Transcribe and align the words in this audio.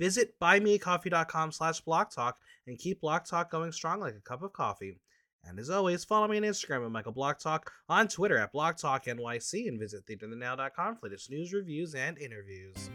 Visit 0.00 0.40
buymeacoffee.com 0.40 1.52
slash 1.52 1.84
blocktalk 1.84 2.32
and 2.66 2.78
keep 2.78 3.02
Block 3.02 3.26
Talk 3.26 3.50
going 3.50 3.70
strong 3.70 4.00
like 4.00 4.14
a 4.14 4.20
cup 4.20 4.42
of 4.42 4.54
coffee. 4.54 4.98
And 5.44 5.58
as 5.58 5.68
always, 5.68 6.06
follow 6.06 6.26
me 6.26 6.38
on 6.38 6.42
Instagram 6.42 6.86
at 6.86 6.90
Michael 6.90 7.12
Block 7.12 7.38
Talk, 7.38 7.70
on 7.86 8.08
Twitter 8.08 8.38
at 8.38 8.50
Block 8.50 8.78
Talk 8.78 9.04
NYC, 9.04 9.68
and 9.68 9.78
visit 9.78 10.06
theaterthenow.com 10.06 10.96
for 10.96 11.08
latest 11.08 11.30
news, 11.30 11.52
reviews, 11.52 11.94
and 11.94 12.16
interviews. 12.16 12.88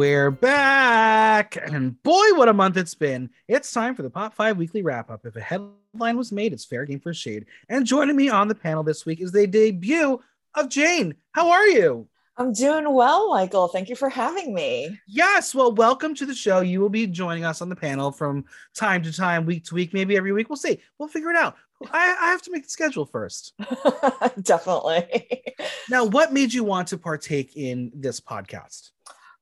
We're 0.00 0.30
back! 0.30 1.58
And 1.62 2.02
boy, 2.02 2.32
what 2.32 2.48
a 2.48 2.54
month 2.54 2.78
it's 2.78 2.94
been. 2.94 3.28
It's 3.48 3.70
time 3.70 3.94
for 3.94 4.00
the 4.00 4.08
Pop 4.08 4.32
5 4.32 4.56
weekly 4.56 4.80
wrap 4.80 5.10
up. 5.10 5.26
If 5.26 5.36
a 5.36 5.42
headline 5.42 6.16
was 6.16 6.32
made, 6.32 6.54
it's 6.54 6.64
fair 6.64 6.86
game 6.86 7.00
for 7.00 7.12
shade. 7.12 7.44
And 7.68 7.84
joining 7.84 8.16
me 8.16 8.30
on 8.30 8.48
the 8.48 8.54
panel 8.54 8.82
this 8.82 9.04
week 9.04 9.20
is 9.20 9.30
the 9.30 9.46
debut 9.46 10.18
of 10.54 10.70
Jane. 10.70 11.16
How 11.32 11.50
are 11.50 11.66
you? 11.66 12.08
I'm 12.38 12.54
doing 12.54 12.90
well, 12.90 13.28
Michael. 13.28 13.68
Thank 13.68 13.90
you 13.90 13.94
for 13.94 14.08
having 14.08 14.54
me. 14.54 14.98
Yes, 15.06 15.54
well, 15.54 15.70
welcome 15.70 16.14
to 16.14 16.24
the 16.24 16.34
show. 16.34 16.62
You 16.62 16.80
will 16.80 16.88
be 16.88 17.06
joining 17.06 17.44
us 17.44 17.60
on 17.60 17.68
the 17.68 17.76
panel 17.76 18.10
from 18.10 18.46
time 18.74 19.02
to 19.02 19.12
time, 19.12 19.44
week 19.44 19.66
to 19.66 19.74
week, 19.74 19.92
maybe 19.92 20.16
every 20.16 20.32
week. 20.32 20.48
We'll 20.48 20.56
see. 20.56 20.80
We'll 20.98 21.10
figure 21.10 21.28
it 21.28 21.36
out. 21.36 21.56
I, 21.92 22.16
I 22.18 22.30
have 22.30 22.40
to 22.42 22.50
make 22.50 22.62
the 22.62 22.70
schedule 22.70 23.04
first. 23.04 23.52
Definitely. 24.42 25.54
Now, 25.90 26.06
what 26.06 26.32
made 26.32 26.54
you 26.54 26.64
want 26.64 26.88
to 26.88 26.96
partake 26.96 27.54
in 27.54 27.92
this 27.94 28.18
podcast? 28.18 28.92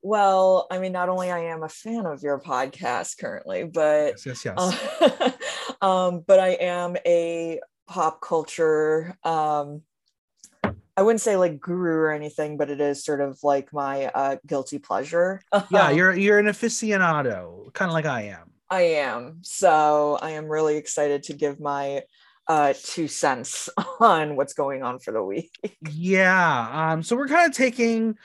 Well, 0.09 0.67
I 0.70 0.78
mean, 0.78 0.92
not 0.92 1.11
only 1.11 1.31
I 1.31 1.41
am 1.41 1.62
a 1.62 1.69
fan 1.69 2.06
of 2.06 2.23
your 2.23 2.41
podcast 2.41 3.19
currently, 3.19 3.64
but 3.64 4.14
Yes, 4.25 4.25
yes, 4.25 4.45
yes. 4.47 4.55
uh, 4.56 5.31
um, 5.87 6.25
but 6.27 6.41
I 6.41 6.53
am 6.53 6.97
a 7.05 7.61
pop 7.87 8.23
culture. 8.23 9.19
Um, 9.23 9.83
I 10.97 11.03
wouldn't 11.03 11.20
say 11.20 11.36
like 11.36 11.61
guru 11.61 11.92
or 11.92 12.11
anything, 12.11 12.56
but 12.56 12.70
it 12.70 12.81
is 12.81 13.05
sort 13.05 13.20
of 13.20 13.39
like 13.42 13.70
my 13.75 14.06
uh, 14.06 14.36
guilty 14.47 14.79
pleasure. 14.79 15.42
yeah, 15.70 15.91
you're 15.98 16.17
you're 16.17 16.39
an 16.39 16.47
aficionado, 16.47 17.70
kind 17.75 17.91
of 17.91 17.92
like 17.92 18.06
I 18.06 18.23
am. 18.29 18.51
I 18.70 18.81
am. 18.81 19.41
So 19.42 20.19
I 20.23 20.31
am 20.31 20.47
really 20.47 20.79
excited 20.79 21.25
to 21.25 21.34
give 21.34 21.61
my 21.61 22.05
uh, 22.48 22.73
two 22.83 23.08
cents 23.08 23.69
on 24.01 24.36
what's 24.36 24.55
going 24.55 24.83
on 24.83 25.01
for 25.01 25.13
the 25.13 25.23
week. 25.23 25.52
Yeah. 25.90 26.92
Um, 26.92 27.02
so 27.02 27.14
we're 27.14 27.29
kind 27.29 27.46
of 27.51 27.55
taking 27.55 28.17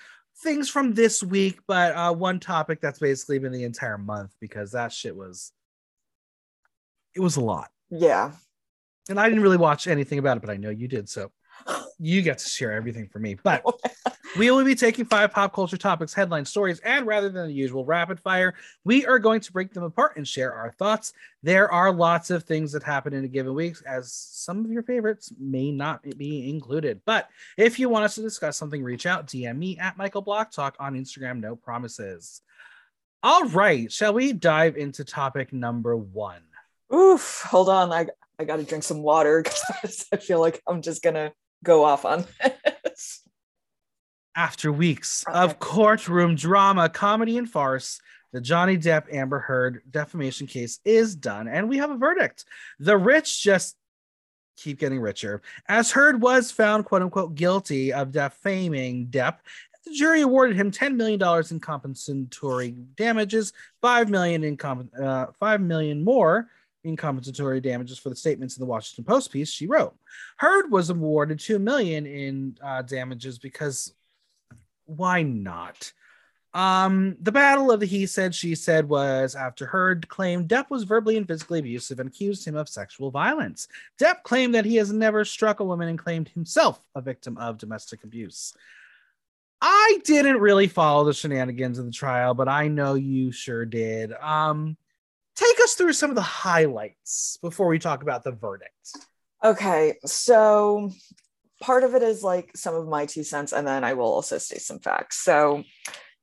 things 0.43 0.69
from 0.69 0.93
this 0.93 1.23
week, 1.23 1.59
but 1.67 1.95
uh 1.95 2.13
one 2.13 2.39
topic 2.39 2.81
that's 2.81 2.99
basically 2.99 3.39
been 3.39 3.51
the 3.51 3.63
entire 3.63 3.97
month 3.97 4.35
because 4.39 4.71
that 4.73 4.91
shit 4.91 5.15
was 5.15 5.51
it 7.15 7.21
was 7.21 7.37
a 7.37 7.41
lot. 7.41 7.69
Yeah. 7.89 8.31
And 9.09 9.19
I 9.19 9.27
didn't 9.27 9.43
really 9.43 9.57
watch 9.57 9.87
anything 9.87 10.19
about 10.19 10.37
it, 10.37 10.41
but 10.41 10.49
I 10.49 10.57
know 10.57 10.69
you 10.69 10.87
did. 10.87 11.09
So 11.09 11.31
you 11.99 12.21
get 12.21 12.37
to 12.39 12.49
share 12.49 12.73
everything 12.73 13.07
for 13.07 13.19
me. 13.19 13.35
But 13.41 13.63
we 14.37 14.51
will 14.51 14.63
be 14.63 14.75
taking 14.75 15.05
five 15.05 15.31
pop 15.31 15.53
culture 15.53 15.77
topics, 15.77 16.13
headline 16.13 16.45
stories, 16.45 16.79
and 16.79 17.05
rather 17.05 17.29
than 17.29 17.47
the 17.47 17.53
usual 17.53 17.85
rapid 17.85 18.19
fire, 18.19 18.53
we 18.83 19.05
are 19.05 19.19
going 19.19 19.41
to 19.41 19.51
break 19.51 19.73
them 19.73 19.83
apart 19.83 20.17
and 20.17 20.27
share 20.27 20.53
our 20.53 20.71
thoughts. 20.71 21.13
There 21.41 21.71
are 21.71 21.91
lots 21.91 22.29
of 22.29 22.43
things 22.43 22.71
that 22.73 22.83
happen 22.83 23.13
in 23.13 23.23
a 23.23 23.27
given 23.27 23.53
week, 23.53 23.77
as 23.87 24.11
some 24.11 24.63
of 24.63 24.71
your 24.71 24.83
favorites 24.83 25.31
may 25.39 25.71
not 25.71 26.01
be 26.17 26.49
included. 26.49 27.01
But 27.05 27.29
if 27.57 27.79
you 27.79 27.89
want 27.89 28.05
us 28.05 28.15
to 28.15 28.21
discuss 28.21 28.57
something, 28.57 28.83
reach 28.83 29.05
out, 29.05 29.27
DM 29.27 29.57
me 29.57 29.77
at 29.77 29.97
Michael 29.97 30.21
Block 30.21 30.51
Talk 30.51 30.75
on 30.79 30.95
Instagram. 30.95 31.39
No 31.39 31.55
promises. 31.55 32.41
All 33.21 33.45
right, 33.49 33.89
shall 33.89 34.13
we 34.13 34.33
dive 34.33 34.75
into 34.75 35.05
topic 35.05 35.53
number 35.53 35.95
one? 35.95 36.41
Oof, 36.93 37.45
hold 37.47 37.69
on. 37.69 37.93
I 37.93 38.07
I 38.39 38.45
got 38.45 38.57
to 38.57 38.63
drink 38.63 38.83
some 38.83 39.01
water 39.01 39.43
because 39.81 40.05
I 40.11 40.17
feel 40.17 40.39
like 40.39 40.61
I'm 40.67 40.81
just 40.81 41.01
gonna 41.01 41.31
go 41.63 41.83
off 41.83 42.05
on 42.05 42.25
this. 42.83 43.21
After 44.35 44.71
weeks 44.71 45.23
Okay. 45.27 45.37
of 45.37 45.59
courtroom 45.59 46.35
drama, 46.35 46.89
comedy, 46.89 47.37
and 47.37 47.49
farce, 47.49 47.99
the 48.31 48.41
Johnny 48.41 48.77
Depp 48.77 49.13
Amber 49.13 49.39
Heard 49.39 49.81
defamation 49.89 50.47
case 50.47 50.79
is 50.83 51.15
done, 51.15 51.47
and 51.47 51.69
we 51.69 51.77
have 51.77 51.91
a 51.91 51.97
verdict. 51.97 52.45
The 52.79 52.97
rich 52.97 53.43
just 53.43 53.75
keep 54.57 54.79
getting 54.79 54.99
richer. 54.99 55.41
As 55.67 55.91
Heard 55.91 56.19
was 56.21 56.49
found, 56.51 56.85
quote 56.85 57.03
unquote, 57.03 57.35
guilty 57.35 57.93
of 57.93 58.11
defaming 58.11 59.07
Depp, 59.07 59.37
the 59.85 59.93
jury 59.93 60.21
awarded 60.21 60.55
him 60.55 60.71
$10 60.71 60.95
million 60.95 61.21
in 61.51 61.59
compensatory 61.59 62.71
damages, 62.95 63.53
5 63.81 64.09
million 64.09 64.43
in 64.43 64.57
comp- 64.57 64.93
uh, 64.99 65.27
5 65.39 65.61
million 65.61 66.03
more 66.03 66.47
in 66.83 66.95
compensatory 66.95 67.61
damages 67.61 67.97
for 67.97 68.09
the 68.09 68.15
statements 68.15 68.57
in 68.57 68.61
the 68.61 68.67
Washington 68.67 69.05
Post 69.05 69.31
piece 69.31 69.49
she 69.49 69.67
wrote. 69.67 69.95
Heard 70.37 70.71
was 70.71 70.89
awarded 70.89 71.39
2 71.39 71.59
million 71.59 72.05
in 72.05 72.57
uh, 72.63 72.81
damages 72.81 73.39
because 73.39 73.93
why 74.85 75.23
not? 75.23 75.93
Um, 76.53 77.17
the 77.19 77.31
battle 77.31 77.71
of 77.71 77.79
the 77.79 77.87
he 77.87 78.05
said, 78.05 78.35
she 78.35 78.53
said 78.53 78.87
was 78.87 79.35
after 79.35 79.65
Heard 79.65 80.07
claimed 80.07 80.49
Depp 80.49 80.69
was 80.69 80.83
verbally 80.83 81.17
and 81.17 81.27
physically 81.27 81.59
abusive 81.59 81.99
and 81.99 82.09
accused 82.09 82.45
him 82.45 82.55
of 82.55 82.69
sexual 82.69 83.09
violence. 83.09 83.67
Depp 83.99 84.21
claimed 84.23 84.53
that 84.53 84.65
he 84.65 84.75
has 84.75 84.91
never 84.91 85.25
struck 85.25 85.61
a 85.61 85.65
woman 85.65 85.87
and 85.87 85.97
claimed 85.97 86.29
himself 86.29 86.79
a 86.93 87.01
victim 87.01 87.37
of 87.37 87.57
domestic 87.57 88.03
abuse. 88.03 88.53
I 89.61 89.99
didn't 90.03 90.41
really 90.41 90.67
follow 90.67 91.05
the 91.05 91.13
shenanigans 91.13 91.79
of 91.79 91.85
the 91.85 91.91
trial, 91.91 92.33
but 92.33 92.49
I 92.49 92.67
know 92.67 92.95
you 92.95 93.31
sure 93.31 93.65
did. 93.65 94.11
Um, 94.13 94.77
take 95.35 95.59
us 95.63 95.73
through 95.73 95.93
some 95.93 96.09
of 96.09 96.15
the 96.15 96.21
highlights 96.21 97.37
before 97.41 97.67
we 97.67 97.79
talk 97.79 98.03
about 98.03 98.23
the 98.23 98.31
verdict. 98.31 98.97
Okay, 99.43 99.95
so 100.05 100.91
part 101.61 101.83
of 101.83 101.95
it 101.95 102.03
is 102.03 102.23
like 102.23 102.55
some 102.55 102.75
of 102.75 102.87
my 102.87 103.05
two 103.05 103.23
cents, 103.23 103.53
and 103.53 103.67
then 103.67 103.83
I 103.83 103.93
will 103.93 104.05
also 104.07 104.37
state 104.37 104.61
some 104.61 104.79
facts. 104.79 105.23
So 105.23 105.63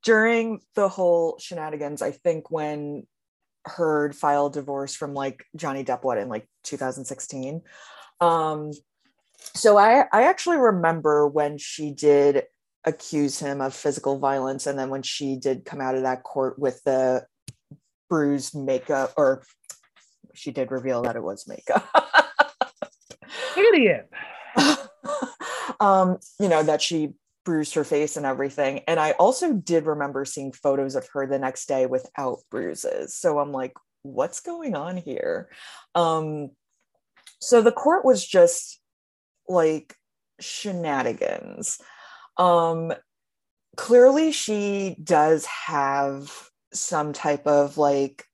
during 0.03 0.61
the 0.75 0.89
whole 0.89 1.39
shenanigans, 1.39 2.03
I 2.03 2.13
think 2.13 2.51
when 2.51 3.07
Heard 3.67 4.17
filed 4.17 4.55
divorce 4.55 4.95
from 4.95 5.13
like 5.13 5.45
Johnny 5.55 5.85
Depp, 5.85 6.03
what 6.03 6.17
in 6.17 6.31
like 6.31 6.49
2016. 6.65 7.61
Um, 8.19 8.71
so 9.55 9.77
I 9.77 10.07
I 10.13 10.23
actually 10.25 10.57
remember 10.57 11.29
when 11.29 11.59
she 11.59 11.93
did 11.93 12.45
accuse 12.87 13.39
him 13.39 13.61
of 13.61 13.75
physical 13.75 14.19
violence, 14.19 14.67
and 14.67 14.79
then 14.79 14.89
when 14.89 15.03
she 15.03 15.37
did 15.37 15.67
come 15.67 15.83
out 15.83 15.95
of 15.95 16.03
that 16.03 16.23
court 16.23 16.59
with 16.59 16.83
the 16.85 17.27
bruised 18.11 18.55
makeup, 18.55 19.15
or 19.17 19.43
she 20.35 20.51
did 20.51 20.71
reveal 20.71 21.03
that 21.03 21.17
it 21.17 21.23
was 21.23 21.49
makeup. 21.49 21.89
Idiot. 23.57 24.11
um, 25.81 26.19
you 26.39 26.49
know, 26.49 26.63
that 26.63 26.83
she 26.83 27.15
bruised 27.45 27.75
her 27.75 27.85
face 27.85 28.17
and 28.17 28.27
everything. 28.27 28.81
And 28.87 29.01
I 29.01 29.13
also 29.13 29.55
did 29.55 29.87
remember 29.87 30.25
seeing 30.25 30.53
photos 30.53 30.95
of 30.95 31.09
her 31.13 31.27
the 31.27 31.39
next 31.39 31.67
day 31.67 31.87
without 31.87 32.39
bruises. 32.51 33.15
So 33.15 33.39
I'm 33.39 33.53
like, 33.53 33.73
what's 34.03 34.41
going 34.41 34.75
on 34.75 34.97
here? 34.97 35.49
Um, 35.95 36.51
so 37.41 37.63
the 37.63 37.73
court 37.73 38.05
was 38.05 38.27
just 38.27 38.81
like 39.49 39.97
shenanigans. 40.41 41.79
Um, 42.37 42.93
clearly, 43.77 44.33
she 44.33 44.97
does 45.03 45.47
have 45.47 46.50
some 46.73 47.13
type 47.13 47.47
of 47.47 47.79
like 47.79 48.27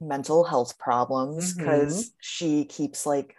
mental 0.00 0.44
health 0.44 0.78
problems 0.78 1.54
because 1.54 2.12
she 2.20 2.64
keeps 2.64 3.06
like 3.06 3.34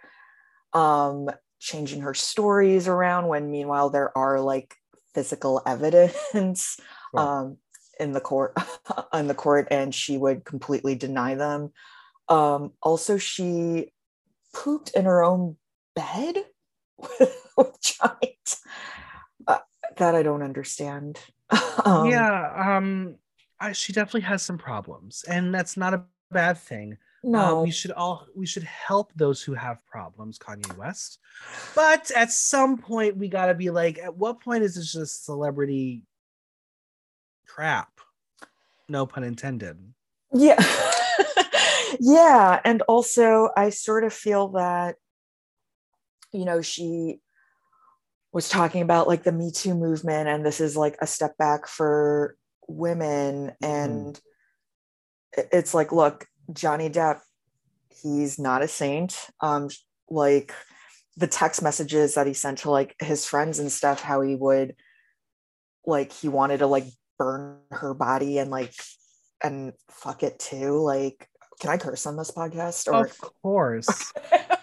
um 0.72 1.28
changing 1.60 2.00
her 2.02 2.14
stories 2.14 2.88
around 2.88 3.26
when 3.28 3.50
meanwhile 3.50 3.90
there 3.90 4.16
are 4.16 4.40
like 4.40 4.74
physical 5.14 5.62
evidence 5.66 6.78
um 7.16 7.56
in 8.00 8.12
the 8.12 8.20
court 8.20 8.54
on 9.12 9.26
the 9.26 9.34
court 9.34 9.68
and 9.70 9.94
she 9.94 10.16
would 10.16 10.44
completely 10.44 10.94
deny 10.94 11.34
them. 11.34 11.72
Um 12.28 12.72
also 12.82 13.18
she 13.18 13.92
pooped 14.54 14.90
in 14.90 15.04
her 15.04 15.22
own 15.24 15.56
bed 15.94 16.44
with 17.56 17.80
Johnny 17.80 18.38
uh, 19.46 19.58
that 19.96 20.14
i 20.14 20.22
don't 20.22 20.42
understand. 20.42 21.18
Um, 21.84 22.08
yeah 22.10 22.76
um 22.76 23.16
I, 23.60 23.72
she 23.72 23.92
definitely 23.92 24.22
has 24.22 24.42
some 24.42 24.58
problems, 24.58 25.24
and 25.28 25.54
that's 25.54 25.76
not 25.76 25.94
a 25.94 26.04
bad 26.30 26.58
thing. 26.58 26.98
Uh, 27.24 27.28
No, 27.30 27.62
we 27.62 27.70
should 27.70 27.90
all 27.90 28.26
we 28.36 28.46
should 28.46 28.62
help 28.62 29.12
those 29.16 29.42
who 29.42 29.54
have 29.54 29.84
problems, 29.86 30.38
Kanye 30.38 30.76
West. 30.76 31.18
But 31.74 32.10
at 32.12 32.30
some 32.30 32.78
point, 32.78 33.16
we 33.16 33.28
gotta 33.28 33.54
be 33.54 33.70
like, 33.70 33.98
at 33.98 34.16
what 34.16 34.40
point 34.40 34.62
is 34.62 34.76
this 34.76 34.92
just 34.92 35.24
celebrity 35.24 36.04
crap? 37.46 37.90
No 38.88 39.06
pun 39.06 39.24
intended. 39.24 39.76
yeah. 40.32 40.62
yeah. 42.00 42.60
And 42.64 42.82
also, 42.82 43.50
I 43.56 43.70
sort 43.70 44.04
of 44.04 44.12
feel 44.12 44.48
that, 44.48 44.96
you 46.32 46.44
know, 46.44 46.62
she 46.62 47.20
was 48.32 48.48
talking 48.48 48.82
about 48.82 49.08
like 49.08 49.24
the 49.24 49.32
Me 49.32 49.50
Too 49.50 49.74
movement, 49.74 50.28
and 50.28 50.46
this 50.46 50.60
is 50.60 50.76
like 50.76 50.96
a 51.00 51.06
step 51.06 51.36
back 51.36 51.66
for 51.66 52.36
women. 52.68 53.52
And 53.62 54.20
it- 55.36 55.48
it's 55.52 55.74
like, 55.74 55.92
look, 55.92 56.26
Johnny 56.52 56.88
Depp, 56.90 57.20
he's 57.90 58.38
not 58.38 58.62
a 58.62 58.68
saint. 58.68 59.16
Um, 59.40 59.68
like 60.08 60.54
the 61.16 61.26
text 61.26 61.62
messages 61.62 62.14
that 62.14 62.26
he 62.26 62.34
sent 62.34 62.58
to 62.58 62.70
like 62.70 62.94
his 63.00 63.24
friends 63.26 63.58
and 63.58 63.72
stuff, 63.72 64.00
how 64.00 64.20
he 64.20 64.36
would 64.36 64.76
like 65.84 66.12
he 66.12 66.28
wanted 66.28 66.58
to 66.58 66.66
like 66.66 66.84
burn 67.18 67.58
her 67.72 67.94
body 67.94 68.38
and 68.38 68.50
like 68.50 68.72
and 69.42 69.72
fuck 69.90 70.22
it 70.22 70.38
too. 70.38 70.78
Like, 70.80 71.28
can 71.60 71.70
I 71.70 71.76
curse 71.76 72.06
on 72.06 72.16
this 72.16 72.30
podcast? 72.30 72.92
Or 72.92 73.06
Of 73.06 73.18
course. 73.42 74.12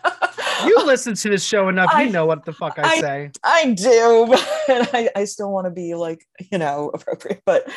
You 0.67 0.85
listen 0.85 1.13
to 1.15 1.29
this 1.29 1.43
show 1.45 1.69
enough, 1.69 1.91
I- 1.93 2.03
you 2.03 2.11
know 2.11 2.25
what 2.25 2.45
the 2.45 2.53
fuck 2.53 2.77
I, 2.77 2.83
I- 2.83 3.01
say. 3.01 3.31
I 3.43 3.71
do, 3.71 4.33
and 4.69 4.89
I, 4.93 5.09
I 5.15 5.25
still 5.25 5.51
want 5.51 5.65
to 5.65 5.71
be 5.71 5.95
like, 5.95 6.25
you 6.51 6.57
know, 6.57 6.89
appropriate. 6.93 7.41
But 7.45 7.67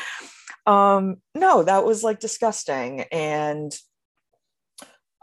um, 0.67 1.17
no, 1.35 1.63
that 1.63 1.85
was 1.85 2.03
like 2.03 2.21
disgusting. 2.21 3.03
And 3.13 3.75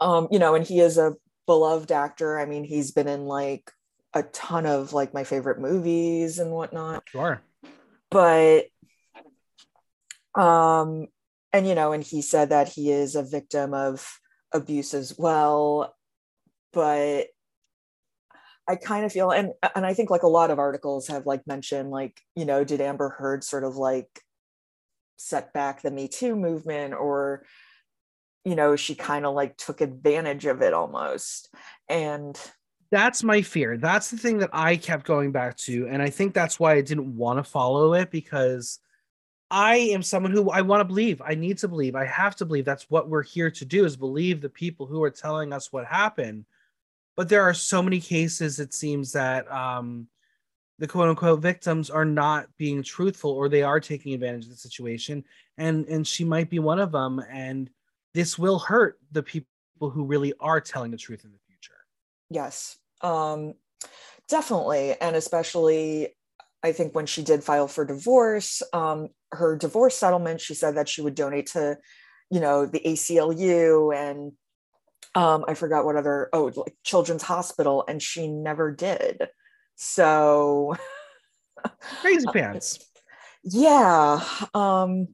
um, 0.00 0.28
you 0.30 0.38
know, 0.38 0.54
and 0.54 0.66
he 0.66 0.80
is 0.80 0.98
a 0.98 1.14
beloved 1.46 1.92
actor. 1.92 2.38
I 2.38 2.46
mean, 2.46 2.64
he's 2.64 2.90
been 2.90 3.08
in 3.08 3.24
like 3.24 3.70
a 4.12 4.22
ton 4.24 4.66
of 4.66 4.92
like 4.92 5.14
my 5.14 5.24
favorite 5.24 5.60
movies 5.60 6.38
and 6.38 6.50
whatnot. 6.50 7.04
Sure. 7.08 7.40
But 8.10 8.66
um, 10.34 11.06
and 11.52 11.66
you 11.66 11.74
know, 11.74 11.92
and 11.92 12.02
he 12.02 12.22
said 12.22 12.50
that 12.50 12.68
he 12.68 12.90
is 12.90 13.14
a 13.14 13.22
victim 13.22 13.72
of 13.72 14.18
abuse 14.52 14.94
as 14.94 15.16
well. 15.18 15.94
But 16.72 17.28
I 18.68 18.76
kind 18.76 19.04
of 19.04 19.12
feel 19.12 19.30
and 19.30 19.52
and 19.74 19.86
I 19.86 19.94
think 19.94 20.10
like 20.10 20.24
a 20.24 20.28
lot 20.28 20.50
of 20.50 20.58
articles 20.58 21.08
have 21.08 21.26
like 21.26 21.46
mentioned 21.46 21.90
like 21.90 22.20
you 22.34 22.44
know 22.44 22.64
did 22.64 22.80
Amber 22.80 23.10
Heard 23.10 23.44
sort 23.44 23.64
of 23.64 23.76
like 23.76 24.08
set 25.16 25.52
back 25.52 25.82
the 25.82 25.90
Me 25.90 26.08
Too 26.08 26.36
movement 26.36 26.94
or 26.94 27.44
you 28.44 28.54
know 28.54 28.76
she 28.76 28.94
kind 28.94 29.24
of 29.26 29.34
like 29.34 29.56
took 29.56 29.80
advantage 29.80 30.46
of 30.46 30.62
it 30.62 30.72
almost 30.72 31.48
and 31.88 32.38
That's 32.90 33.24
my 33.24 33.42
fear. 33.42 33.76
That's 33.76 34.10
the 34.10 34.16
thing 34.16 34.38
that 34.38 34.50
I 34.52 34.76
kept 34.76 35.06
going 35.06 35.32
back 35.32 35.56
to. 35.58 35.88
And 35.88 36.00
I 36.00 36.10
think 36.10 36.34
that's 36.34 36.60
why 36.60 36.74
I 36.74 36.82
didn't 36.82 37.16
want 37.16 37.38
to 37.38 37.44
follow 37.44 37.94
it 37.94 38.10
because 38.10 38.78
I 39.50 39.76
am 39.76 40.02
someone 40.02 40.32
who 40.32 40.50
I 40.50 40.62
want 40.62 40.80
to 40.80 40.84
believe. 40.84 41.20
I 41.24 41.34
need 41.34 41.58
to 41.58 41.68
believe. 41.68 41.94
I 41.96 42.04
have 42.04 42.36
to 42.36 42.44
believe. 42.44 42.64
That's 42.64 42.88
what 42.88 43.08
we're 43.08 43.22
here 43.22 43.50
to 43.50 43.64
do 43.64 43.84
is 43.84 43.96
believe 43.96 44.40
the 44.40 44.48
people 44.48 44.86
who 44.86 45.02
are 45.02 45.10
telling 45.10 45.52
us 45.52 45.72
what 45.72 45.86
happened. 45.86 46.46
But 47.16 47.28
there 47.28 47.42
are 47.42 47.54
so 47.54 47.82
many 47.82 48.00
cases, 48.00 48.60
it 48.60 48.74
seems 48.74 49.12
that 49.12 49.50
um, 49.50 50.08
the 50.78 50.86
quote 50.86 51.08
unquote 51.08 51.40
victims 51.40 51.88
are 51.88 52.04
not 52.04 52.48
being 52.58 52.82
truthful 52.82 53.30
or 53.30 53.48
they 53.48 53.62
are 53.62 53.80
taking 53.80 54.12
advantage 54.12 54.44
of 54.44 54.50
the 54.50 54.56
situation. 54.56 55.24
And 55.56 55.86
and 55.86 56.06
she 56.06 56.24
might 56.24 56.50
be 56.50 56.58
one 56.58 56.78
of 56.78 56.92
them. 56.92 57.22
And 57.30 57.70
this 58.12 58.38
will 58.38 58.58
hurt 58.58 58.98
the 59.12 59.22
people 59.22 59.46
who 59.80 60.04
really 60.04 60.34
are 60.40 60.60
telling 60.60 60.90
the 60.90 60.96
truth 60.96 61.24
in 61.24 61.32
the 61.32 61.38
future. 61.46 61.78
Yes, 62.30 62.76
um, 63.00 63.54
definitely. 64.28 64.94
And 65.00 65.16
especially, 65.16 66.14
I 66.62 66.72
think 66.72 66.94
when 66.94 67.06
she 67.06 67.22
did 67.22 67.44
file 67.44 67.68
for 67.68 67.84
divorce, 67.84 68.62
um, 68.72 69.08
her 69.32 69.56
divorce 69.56 69.96
settlement, 69.96 70.40
she 70.40 70.54
said 70.54 70.76
that 70.76 70.88
she 70.88 71.02
would 71.02 71.14
donate 71.14 71.46
to, 71.48 71.78
you 72.30 72.40
know, 72.40 72.66
the 72.66 72.80
ACLU 72.80 73.94
and 73.94 74.32
um, 75.14 75.44
I 75.48 75.54
forgot 75.54 75.84
what 75.84 75.96
other, 75.96 76.28
oh, 76.32 76.52
like 76.54 76.76
Children's 76.82 77.22
Hospital, 77.22 77.84
and 77.88 78.02
she 78.02 78.28
never 78.28 78.70
did. 78.70 79.28
So, 79.76 80.76
Crazy 82.00 82.26
pants. 82.32 82.78
yeah. 83.42 84.22
Um, 84.52 85.08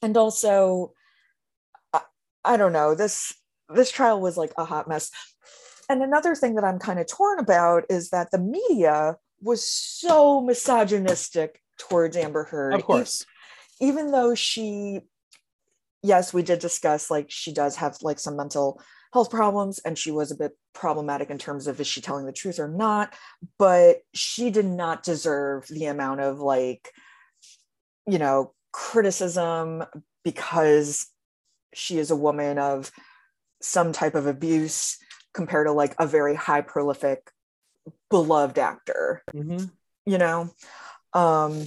and 0.00 0.16
also, 0.16 0.92
I, 1.92 2.02
I 2.44 2.56
don't 2.56 2.72
know, 2.72 2.94
this 2.94 3.34
this 3.74 3.90
trial 3.90 4.20
was 4.20 4.36
like 4.36 4.52
a 4.56 4.64
hot 4.64 4.88
mess. 4.88 5.10
And 5.88 6.02
another 6.02 6.34
thing 6.34 6.54
that 6.54 6.64
I'm 6.64 6.78
kind 6.78 6.98
of 6.98 7.06
torn 7.06 7.38
about 7.38 7.84
is 7.88 8.10
that 8.10 8.30
the 8.30 8.38
media 8.38 9.16
was 9.40 9.64
so 9.64 10.40
misogynistic 10.40 11.60
towards 11.78 12.16
Amber 12.16 12.44
Heard. 12.44 12.74
Of 12.74 12.84
course. 12.84 13.22
E- 13.80 13.88
even 13.88 14.10
though 14.10 14.34
she, 14.34 15.00
yes, 16.02 16.32
we 16.32 16.42
did 16.42 16.58
discuss 16.58 17.10
like 17.10 17.26
she 17.30 17.52
does 17.52 17.76
have 17.76 17.96
like 18.02 18.18
some 18.18 18.36
mental 18.36 18.80
health 19.12 19.30
problems 19.30 19.78
and 19.80 19.96
she 19.96 20.10
was 20.10 20.30
a 20.30 20.36
bit 20.36 20.52
problematic 20.74 21.30
in 21.30 21.38
terms 21.38 21.66
of 21.66 21.80
is 21.80 21.86
she 21.86 22.00
telling 22.00 22.26
the 22.26 22.32
truth 22.32 22.58
or 22.58 22.68
not, 22.68 23.14
but 23.58 23.98
she 24.14 24.50
did 24.50 24.66
not 24.66 25.02
deserve 25.02 25.66
the 25.68 25.86
amount 25.86 26.20
of 26.20 26.40
like, 26.40 26.92
you 28.06 28.18
know, 28.18 28.52
criticism 28.72 29.82
because 30.24 31.06
she 31.74 31.98
is 31.98 32.10
a 32.10 32.16
woman 32.16 32.58
of 32.58 32.90
some 33.62 33.92
type 33.92 34.14
of 34.14 34.26
abuse 34.26 34.98
compared 35.34 35.66
to 35.66 35.72
like 35.72 35.94
a 35.98 36.06
very 36.06 36.34
high 36.34 36.60
prolific 36.60 37.30
beloved 38.10 38.58
actor 38.58 39.22
Mhm. 39.34 39.70
you 40.06 40.18
know 40.18 40.50
um 41.12 41.66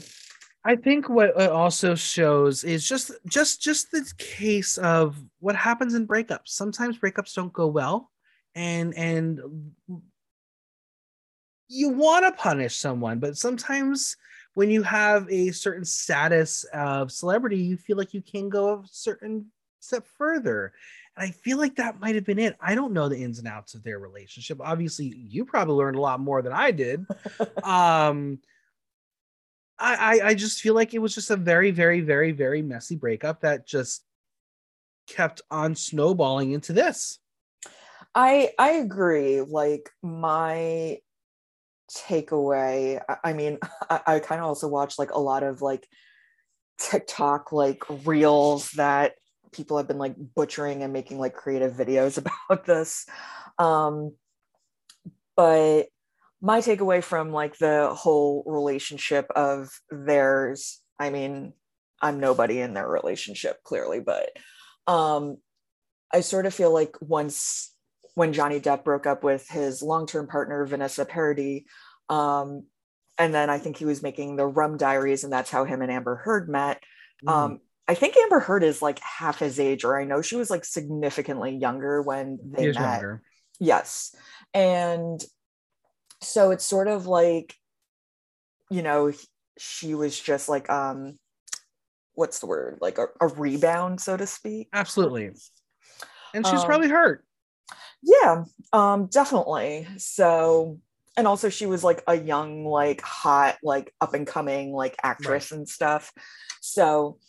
I 0.63 0.75
think 0.75 1.09
what 1.09 1.29
it 1.29 1.49
also 1.49 1.95
shows 1.95 2.63
is 2.63 2.87
just 2.87 3.11
just 3.27 3.61
just 3.61 3.91
the 3.91 4.11
case 4.17 4.77
of 4.77 5.17
what 5.39 5.55
happens 5.55 5.95
in 5.95 6.07
breakups. 6.07 6.49
Sometimes 6.49 6.99
breakups 6.99 7.33
don't 7.33 7.51
go 7.51 7.67
well, 7.67 8.11
and 8.53 8.93
and 8.95 9.39
you 11.67 11.89
want 11.89 12.25
to 12.25 12.31
punish 12.33 12.75
someone, 12.75 13.19
but 13.19 13.37
sometimes 13.37 14.17
when 14.53 14.69
you 14.69 14.83
have 14.83 15.27
a 15.31 15.51
certain 15.51 15.85
status 15.85 16.63
of 16.73 17.11
celebrity, 17.11 17.57
you 17.57 17.77
feel 17.77 17.97
like 17.97 18.13
you 18.13 18.21
can 18.21 18.49
go 18.49 18.73
a 18.73 18.83
certain 18.85 19.45
step 19.79 20.05
further. 20.17 20.73
And 21.15 21.27
I 21.27 21.31
feel 21.31 21.57
like 21.57 21.75
that 21.77 21.99
might 21.99 22.15
have 22.15 22.25
been 22.25 22.39
it. 22.39 22.57
I 22.59 22.75
don't 22.75 22.93
know 22.93 23.07
the 23.07 23.17
ins 23.17 23.39
and 23.39 23.47
outs 23.47 23.73
of 23.73 23.83
their 23.83 23.99
relationship. 23.99 24.59
Obviously, 24.61 25.05
you 25.05 25.45
probably 25.45 25.75
learned 25.75 25.97
a 25.97 26.01
lot 26.01 26.19
more 26.19 26.41
than 26.41 26.53
I 26.53 26.71
did. 26.71 27.05
um 27.63 28.39
I, 29.81 30.19
I 30.27 30.33
just 30.33 30.61
feel 30.61 30.73
like 30.75 30.93
it 30.93 30.99
was 30.99 31.15
just 31.15 31.31
a 31.31 31.35
very, 31.35 31.71
very, 31.71 32.01
very, 32.01 32.31
very 32.31 32.61
messy 32.61 32.95
breakup 32.95 33.41
that 33.41 33.65
just 33.65 34.03
kept 35.07 35.41
on 35.49 35.75
snowballing 35.75 36.51
into 36.51 36.73
this. 36.73 37.19
I 38.13 38.51
I 38.59 38.71
agree. 38.71 39.41
Like 39.41 39.89
my 40.01 40.99
takeaway, 41.91 43.01
I, 43.07 43.17
I 43.23 43.33
mean, 43.33 43.57
I, 43.89 44.01
I 44.07 44.19
kind 44.19 44.41
of 44.41 44.47
also 44.47 44.67
watch 44.67 44.99
like 44.99 45.11
a 45.11 45.19
lot 45.19 45.43
of 45.43 45.61
like 45.61 45.87
TikTok 46.79 47.51
like 47.51 47.83
reels 48.05 48.71
that 48.71 49.13
people 49.51 49.77
have 49.77 49.87
been 49.87 49.97
like 49.97 50.15
butchering 50.35 50.83
and 50.83 50.93
making 50.93 51.19
like 51.19 51.33
creative 51.33 51.73
videos 51.73 52.17
about 52.49 52.65
this. 52.65 53.05
Um, 53.57 54.13
but 55.35 55.87
my 56.41 56.59
takeaway 56.59 57.03
from 57.03 57.31
like 57.31 57.57
the 57.57 57.93
whole 57.93 58.43
relationship 58.45 59.27
of 59.35 59.69
theirs, 59.89 60.81
I 60.99 61.09
mean, 61.09 61.53
I'm 62.01 62.19
nobody 62.19 62.59
in 62.59 62.73
their 62.73 62.87
relationship 62.87 63.63
clearly, 63.63 63.99
but 63.99 64.29
um, 64.87 65.37
I 66.13 66.21
sort 66.21 66.45
of 66.45 66.53
feel 66.53 66.73
like 66.73 66.95
once 66.99 67.73
when 68.15 68.33
Johnny 68.33 68.59
Depp 68.59 68.83
broke 68.83 69.05
up 69.05 69.23
with 69.23 69.47
his 69.47 69.81
long-term 69.81 70.27
partner 70.27 70.65
Vanessa 70.65 71.05
Paradis, 71.05 71.63
um, 72.09 72.65
and 73.17 73.33
then 73.33 73.49
I 73.49 73.59
think 73.59 73.77
he 73.77 73.85
was 73.85 74.01
making 74.01 74.35
the 74.35 74.47
Rum 74.47 74.77
Diaries, 74.77 75.23
and 75.23 75.31
that's 75.31 75.51
how 75.51 75.63
him 75.63 75.81
and 75.81 75.91
Amber 75.91 76.15
Heard 76.15 76.49
met. 76.49 76.81
Um, 77.27 77.59
I 77.87 77.93
think 77.93 78.17
Amber 78.17 78.39
Heard 78.39 78.63
is 78.63 78.81
like 78.81 78.99
half 78.99 79.37
his 79.39 79.59
age, 79.59 79.83
or 79.83 79.99
I 79.99 80.05
know 80.05 80.21
she 80.21 80.35
was 80.35 80.49
like 80.49 80.65
significantly 80.65 81.55
younger 81.55 82.01
when 82.01 82.39
they 82.43 82.67
met. 82.67 82.75
younger. 82.75 83.21
Yes. 83.59 84.15
And 84.53 85.23
so 86.21 86.51
it's 86.51 86.65
sort 86.65 86.87
of 86.87 87.07
like, 87.07 87.55
you 88.69 88.81
know, 88.81 89.11
she 89.57 89.95
was 89.95 90.19
just 90.19 90.47
like, 90.49 90.69
um, 90.69 91.17
what's 92.13 92.39
the 92.39 92.45
word? 92.45 92.77
Like 92.81 92.97
a, 92.97 93.07
a 93.19 93.27
rebound, 93.27 93.99
so 94.01 94.17
to 94.17 94.27
speak. 94.27 94.69
Absolutely. 94.73 95.31
And 96.33 96.45
she's 96.45 96.61
Um, 96.61 96.65
probably 96.65 96.89
hurt. 96.89 97.25
Yeah, 98.01 98.45
um, 98.73 99.07
definitely. 99.07 99.87
So, 99.97 100.79
and 101.17 101.27
also 101.27 101.49
she 101.49 101.65
was 101.65 101.83
like 101.83 102.03
a 102.07 102.15
young, 102.15 102.65
like 102.65 103.01
hot, 103.01 103.57
like 103.61 103.93
up 103.99 104.13
and 104.13 104.25
coming, 104.25 104.71
like 104.73 104.95
actress 105.03 105.51
and 105.51 105.67
stuff. 105.67 106.11
So, 106.61 107.19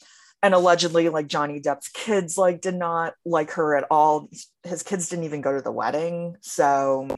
and 0.43 0.55
allegedly 0.55 1.09
like 1.09 1.27
Johnny 1.27 1.61
Depp's 1.61 1.89
kids 1.89 2.39
like 2.39 2.61
did 2.61 2.75
not 2.75 3.15
like 3.25 3.53
her 3.53 3.77
at 3.77 3.87
all. 3.91 4.31
His 4.65 4.83
kids 4.83 5.09
didn't 5.09 5.25
even 5.25 5.41
go 5.41 5.55
to 5.55 5.63
the 5.63 5.73
wedding. 5.73 6.37
So 6.41 7.09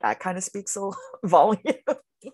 that 0.00 0.20
kind 0.20 0.36
of 0.36 0.44
speaks 0.44 0.76
a 0.76 0.90
volume. 1.24 1.60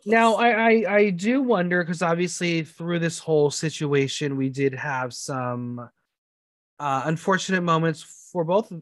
now 0.07 0.35
I, 0.35 0.49
I 0.51 0.95
I 0.97 1.11
do 1.11 1.43
wonder 1.43 1.83
because 1.83 2.03
obviously 2.03 2.63
through 2.63 2.99
this 2.99 3.19
whole 3.19 3.51
situation 3.51 4.37
we 4.37 4.49
did 4.49 4.75
have 4.75 5.13
some 5.13 5.91
uh, 6.79 7.03
unfortunate 7.05 7.63
moments 7.63 8.03
for 8.33 8.45
both 8.45 8.73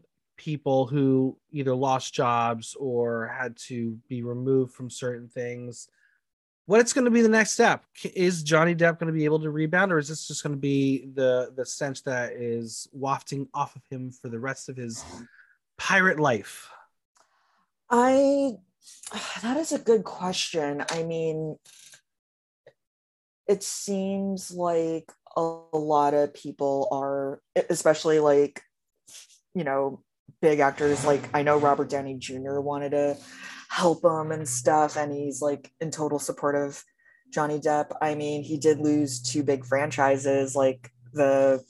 people 0.40 0.86
who 0.86 1.36
either 1.50 1.74
lost 1.74 2.14
jobs 2.14 2.74
or 2.80 3.28
had 3.28 3.54
to 3.56 3.98
be 4.08 4.22
removed 4.22 4.72
from 4.72 4.88
certain 4.88 5.28
things. 5.28 5.86
What's 6.64 6.94
going 6.94 7.04
to 7.04 7.10
be 7.10 7.20
the 7.20 7.28
next 7.28 7.50
step? 7.50 7.84
Is 8.14 8.42
Johnny 8.42 8.74
Depp 8.74 8.98
going 8.98 9.12
to 9.12 9.18
be 9.18 9.26
able 9.26 9.40
to 9.40 9.50
rebound, 9.50 9.92
or 9.92 9.98
is 9.98 10.08
this 10.08 10.26
just 10.26 10.42
going 10.42 10.54
to 10.54 10.60
be 10.60 11.10
the 11.14 11.52
the 11.56 11.66
stench 11.66 12.02
that 12.04 12.32
is 12.32 12.88
wafting 12.92 13.48
off 13.52 13.76
of 13.76 13.82
him 13.90 14.10
for 14.10 14.28
the 14.28 14.38
rest 14.38 14.68
of 14.68 14.76
his 14.76 15.04
pirate 15.76 16.18
life? 16.18 16.70
I 17.90 18.52
that 19.42 19.56
is 19.56 19.72
a 19.72 19.78
good 19.78 20.04
question. 20.04 20.84
I 20.90 21.02
mean, 21.02 21.56
it 23.48 23.62
seems 23.62 24.50
like 24.50 25.10
a 25.36 25.42
lot 25.72 26.14
of 26.14 26.34
people 26.34 26.88
are, 26.92 27.40
especially 27.68 28.20
like, 28.20 28.62
you 29.54 29.64
know, 29.64 30.02
big 30.40 30.60
actors 30.60 31.04
like 31.04 31.22
I 31.34 31.42
know 31.42 31.58
Robert 31.58 31.90
Downey 31.90 32.16
Jr. 32.16 32.60
wanted 32.60 32.90
to 32.90 33.16
help 33.68 34.04
him 34.04 34.32
and 34.32 34.48
stuff, 34.48 34.96
and 34.96 35.12
he's 35.12 35.42
like 35.42 35.72
in 35.80 35.90
total 35.90 36.18
support 36.18 36.54
of 36.54 36.82
Johnny 37.32 37.58
Depp. 37.58 37.96
I 38.00 38.14
mean, 38.14 38.42
he 38.42 38.58
did 38.58 38.78
lose 38.78 39.20
two 39.20 39.42
big 39.42 39.64
franchises 39.64 40.54
like 40.54 40.90
the 41.12 41.62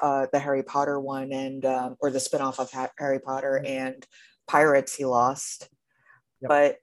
uh, 0.00 0.26
the 0.32 0.38
Harry 0.38 0.62
Potter 0.62 1.00
one 1.00 1.32
and 1.32 1.64
um, 1.64 1.96
or 2.00 2.10
the 2.10 2.18
spinoff 2.18 2.58
of 2.58 2.70
ha- 2.70 2.90
Harry 2.98 3.20
Potter 3.20 3.62
and 3.64 4.06
Pirates. 4.46 4.94
He 4.94 5.04
lost, 5.04 5.68
yep. 6.40 6.48
but 6.48 6.76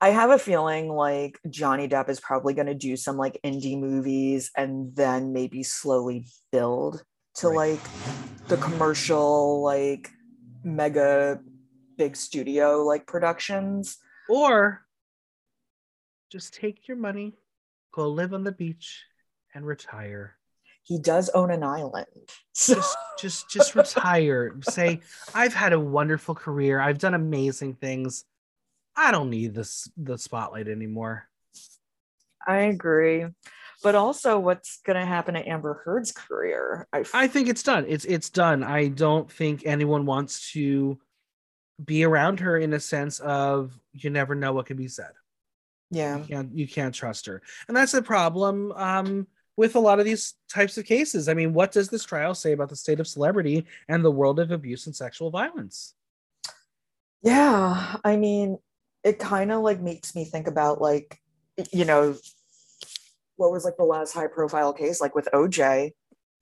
I 0.00 0.10
have 0.10 0.30
a 0.30 0.38
feeling 0.38 0.88
like 0.88 1.40
Johnny 1.50 1.88
Depp 1.88 2.08
is 2.08 2.20
probably 2.20 2.54
going 2.54 2.68
to 2.68 2.74
do 2.74 2.96
some 2.96 3.16
like 3.16 3.40
indie 3.44 3.78
movies 3.78 4.50
and 4.56 4.94
then 4.94 5.32
maybe 5.32 5.64
slowly 5.64 6.26
build 6.52 7.02
to 7.36 7.48
right. 7.48 7.72
like 7.72 7.80
the 8.46 8.56
commercial 8.58 9.62
like 9.62 10.10
mega 10.62 11.40
big 11.96 12.14
studio 12.14 12.84
like 12.84 13.06
productions. 13.06 13.98
Or 14.28 14.86
just 16.30 16.54
take 16.54 16.86
your 16.86 16.96
money, 16.96 17.34
go 17.92 18.08
live 18.08 18.32
on 18.32 18.44
the 18.44 18.52
beach 18.52 19.04
and 19.54 19.66
retire. 19.66 20.36
He 20.82 20.98
does 20.98 21.28
own 21.30 21.50
an 21.50 21.62
island. 21.62 22.06
Just 22.54 22.96
just 23.18 23.50
just 23.50 23.74
retire. 23.74 24.56
Say, 24.62 25.00
I've 25.34 25.54
had 25.54 25.72
a 25.72 25.80
wonderful 25.80 26.34
career. 26.34 26.80
I've 26.80 26.98
done 26.98 27.14
amazing 27.14 27.74
things. 27.74 28.24
I 28.98 29.12
don't 29.12 29.30
need 29.30 29.54
this 29.54 29.90
the 29.96 30.18
spotlight 30.18 30.68
anymore. 30.68 31.28
I 32.46 32.58
agree 32.62 33.26
but 33.82 33.94
also 33.94 34.38
what's 34.38 34.80
going 34.84 34.98
to 34.98 35.06
happen 35.06 35.34
to 35.34 35.48
Amber 35.48 35.82
Heard's 35.84 36.12
career. 36.12 36.88
I, 36.92 37.00
f- 37.00 37.14
I 37.14 37.28
think 37.28 37.48
it's 37.48 37.62
done. 37.62 37.84
It's 37.88 38.04
it's 38.04 38.30
done. 38.30 38.62
I 38.62 38.88
don't 38.88 39.30
think 39.30 39.62
anyone 39.64 40.06
wants 40.06 40.52
to 40.52 40.98
be 41.82 42.04
around 42.04 42.40
her 42.40 42.58
in 42.58 42.72
a 42.72 42.80
sense 42.80 43.20
of 43.20 43.78
you 43.92 44.10
never 44.10 44.34
know 44.34 44.52
what 44.52 44.66
can 44.66 44.76
be 44.76 44.88
said. 44.88 45.12
Yeah, 45.90 46.18
you 46.18 46.24
can't, 46.24 46.52
you 46.54 46.68
can't 46.68 46.94
trust 46.94 47.26
her, 47.26 47.40
and 47.68 47.76
that's 47.76 47.92
the 47.92 48.02
problem 48.02 48.72
um, 48.72 49.26
with 49.56 49.76
a 49.76 49.80
lot 49.80 50.00
of 50.00 50.04
these 50.04 50.34
types 50.52 50.76
of 50.76 50.84
cases. 50.84 51.28
I 51.28 51.34
mean, 51.34 51.54
what 51.54 51.72
does 51.72 51.88
this 51.88 52.04
trial 52.04 52.34
say 52.34 52.52
about 52.52 52.68
the 52.68 52.76
state 52.76 53.00
of 53.00 53.06
celebrity 53.06 53.66
and 53.88 54.04
the 54.04 54.10
world 54.10 54.40
of 54.40 54.50
abuse 54.50 54.86
and 54.86 54.94
sexual 54.94 55.30
violence? 55.30 55.94
Yeah, 57.22 57.96
I 58.04 58.16
mean, 58.16 58.58
it 59.08 59.18
kind 59.18 59.50
of 59.50 59.62
like 59.62 59.80
makes 59.80 60.14
me 60.14 60.24
think 60.24 60.46
about 60.46 60.80
like 60.80 61.18
you 61.72 61.84
know 61.84 62.14
what 63.38 63.52
was 63.52 63.64
like 63.64 63.76
the 63.76 63.84
last 63.84 64.12
high 64.12 64.26
profile 64.26 64.72
case, 64.72 65.00
like 65.00 65.14
with 65.14 65.28
OJ, 65.32 65.92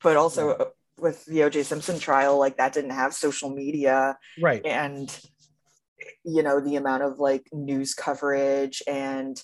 but 0.02 0.16
also 0.16 0.56
yeah. 0.58 0.64
with 0.98 1.24
the 1.26 1.40
OJ 1.40 1.64
Simpson 1.64 1.98
trial, 1.98 2.38
like 2.38 2.56
that 2.56 2.72
didn't 2.72 2.90
have 2.90 3.14
social 3.14 3.50
media. 3.50 4.16
Right. 4.40 4.64
And, 4.64 5.16
you 6.24 6.42
know, 6.42 6.58
the 6.58 6.76
amount 6.76 7.02
of 7.02 7.18
like 7.18 7.46
news 7.52 7.94
coverage 7.94 8.82
and 8.86 9.40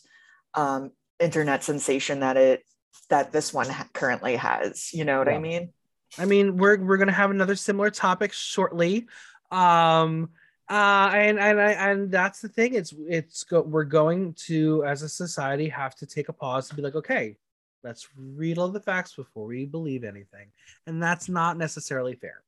um, 0.55 0.93
internet 1.21 1.63
sensation 1.63 2.21
that 2.21 2.37
it, 2.37 2.63
that 3.11 3.33
this 3.33 3.53
one 3.53 3.69
ha- 3.69 3.89
currently 3.93 4.37
has. 4.37 4.93
You 4.95 5.05
know 5.05 5.19
what 5.19 5.29
yeah. 5.29 5.35
I 5.35 5.39
mean? 5.39 5.73
I 6.19 6.25
mean, 6.25 6.57
we're, 6.57 6.83
we're 6.83 6.97
going 6.97 7.09
to 7.09 7.15
have 7.15 7.31
another 7.31 7.55
similar 7.55 7.91
topic 7.91 8.33
shortly. 8.33 9.07
Um, 9.51 10.31
uh, 10.69 11.11
and 11.15 11.39
and 11.39 11.59
and 11.59 12.11
that's 12.11 12.41
the 12.41 12.49
thing. 12.49 12.75
It's 12.75 12.95
it's 13.09 13.45
go, 13.45 13.63
we're 13.63 13.85
going 13.85 14.35
to 14.47 14.85
as 14.85 15.03
a 15.03 15.09
society 15.09 15.69
have 15.69 15.95
to 15.97 16.07
take 16.07 16.29
a 16.29 16.33
pause 16.33 16.71
and 16.71 16.77
be 16.77 16.83
like, 16.83 16.95
okay, 16.95 17.37
let's 17.83 18.09
read 18.17 18.59
all 18.59 18.69
the 18.69 18.81
facts 18.81 19.15
before 19.15 19.47
we 19.47 19.67
believe 19.67 20.05
anything, 20.05 20.49
and 20.87 21.03
that's 21.03 21.29
not 21.29 21.57
necessarily 21.57 22.15
fair. 22.15 22.43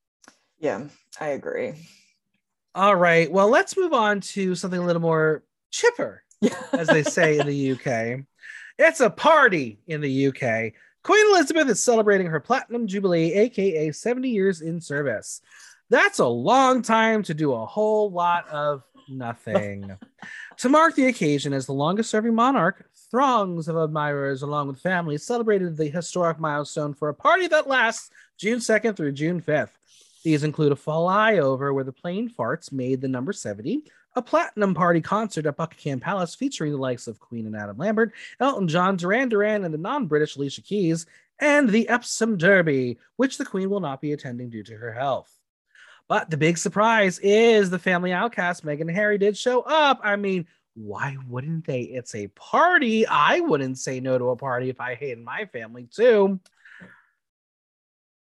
Yeah, 0.59 0.85
I 1.21 1.29
agree. 1.29 1.75
All 2.75 2.97
right, 2.97 3.31
well, 3.31 3.49
let's 3.49 3.77
move 3.77 3.93
on 3.93 4.21
to 4.21 4.55
something 4.55 4.81
a 4.81 4.87
little 4.87 5.03
more 5.03 5.45
chipper, 5.71 6.23
as 6.73 6.89
they 6.89 7.03
say 7.03 7.39
in 7.39 7.47
the 7.47 7.73
UK. 7.73 8.25
It's 8.79 9.01
a 9.01 9.11
party 9.11 9.79
in 9.87 10.01
the 10.01 10.27
UK. 10.29 10.73
Queen 11.05 11.27
Elizabeth 11.31 11.69
is 11.69 11.83
celebrating 11.83 12.27
her 12.29 12.41
platinum 12.41 12.87
jubilee, 12.87 13.33
aka 13.35 13.93
70 13.93 14.31
years 14.31 14.63
in 14.63 14.81
service. 14.81 15.43
That's 15.91 16.19
a 16.19 16.27
long 16.27 16.83
time 16.83 17.23
to 17.25 17.35
do 17.35 17.53
a 17.53 17.67
whole 17.67 18.11
lot 18.11 18.49
of 18.49 18.83
nothing. 19.09 19.97
to 20.59 20.69
mark 20.69 20.95
the 20.95 21.07
occasion 21.07 21.53
as 21.53 21.67
the 21.67 21.73
longest 21.73 22.11
serving 22.11 22.35
monarch, 22.35 22.87
throngs 23.11 23.69
of 23.69 23.77
admirers, 23.77 24.43
along 24.43 24.69
with 24.69 24.81
families, 24.81 25.27
celebrated 25.27 25.77
the 25.77 25.89
historic 25.89 26.39
milestone 26.39 26.95
for 26.95 27.09
a 27.09 27.15
party 27.15 27.47
that 27.49 27.69
lasts 27.69 28.11
June 28.39 28.59
2nd 28.59 28.97
through 28.97 29.13
June 29.13 29.41
5th. 29.41 29.71
These 30.25 30.43
include 30.43 30.73
a 30.73 30.77
flyover 30.77 31.75
where 31.75 31.85
the 31.85 31.93
plane 31.93 32.31
farts 32.31 32.73
made 32.73 33.03
the 33.03 33.09
number 33.09 33.33
70, 33.33 33.85
a 34.17 34.23
platinum 34.23 34.75
party 34.75 35.03
concert 35.03 35.45
at 35.45 35.57
Buckingham 35.57 36.01
Palace 36.01 36.35
featuring 36.35 36.73
the 36.73 36.79
likes 36.79 37.07
of 37.07 37.21
Queen 37.21 37.47
and 37.47 37.55
Adam 37.55 37.77
Lambert, 37.77 38.13
Elton 38.41 38.69
John, 38.69 38.97
Duran 38.97 39.29
Duran, 39.29 39.65
and 39.65 39.75
the 39.75 39.79
non 39.79 40.07
British 40.07 40.37
Alicia 40.37 40.63
Keys, 40.63 41.05
and 41.41 41.69
the 41.69 41.89
Epsom 41.89 42.39
Derby, 42.39 42.99
which 43.17 43.37
the 43.37 43.45
Queen 43.45 43.69
will 43.69 43.81
not 43.81 44.01
be 44.01 44.13
attending 44.13 44.49
due 44.49 44.63
to 44.63 44.77
her 44.77 44.93
health. 44.93 45.31
But 46.09 46.31
the 46.31 46.37
big 46.37 46.59
surprise 46.59 47.19
is 47.21 47.71
the 47.71 47.79
family 47.79 48.13
outcast, 48.13 48.65
Meghan 48.65 48.83
and 48.83 48.91
Harry, 48.91 49.19
did 49.19 49.37
show 49.37 49.63
up. 49.63 50.01
I 50.03 50.17
mean, 50.17 50.47
why 50.75 51.17
wouldn't 51.29 51.67
they? 51.67 51.83
It's 51.83 52.15
a 52.15 52.29
party. 52.29 53.07
I 53.07 53.41
wouldn't 53.41 53.79
say 53.79 54.01
no 54.01 54.19
to 54.19 54.31
a 54.31 54.37
party 54.37 54.69
if 54.69 54.81
I 54.81 54.97
hated 54.97 55.25
my 55.25 55.47
family 55.47 55.89
too. 55.91 56.41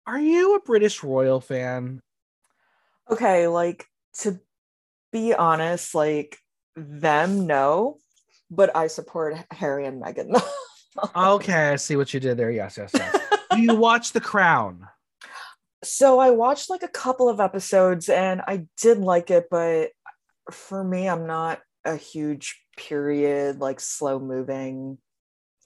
Are 0.07 0.19
you 0.19 0.55
a 0.55 0.61
British 0.61 1.03
royal 1.03 1.41
fan? 1.41 2.01
Okay, 3.09 3.47
like 3.47 3.85
to 4.19 4.39
be 5.11 5.33
honest, 5.33 5.95
like 5.95 6.37
them, 6.75 7.47
no, 7.47 7.97
but 8.51 8.75
I 8.75 8.87
support 8.87 9.35
Harry 9.51 9.85
and 9.85 10.01
Meghan. 10.01 10.39
okay, 11.15 11.71
I 11.71 11.75
see 11.77 11.95
what 11.95 12.13
you 12.13 12.19
did 12.19 12.37
there. 12.37 12.51
Yes, 12.51 12.77
yes, 12.77 12.91
yes. 12.93 13.19
Do 13.51 13.61
you 13.61 13.75
watch 13.75 14.11
The 14.11 14.21
Crown? 14.21 14.87
So 15.85 16.19
I 16.19 16.31
watched 16.31 16.69
like 16.69 16.83
a 16.83 16.87
couple 16.87 17.29
of 17.29 17.39
episodes 17.39 18.09
and 18.09 18.41
I 18.47 18.65
did 18.81 18.99
like 18.99 19.31
it, 19.31 19.47
but 19.49 19.91
for 20.51 20.83
me, 20.83 21.07
I'm 21.07 21.27
not 21.27 21.61
a 21.83 21.95
huge 21.95 22.61
period, 22.77 23.59
like 23.59 23.79
slow 23.79 24.19
moving 24.19 24.97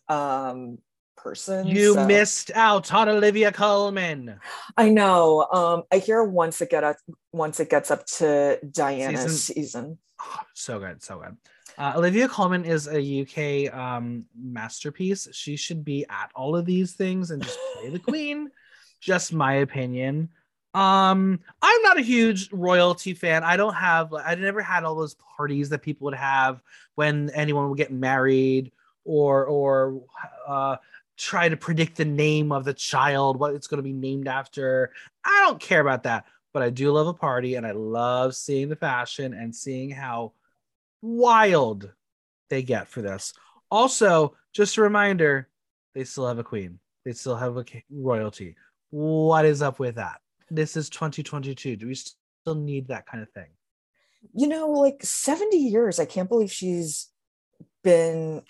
um 0.08 0.80
person. 1.16 1.68
You 1.68 1.94
so. 1.94 2.06
missed 2.08 2.52
out 2.56 2.94
on 2.94 3.10
Olivia 3.10 3.52
Colman. 3.52 4.40
I 4.78 4.90
know. 4.90 5.48
Um, 5.52 5.84
I 5.92 5.98
hear 5.98 6.24
once 6.24 6.62
it 6.62 6.70
get 6.70 6.84
up 6.84 6.98
once 7.32 7.60
it 7.60 7.70
gets 7.70 7.92
up 7.92 8.06
to 8.18 8.60
Diana's 8.72 9.44
season. 9.44 9.56
season. 9.56 9.98
Oh, 10.22 10.40
so 10.54 10.80
good, 10.80 11.04
so 11.04 11.20
good. 11.20 11.38
Uh, 11.78 11.94
Olivia 11.96 12.28
Colman 12.28 12.66
is 12.66 12.88
a 12.88 13.22
UK 13.22 13.74
um, 13.74 14.26
masterpiece. 14.38 15.30
She 15.32 15.56
should 15.56 15.86
be 15.86 16.06
at 16.10 16.30
all 16.36 16.58
of 16.58 16.66
these 16.66 16.94
things 16.94 17.32
and 17.32 17.42
just 17.42 17.58
play 17.76 17.90
the 17.90 18.00
queen 18.12 18.50
just 19.00 19.34
my 19.34 19.56
opinion. 19.56 20.30
Um, 20.74 21.40
I'm 21.62 21.82
not 21.82 21.98
a 21.98 22.04
huge 22.04 22.52
royalty 22.52 23.14
fan. 23.14 23.44
I 23.44 23.58
don't 23.58 23.74
have 23.74 24.14
I 24.14 24.36
never 24.36 24.62
had 24.62 24.84
all 24.84 24.96
those 24.96 25.16
parties 25.36 25.70
that 25.70 25.82
people 25.82 26.06
would 26.06 26.14
have 26.14 26.62
when 26.96 27.32
anyone 27.32 27.70
would 27.70 27.78
get 27.78 27.92
married 27.92 28.72
or 29.04 29.46
or 29.46 30.04
uh 30.48 30.76
try 31.18 31.50
to 31.50 31.58
predict 31.58 31.98
the 31.98 32.06
name 32.06 32.52
of 32.52 32.64
the 32.64 32.74
child, 32.74 33.38
what 33.38 33.54
it's 33.54 33.68
going 33.68 33.80
to 33.80 33.84
be 33.84 33.94
named 33.94 34.28
after. 34.28 34.92
I 35.26 35.44
don't 35.46 35.60
care 35.60 35.82
about 35.82 36.04
that, 36.04 36.26
but 36.54 36.64
I 36.64 36.70
do 36.70 36.92
love 36.92 37.08
a 37.08 37.14
party 37.14 37.56
and 37.56 37.68
I 37.68 37.72
love 37.72 38.36
seeing 38.36 38.70
the 38.70 38.76
fashion 38.78 39.34
and 39.34 39.54
seeing 39.54 39.90
how 39.90 40.32
wild 41.02 41.92
they 42.50 42.64
get 42.64 42.88
for 42.88 43.02
this. 43.02 43.34
Also, 43.70 44.36
just 44.54 44.78
a 44.78 44.82
reminder, 44.82 45.50
they 45.94 46.06
still 46.06 46.28
have 46.28 46.40
a 46.40 46.44
queen. 46.44 46.80
They 47.04 47.12
still 47.12 47.36
have 47.36 47.58
a 47.58 47.66
royalty 47.90 48.56
What 48.92 49.46
is 49.46 49.62
up 49.62 49.80
with 49.80 49.96
that? 49.96 50.22
This 50.50 50.76
is 50.76 50.90
2022. 50.90 51.76
Do 51.76 51.88
we 51.88 51.96
still 51.96 52.56
need 52.56 52.88
that 52.88 53.06
kind 53.06 53.22
of 53.22 53.30
thing? 53.32 53.50
You 54.34 54.48
know, 54.48 54.70
like 54.72 55.04
70 55.04 55.56
years. 55.58 56.00
I 56.00 56.06
can't 56.06 56.28
believe 56.30 56.52
she's 56.52 57.08
been 57.84 58.42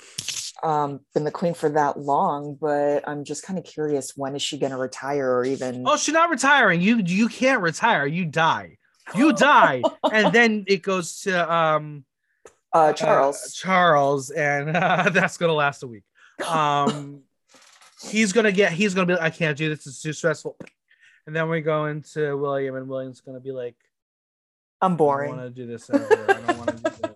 um 0.64 1.00
been 1.14 1.24
the 1.24 1.32
queen 1.32 1.54
for 1.54 1.70
that 1.70 2.00
long, 2.00 2.58
but 2.60 3.08
I'm 3.08 3.24
just 3.24 3.44
kind 3.44 3.60
of 3.60 3.66
curious 3.66 4.14
when 4.18 4.36
is 4.36 4.42
she 4.42 4.58
gonna 4.58 4.78
retire 4.78 5.32
or 5.32 5.46
even 5.46 5.84
Oh, 5.88 5.98
she's 5.98 6.14
not 6.14 6.30
retiring. 6.30 6.82
You 6.82 6.98
you 7.06 7.28
can't 7.28 7.62
retire. 7.62 8.06
You 8.08 8.26
die. 8.26 8.78
You 9.16 9.34
die, 9.38 9.82
and 10.12 10.34
then 10.34 10.66
it 10.68 10.82
goes 10.82 11.22
to 11.22 11.54
um 11.54 12.06
uh 12.74 12.94
Charles. 12.94 13.38
uh, 13.44 13.50
Charles, 13.54 14.30
and 14.32 14.76
uh, 14.76 15.10
that's 15.14 15.38
gonna 15.38 15.54
last 15.54 15.84
a 15.84 15.88
week. 15.88 16.04
Um, 16.48 17.24
he's 18.02 18.34
gonna 18.34 18.52
get. 18.52 18.72
He's 18.72 18.94
gonna 18.94 19.06
be. 19.06 19.14
like, 19.14 19.22
I 19.22 19.30
can't 19.30 19.58
do 19.58 19.70
this. 19.70 19.88
It's 19.88 20.02
too 20.02 20.14
stressful. 20.14 20.58
And 21.28 21.36
then 21.36 21.50
we 21.50 21.62
go 21.62 21.86
into 21.86 22.36
William, 22.38 22.76
and 22.76 22.88
William's 22.88 23.22
gonna 23.22 23.40
be 23.40 23.52
like, 23.52 23.76
I'm 24.82 24.96
boring. 24.96 25.32
don't 25.32 25.40
want 25.40 25.56
to 25.56 25.62
do 25.62 25.68
this. 25.68 25.90
I 25.90 25.98
don't 25.98 26.58
want 26.58 26.70
to 26.70 26.76
do 26.76 26.90
this. 26.90 27.06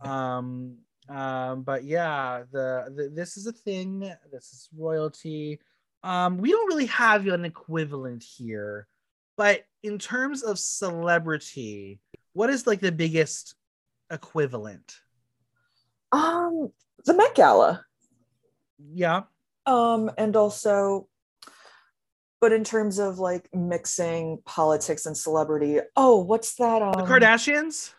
Um, 0.00 0.76
um, 1.08 1.62
but 1.62 1.84
yeah, 1.84 2.42
the, 2.52 2.92
the 2.94 3.08
this 3.08 3.38
is 3.38 3.46
a 3.46 3.52
thing. 3.52 4.00
This 4.30 4.52
is 4.52 4.68
royalty. 4.76 5.60
Um, 6.02 6.36
we 6.36 6.50
don't 6.50 6.66
really 6.66 6.86
have 6.86 7.26
an 7.26 7.46
equivalent 7.46 8.22
here, 8.22 8.86
but 9.38 9.64
in 9.82 9.98
terms 9.98 10.42
of 10.42 10.58
celebrity, 10.58 12.00
what 12.34 12.50
is 12.50 12.66
like 12.66 12.80
the 12.80 12.92
biggest 12.92 13.54
equivalent? 14.10 14.96
Um 16.12 16.70
the 17.06 17.14
Met 17.14 17.34
Gala. 17.34 17.84
Yeah. 18.78 19.22
Um 19.66 20.10
and 20.18 20.36
also 20.36 21.08
but 22.40 22.52
in 22.52 22.62
terms 22.64 22.98
of 22.98 23.18
like 23.18 23.48
mixing 23.54 24.42
politics 24.44 25.06
and 25.06 25.16
celebrity, 25.16 25.78
oh, 25.96 26.18
what's 26.22 26.56
that? 26.56 26.82
Um, 26.82 26.92
The 26.92 27.04
Kardashians? 27.04 27.94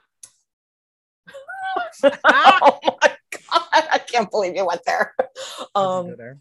oh 2.03 2.79
my 2.83 3.15
god, 3.31 3.83
I 3.91 3.99
can't 4.05 4.29
believe 4.29 4.55
you 4.55 4.65
went 4.65 4.81
there. 4.85 5.15
Um, 5.75 6.15
there. 6.17 6.37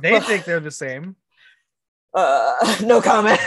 They 0.00 0.18
think 0.20 0.44
they're 0.44 0.60
the 0.60 0.70
same. 0.70 1.16
uh, 2.14 2.76
no 2.82 3.02
comment. 3.02 3.40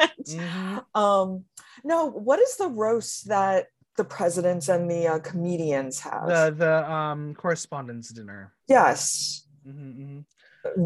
Mhm. 0.00 0.84
um, 0.94 1.44
no, 1.84 2.06
what 2.06 2.38
is 2.38 2.56
the 2.56 2.68
roast 2.68 3.28
that 3.28 3.66
the 3.96 4.04
presidents 4.04 4.68
and 4.68 4.90
the 4.90 5.08
uh, 5.08 5.18
comedians 5.18 6.00
have? 6.00 6.26
The 6.28 6.54
the 6.56 6.90
um 6.90 7.34
correspondence 7.34 8.08
dinner. 8.10 8.54
yes, 8.68 9.46
Mhm, 9.66 9.98
mhm. 9.98 10.24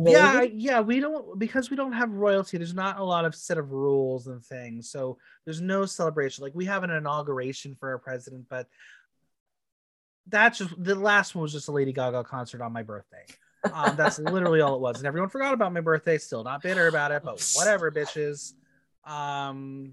Yeah, 0.05 0.43
yeah, 0.43 0.81
we 0.81 1.01
don't 1.01 1.39
because 1.39 1.71
we 1.71 1.77
don't 1.77 1.93
have 1.93 2.11
royalty. 2.11 2.59
There's 2.59 2.75
not 2.75 2.99
a 2.99 3.05
lot 3.05 3.25
of 3.25 3.35
set 3.35 3.59
of 3.59 3.73
rules 3.73 4.27
and 4.27 4.45
things, 4.45 4.91
so 4.91 5.19
there's 5.45 5.61
no 5.61 5.87
celebration. 5.87 6.43
Like 6.45 6.55
we 6.55 6.67
have 6.67 6.85
an 6.85 6.91
inauguration 6.91 7.75
for 7.75 7.91
our 7.91 7.99
president, 7.99 8.47
but 8.49 8.67
that's 10.29 10.59
just 10.59 10.83
the 10.83 10.95
last 10.95 11.35
one 11.35 11.43
was 11.43 11.53
just 11.53 11.69
a 11.69 11.73
Lady 11.73 11.93
Gaga 11.93 12.25
concert 12.25 12.61
on 12.61 12.73
my 12.73 12.83
birthday. 12.83 13.25
Um, 13.73 13.97
that's 13.97 14.19
literally 14.19 14.61
all 14.61 14.75
it 14.75 14.81
was, 14.81 14.99
and 14.99 15.07
everyone 15.07 15.31
forgot 15.31 15.55
about 15.55 15.73
my 15.73 15.81
birthday. 15.81 16.19
Still 16.19 16.45
not 16.45 16.63
bitter 16.63 16.89
about 16.89 17.13
it, 17.13 17.23
but 17.25 17.43
whatever, 17.55 17.91
bitches. 17.91 18.53
Um, 19.05 19.93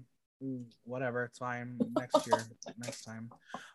whatever, 0.84 1.24
it's 1.24 1.38
fine. 1.38 1.78
Next 1.96 2.26
year, 2.26 2.38
next 2.78 3.04
time. 3.04 3.30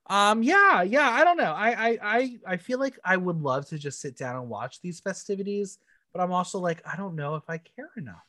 Um, 0.07 0.43
yeah, 0.43 0.81
yeah. 0.81 1.09
I 1.09 1.23
don't 1.23 1.37
know. 1.37 1.53
I, 1.53 1.69
I, 1.69 1.99
I, 2.01 2.37
I 2.47 2.57
feel 2.57 2.79
like 2.79 2.97
I 3.03 3.17
would 3.17 3.41
love 3.41 3.67
to 3.69 3.77
just 3.77 4.01
sit 4.01 4.17
down 4.17 4.35
and 4.35 4.49
watch 4.49 4.81
these 4.81 4.99
festivities, 4.99 5.79
but 6.15 6.23
I'm 6.23 6.31
also 6.31 6.59
like, 6.59 6.81
I 6.89 6.95
don't 6.95 7.15
know 7.15 7.35
if 7.35 7.43
I 7.49 7.57
care 7.57 7.91
enough. 7.97 8.23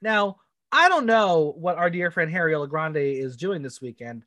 Now, 0.00 0.36
I 0.72 0.88
don't 0.88 1.04
know 1.04 1.54
what 1.58 1.76
our 1.76 1.90
dear 1.90 2.10
friend 2.10 2.30
Harry 2.30 2.54
Grande 2.66 2.96
is 2.96 3.36
doing 3.36 3.60
this 3.60 3.80
weekend, 3.82 4.22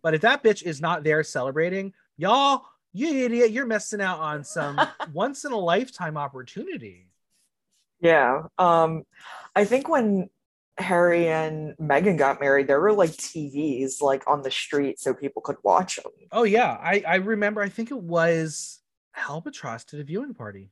but 0.00 0.14
if 0.14 0.20
that 0.20 0.44
bitch 0.44 0.62
is 0.62 0.80
not 0.80 1.02
there 1.02 1.24
celebrating, 1.24 1.92
y'all, 2.16 2.62
you 2.92 3.24
idiot, 3.24 3.50
you're 3.50 3.66
missing 3.66 4.00
out 4.00 4.20
on 4.20 4.44
some 4.44 4.80
once 5.12 5.44
in 5.44 5.50
a 5.50 5.58
lifetime 5.58 6.16
opportunity. 6.16 7.08
Yeah. 8.00 8.42
Um, 8.58 9.02
I 9.56 9.64
think 9.64 9.88
when 9.88 10.30
Harry 10.78 11.28
and 11.28 11.76
Meghan 11.78 12.16
got 12.16 12.40
married, 12.40 12.68
there 12.68 12.80
were 12.80 12.92
like 12.92 13.10
TVs 13.10 14.00
like 14.00 14.22
on 14.28 14.42
the 14.42 14.52
street 14.52 15.00
so 15.00 15.14
people 15.14 15.42
could 15.42 15.56
watch 15.64 15.96
them. 15.96 16.12
Oh 16.30 16.44
yeah, 16.44 16.70
I 16.80 17.02
I 17.06 17.14
remember. 17.16 17.60
I 17.60 17.68
think 17.68 17.90
it 17.90 18.00
was 18.00 18.78
Albatross 19.16 19.84
did 19.84 19.98
a 19.98 20.04
viewing 20.04 20.32
party. 20.32 20.70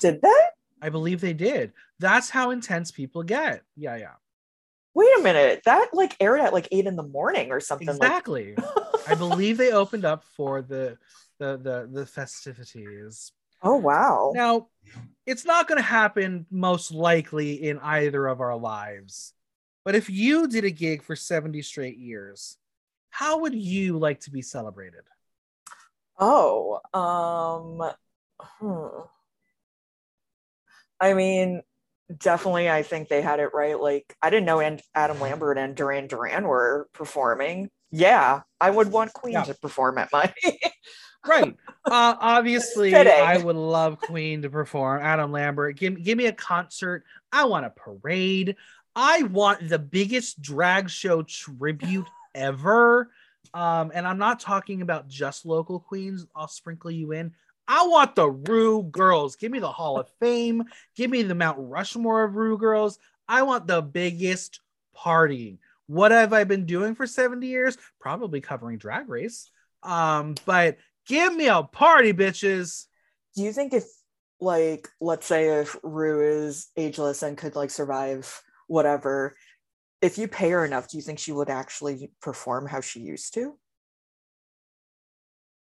Did 0.00 0.22
they? 0.22 0.40
I 0.86 0.88
believe 0.88 1.20
they 1.20 1.32
did. 1.32 1.72
That's 1.98 2.30
how 2.30 2.50
intense 2.50 2.92
people 2.92 3.24
get. 3.24 3.62
Yeah, 3.76 3.96
yeah, 3.96 4.12
Wait 4.94 5.18
a 5.18 5.22
minute. 5.22 5.62
That 5.64 5.88
like 5.92 6.16
aired 6.20 6.40
at 6.40 6.52
like 6.52 6.68
eight 6.70 6.86
in 6.86 6.94
the 6.94 7.02
morning 7.02 7.50
or 7.50 7.58
something. 7.58 7.88
exactly. 7.88 8.54
I 9.08 9.14
believe 9.18 9.56
they 9.58 9.72
opened 9.72 10.04
up 10.04 10.22
for 10.36 10.62
the 10.62 10.96
the 11.40 11.56
the 11.56 11.88
the 11.92 12.06
festivities. 12.06 13.32
oh 13.64 13.74
wow. 13.74 14.30
Now, 14.32 14.68
it's 15.26 15.44
not 15.44 15.66
going 15.66 15.76
to 15.78 15.82
happen 15.82 16.46
most 16.52 16.92
likely 16.92 17.68
in 17.68 17.80
either 17.80 18.28
of 18.28 18.40
our 18.40 18.56
lives. 18.56 19.32
But 19.84 19.96
if 19.96 20.08
you 20.08 20.46
did 20.46 20.64
a 20.64 20.70
gig 20.70 21.02
for 21.02 21.16
70 21.16 21.62
straight 21.62 21.98
years, 21.98 22.56
how 23.10 23.40
would 23.40 23.54
you 23.54 23.98
like 23.98 24.20
to 24.20 24.30
be 24.30 24.40
celebrated? 24.40 25.02
Oh, 26.18 26.80
um, 26.94 27.92
hmm. 28.38 29.00
I 31.00 31.14
mean, 31.14 31.62
definitely, 32.18 32.70
I 32.70 32.82
think 32.82 33.08
they 33.08 33.22
had 33.22 33.40
it 33.40 33.50
right. 33.52 33.78
Like, 33.78 34.16
I 34.22 34.30
didn't 34.30 34.46
know 34.46 34.60
and 34.60 34.80
Adam 34.94 35.20
Lambert 35.20 35.58
and 35.58 35.74
Duran 35.74 36.06
Duran 36.06 36.46
were 36.46 36.88
performing. 36.92 37.70
Yeah, 37.90 38.42
I 38.60 38.70
would 38.70 38.90
want 38.90 39.12
Queen 39.12 39.34
Yeah. 39.34 39.44
to 39.44 39.54
perform 39.54 39.98
at 39.98 40.12
my. 40.12 40.32
Right. 41.26 41.56
Uh, 41.84 42.14
obviously. 42.20 42.94
I 42.94 43.38
would 43.38 43.56
love 43.56 43.98
Queen 43.98 44.42
to 44.42 44.50
perform. 44.50 45.02
Adam 45.02 45.32
Lambert, 45.32 45.76
give, 45.76 46.00
give 46.02 46.16
me 46.16 46.26
a 46.26 46.32
concert. 46.32 47.04
I 47.32 47.46
want 47.46 47.66
a 47.66 47.70
parade. 47.70 48.54
I 48.94 49.24
want 49.24 49.68
the 49.68 49.78
biggest 49.80 50.40
drag 50.40 50.88
show 50.88 51.22
tribute 51.22 52.06
ever. 52.34 53.10
Um, 53.54 53.90
and 53.94 54.06
I'm 54.06 54.18
not 54.18 54.38
talking 54.38 54.82
about 54.82 55.08
just 55.08 55.44
local 55.44 55.80
queens. 55.80 56.26
I'll 56.36 56.48
sprinkle 56.48 56.90
you 56.92 57.12
in. 57.12 57.32
I 57.68 57.86
want 57.86 58.14
the 58.14 58.30
Ru 58.30 58.84
girls. 58.84 59.36
Give 59.36 59.50
me 59.50 59.58
the 59.58 59.72
Hall 59.72 59.98
of 59.98 60.08
Fame. 60.20 60.64
Give 60.94 61.10
me 61.10 61.22
the 61.22 61.34
Mount 61.34 61.58
Rushmore 61.58 62.24
of 62.24 62.36
Ru 62.36 62.58
girls. 62.58 62.98
I 63.28 63.42
want 63.42 63.66
the 63.66 63.82
biggest 63.82 64.60
party. 64.94 65.58
What 65.86 66.12
have 66.12 66.32
I 66.32 66.44
been 66.44 66.66
doing 66.66 66.94
for 66.94 67.06
70 67.06 67.46
years? 67.46 67.76
Probably 68.00 68.40
covering 68.40 68.78
Drag 68.78 69.08
Race. 69.08 69.50
Um, 69.82 70.34
but 70.44 70.78
give 71.06 71.34
me 71.34 71.48
a 71.48 71.62
party, 71.62 72.12
bitches. 72.12 72.86
Do 73.34 73.42
you 73.42 73.52
think 73.52 73.72
if, 73.72 73.84
like, 74.40 74.88
let's 75.00 75.26
say 75.26 75.60
if 75.60 75.76
Ru 75.82 76.46
is 76.46 76.68
ageless 76.76 77.22
and 77.22 77.36
could 77.36 77.56
like 77.56 77.70
survive 77.70 78.42
whatever, 78.66 79.36
if 80.02 80.18
you 80.18 80.28
pay 80.28 80.50
her 80.50 80.64
enough, 80.64 80.88
do 80.88 80.96
you 80.96 81.02
think 81.02 81.18
she 81.18 81.32
would 81.32 81.50
actually 81.50 82.10
perform 82.20 82.66
how 82.66 82.80
she 82.80 83.00
used 83.00 83.34
to? 83.34 83.58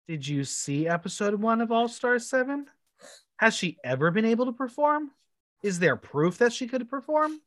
Did 0.09 0.27
you 0.27 0.43
see 0.43 0.87
episode 0.87 1.35
one 1.39 1.61
of 1.61 1.71
All 1.71 1.87
Stars 1.87 2.27
7? 2.27 2.65
Has 3.37 3.53
she 3.53 3.77
ever 3.83 4.09
been 4.09 4.25
able 4.25 4.47
to 4.47 4.51
perform? 4.51 5.11
Is 5.61 5.77
there 5.77 5.95
proof 5.95 6.39
that 6.39 6.51
she 6.51 6.65
could 6.65 6.89
perform? 6.89 7.39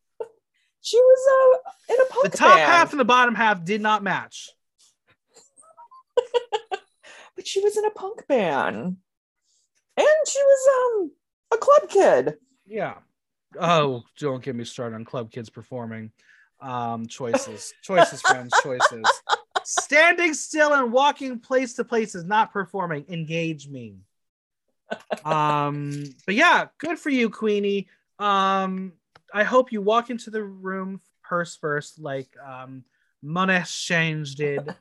She 0.81 0.96
was 0.96 1.59
uh, 1.59 1.92
in 1.92 2.01
a 2.01 2.05
punk 2.05 2.22
band. 2.22 2.33
The 2.33 2.37
top 2.38 2.57
band, 2.59 2.70
half 2.70 2.92
and 2.92 3.01
the 3.01 3.05
bottom 3.05 3.35
half 3.35 3.64
did 3.64 3.81
not 3.81 4.05
match. 4.05 4.48
but 7.35 7.48
she 7.48 7.59
was 7.59 7.77
in 7.77 7.85
a 7.85 7.90
punk 7.90 8.29
band, 8.29 8.96
and 9.96 10.29
she 10.29 10.38
was 10.38 10.68
um 11.01 11.11
a 11.55 11.57
club 11.57 11.88
kid. 11.88 12.35
Yeah. 12.64 12.94
Oh, 13.59 14.05
don't 14.20 14.40
get 14.40 14.55
me 14.55 14.62
started 14.62 14.94
on 14.94 15.05
club 15.05 15.33
kids 15.33 15.51
performing. 15.51 16.12
Um, 16.61 17.09
choices, 17.09 17.75
choices, 17.83 18.22
friends, 18.22 18.55
choices. 18.62 19.03
Standing 19.64 20.35
still 20.35 20.72
and 20.72 20.92
walking 20.92 21.38
place 21.38 21.75
to 21.75 21.85
place 21.85 22.14
is 22.14 22.25
not 22.25 22.53
performing. 22.53 23.05
Engage 23.09 23.68
me. 23.68 23.96
Um, 25.25 26.05
but 26.27 26.35
yeah, 26.35 26.66
good 26.79 26.98
for 26.98 27.11
you, 27.11 27.31
Queenie. 27.31 27.88
Um, 28.18 28.92
I 29.33 29.44
hope 29.44 29.72
you 29.72 29.81
walk 29.81 30.11
into 30.11 30.31
the 30.31 30.42
room 30.42 31.01
purse 31.22 31.57
first, 31.57 31.98
like 31.98 32.29
um 32.44 32.85
Monét 33.25 33.61
X 33.61 33.81
Change 33.81 34.35
did. 34.35 34.75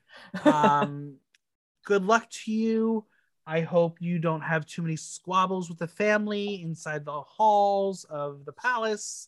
Um, 0.44 1.16
good 1.86 2.04
luck 2.04 2.30
to 2.30 2.52
you. 2.52 3.06
I 3.46 3.62
hope 3.62 4.02
you 4.02 4.20
don't 4.20 4.42
have 4.42 4.66
too 4.66 4.82
many 4.82 4.96
squabbles 4.96 5.70
with 5.70 5.80
the 5.80 5.88
family 5.88 6.62
inside 6.62 7.06
the 7.06 7.22
halls 7.22 8.04
of 8.06 8.46
the 8.46 8.54
palace. 8.54 9.28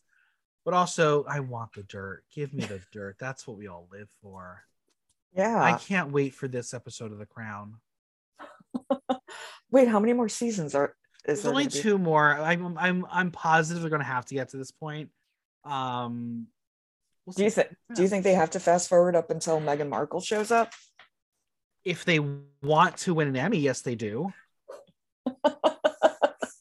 But 0.65 0.73
also, 0.73 1.25
I 1.25 1.41
want 1.41 1.73
the 1.73 1.83
dirt. 1.83 2.23
Give 2.33 2.53
me 2.53 2.63
the 2.63 2.79
dirt. 2.91 3.17
That's 3.19 3.47
what 3.47 3.57
we 3.57 3.67
all 3.67 3.87
live 3.91 4.09
for. 4.21 4.63
Yeah. 5.35 5.61
I 5.61 5.77
can't 5.77 6.11
wait 6.11 6.33
for 6.33 6.47
this 6.47 6.73
episode 6.73 7.11
of 7.11 7.19
The 7.19 7.25
Crown. 7.25 7.75
Wait, 9.71 9.87
how 9.87 9.99
many 9.99 10.13
more 10.13 10.29
seasons 10.29 10.75
are? 10.75 10.95
Is 11.25 11.25
There's 11.25 11.41
there 11.43 11.51
only 11.51 11.65
be? 11.65 11.69
two 11.71 11.97
more. 11.97 12.37
I'm 12.37 12.77
I'm 12.77 13.05
I'm 13.09 13.31
positive 13.31 13.81
they're 13.81 13.89
gonna 13.89 14.03
have 14.03 14.25
to 14.25 14.35
get 14.35 14.49
to 14.49 14.57
this 14.57 14.71
point. 14.71 15.09
Um, 15.63 16.47
we'll 17.25 17.33
Do 17.33 17.43
you 17.43 17.49
think? 17.49 17.69
Do 17.95 18.01
you 18.01 18.07
think 18.07 18.23
they 18.23 18.33
have 18.33 18.51
to 18.51 18.59
fast 18.59 18.89
forward 18.89 19.15
up 19.15 19.29
until 19.29 19.59
Meghan 19.61 19.89
Markle 19.89 20.21
shows 20.21 20.51
up? 20.51 20.71
if 21.85 22.05
they 22.05 22.19
want 22.61 22.97
to 22.97 23.13
win 23.13 23.27
an 23.27 23.35
Emmy, 23.35 23.59
yes, 23.59 23.81
they 23.81 23.95
do. 23.95 24.31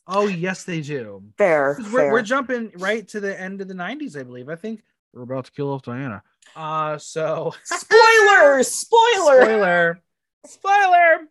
oh, 0.07 0.27
yes, 0.27 0.65
they 0.65 0.81
do. 0.81 1.23
Fair. 1.39 1.79
We're, 1.93 2.13
we're 2.13 2.23
jumping 2.23 2.73
right 2.77 3.07
to 3.09 3.21
the 3.21 3.39
end 3.39 3.61
of 3.61 3.69
the 3.69 3.75
90s, 3.75 4.19
I 4.19 4.25
believe. 4.25 4.49
I 4.49 4.57
think 4.57 4.83
we're 5.13 5.23
about 5.23 5.47
to 5.47 5.53
kill 5.53 5.73
off 5.73 5.83
Diana. 5.83 6.23
Uh, 6.55 6.99
so 6.99 7.53
Spoiler! 7.65 8.63
Spoiler! 8.63 9.43
spoiler, 9.43 10.01
spoiler. 10.47 11.29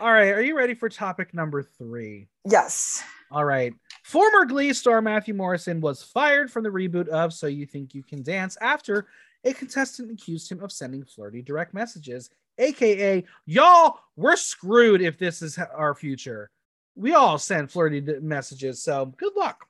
All 0.00 0.12
right, 0.12 0.32
are 0.32 0.42
you 0.42 0.56
ready 0.56 0.74
for 0.74 0.88
topic 0.88 1.34
number 1.34 1.62
three? 1.62 2.28
Yes. 2.48 3.02
All 3.30 3.44
right. 3.44 3.72
Former 4.04 4.44
Glee 4.44 4.72
star 4.72 5.00
Matthew 5.00 5.34
Morrison 5.34 5.80
was 5.80 6.02
fired 6.02 6.50
from 6.50 6.64
the 6.64 6.70
reboot 6.70 7.08
of 7.08 7.32
So 7.32 7.46
You 7.46 7.66
Think 7.66 7.94
You 7.94 8.02
Can 8.02 8.22
Dance 8.22 8.56
after 8.60 9.06
a 9.44 9.52
contestant 9.52 10.10
accused 10.10 10.50
him 10.50 10.62
of 10.62 10.72
sending 10.72 11.04
flirty 11.04 11.42
direct 11.42 11.72
messages, 11.72 12.30
aka, 12.58 13.24
y'all, 13.46 14.00
we're 14.16 14.36
screwed 14.36 15.00
if 15.00 15.18
this 15.18 15.42
is 15.42 15.58
our 15.58 15.94
future. 15.94 16.50
We 16.96 17.14
all 17.14 17.38
send 17.38 17.70
flirty 17.70 18.00
messages, 18.20 18.82
so 18.82 19.06
good 19.16 19.32
luck. 19.36 19.64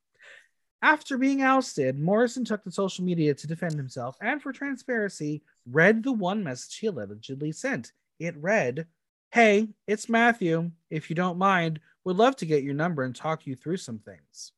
After 0.82 1.18
being 1.18 1.42
ousted, 1.42 1.98
Morrison 1.98 2.44
took 2.44 2.64
to 2.64 2.70
social 2.70 3.04
media 3.04 3.34
to 3.34 3.46
defend 3.46 3.74
himself 3.74 4.16
and, 4.20 4.40
for 4.40 4.52
transparency, 4.52 5.42
read 5.70 6.02
the 6.02 6.12
one 6.12 6.42
message 6.42 6.78
he 6.78 6.86
allegedly 6.86 7.52
sent. 7.52 7.92
It 8.18 8.34
read, 8.38 8.86
Hey, 9.30 9.68
it's 9.86 10.08
Matthew. 10.08 10.70
If 10.88 11.10
you 11.10 11.16
don't 11.16 11.38
mind, 11.38 11.80
would 12.04 12.16
love 12.16 12.34
to 12.36 12.46
get 12.46 12.62
your 12.62 12.74
number 12.74 13.04
and 13.04 13.14
talk 13.14 13.46
you 13.46 13.54
through 13.54 13.76
some 13.76 13.98
things. 13.98 14.52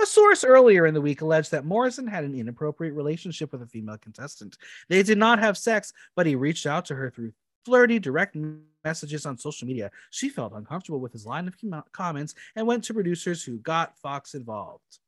A 0.00 0.06
source 0.06 0.44
earlier 0.44 0.86
in 0.86 0.94
the 0.94 1.00
week 1.00 1.20
alleged 1.20 1.50
that 1.50 1.64
Morrison 1.64 2.06
had 2.06 2.22
an 2.22 2.34
inappropriate 2.34 2.94
relationship 2.94 3.50
with 3.52 3.62
a 3.62 3.66
female 3.66 3.98
contestant. 3.98 4.56
They 4.88 5.02
did 5.02 5.18
not 5.18 5.40
have 5.40 5.58
sex, 5.58 5.92
but 6.14 6.26
he 6.26 6.36
reached 6.36 6.64
out 6.64 6.86
to 6.86 6.94
her 6.94 7.10
through 7.10 7.32
flirty 7.64 7.98
direct 7.98 8.36
messages 8.84 9.26
on 9.26 9.38
social 9.38 9.66
media. 9.66 9.90
She 10.10 10.28
felt 10.28 10.52
uncomfortable 10.52 11.00
with 11.00 11.12
his 11.12 11.26
line 11.26 11.48
of 11.48 11.56
com- 11.60 11.84
comments 11.92 12.34
and 12.56 12.66
went 12.66 12.84
to 12.84 12.94
producers 12.94 13.42
who 13.42 13.58
got 13.58 13.98
Fox 13.98 14.34
involved. 14.34 14.98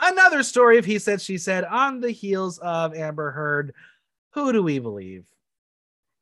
Another 0.00 0.42
story 0.42 0.78
of 0.78 0.84
he 0.84 0.98
said, 0.98 1.20
she 1.20 1.38
said 1.38 1.64
on 1.64 2.00
the 2.00 2.10
heels 2.12 2.58
of 2.58 2.94
Amber 2.94 3.32
Heard. 3.32 3.74
Who 4.34 4.52
do 4.52 4.62
we 4.62 4.78
believe? 4.78 5.26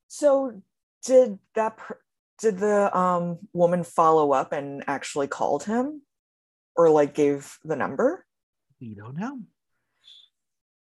So 0.09 0.62
did 1.04 1.38
that 1.54 1.76
per- 1.76 2.00
did 2.38 2.59
the 2.59 2.96
um 2.96 3.38
woman 3.52 3.82
follow 3.85 4.32
up 4.32 4.52
and 4.52 4.85
actually 4.87 5.26
called 5.26 5.64
him 5.64 6.02
or 6.74 6.88
like 6.88 7.14
gave 7.14 7.59
the 7.64 7.76
number? 7.76 8.24
We 8.80 8.94
don't 8.94 9.16
know. 9.16 9.40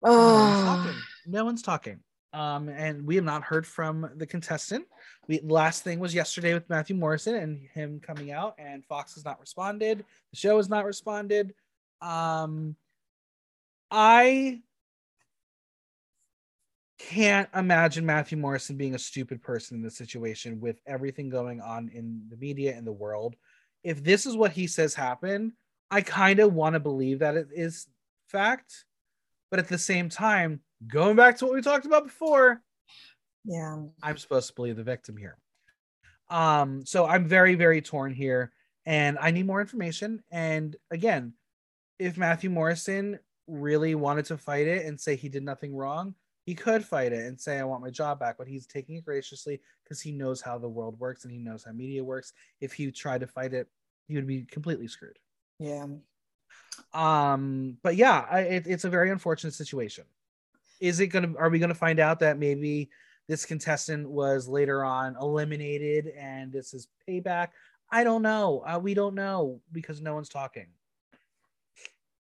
No 0.03 0.11
one's 0.11 0.63
Oh. 0.95 1.03
No 1.27 1.45
one's 1.45 1.63
talking. 1.63 2.01
Um, 2.35 2.69
and 2.69 3.07
we 3.07 3.15
have 3.15 3.25
not 3.25 3.45
heard 3.45 3.65
from 3.65 4.11
the 4.17 4.27
contestant. 4.27 4.87
We 5.29 5.41
last 5.45 5.85
thing 5.85 6.01
was 6.01 6.15
yesterday 6.15 6.53
with 6.53 6.69
Matthew 6.69 6.97
Morrison 6.97 7.37
and 7.37 7.61
him 7.73 8.01
coming 8.01 8.33
out, 8.33 8.57
and 8.59 8.85
Fox 8.85 9.15
has 9.15 9.25
not 9.25 9.41
responded. 9.41 10.05
The 10.33 10.37
show 10.37 10.57
has 10.57 10.69
not 10.69 10.85
responded. 10.85 11.55
Um, 12.03 12.75
I 13.89 14.61
can't 16.99 17.49
imagine 17.55 18.05
Matthew 18.05 18.37
Morrison 18.37 18.77
being 18.77 18.97
a 18.97 18.99
stupid 18.99 19.41
person 19.41 19.77
in 19.77 19.83
this 19.83 19.97
situation 19.97 20.61
with 20.61 20.81
everything 20.87 21.29
going 21.29 21.61
on 21.61 21.89
in 21.95 22.23
the 22.29 22.37
media 22.37 22.75
and 22.77 22.85
the 22.85 22.93
world. 22.93 23.37
If 23.85 24.03
this 24.03 24.27
is 24.27 24.37
what 24.37 24.53
he 24.53 24.67
says 24.67 24.95
happened, 24.95 25.53
I 25.91 26.01
kind 26.01 26.41
of 26.41 26.53
want 26.53 26.75
to 26.75 26.81
believe 26.81 27.21
that 27.21 27.37
it 27.37 27.49
is 27.55 27.87
fact. 28.29 28.85
But 29.51 29.61
at 29.61 29.69
the 29.69 29.79
same 29.79 30.09
time, 30.09 30.61
going 30.89 31.17
back 31.17 31.39
to 31.39 31.47
what 31.47 31.55
we 31.55 31.63
talked 31.63 31.87
about 31.87 32.05
before, 32.05 32.63
yeah. 33.45 33.83
I'm 34.03 34.17
supposed 34.17 34.49
to 34.49 34.55
believe 34.55 34.77
the 34.77 34.83
victim 34.83 35.17
here. 35.17 35.37
Um, 36.31 36.85
so 36.87 37.07
I'm 37.07 37.29
very, 37.29 37.55
very 37.55 37.83
torn 37.83 38.15
here, 38.15 38.53
and 38.87 39.19
I 39.21 39.31
need 39.31 39.47
more 39.47 39.61
information. 39.61 40.23
And 40.31 40.75
again, 40.91 41.35
if 41.99 42.17
Matthew 42.17 42.51
Morrison 42.51 43.19
really 43.47 43.95
wanted 43.95 44.25
to 44.27 44.39
fight 44.39 44.67
it 44.67 44.87
and 44.87 44.99
say 44.99 45.17
he 45.17 45.29
did 45.29 45.43
nothing 45.43 45.77
wrong, 45.77 46.15
he 46.47 46.55
could 46.55 46.85
fight 46.85 47.13
it 47.13 47.27
and 47.27 47.41
say, 47.41 47.59
I 47.59 47.65
want 47.65 47.83
my 47.83 47.91
job 47.91 48.19
back, 48.19 48.37
but 48.37 48.47
he's 48.47 48.67
taking 48.67 48.97
it 48.97 49.05
graciously 49.05 49.61
because 49.83 50.01
he 50.01 50.13
knows 50.13 50.41
how 50.41 50.59
the 50.59 50.69
world 50.69 50.99
works 50.99 51.25
and 51.25 51.33
he 51.33 51.39
knows 51.39 51.65
how 51.65 51.73
media 51.73 52.05
works. 52.05 52.33
If 52.61 52.73
he 52.73 52.91
tried 52.91 53.21
to 53.21 53.27
fight 53.27 53.55
it, 53.55 53.69
he 54.09 54.15
would 54.15 54.27
be 54.27 54.43
completely 54.43 54.89
screwed. 54.89 55.19
Yeah. 55.59 55.87
Um, 56.93 57.79
but 57.83 57.97
yeah, 57.97 58.27
I, 58.31 58.41
it, 58.41 58.67
it's 58.67 58.85
a 58.85 58.91
very 58.91 59.11
unfortunate 59.11 59.55
situation. 59.55 60.05
Is 60.81 61.01
it 61.01 61.09
gonna? 61.09 61.33
Are 61.39 61.51
we 61.51 61.59
gonna 61.59 61.75
find 61.75 62.01
out 62.01 62.21
that 62.21 62.39
maybe 62.39 62.91
this 63.29 63.47
contestant 63.47 64.09
was 64.09 64.49
later 64.49 64.85
on 64.85 65.17
eliminated 65.21 66.09
and 66.19 66.53
this 66.53 66.75
is 66.75 66.89
payback? 67.09 67.49
I 67.91 68.05
don't 68.05 68.23
know. 68.23 68.63
Uh, 68.67 68.79
we 68.79 68.95
don't 68.95 69.15
know 69.15 69.61
because 69.73 70.01
no 70.01 70.15
one's 70.15 70.29
talking. 70.29 70.67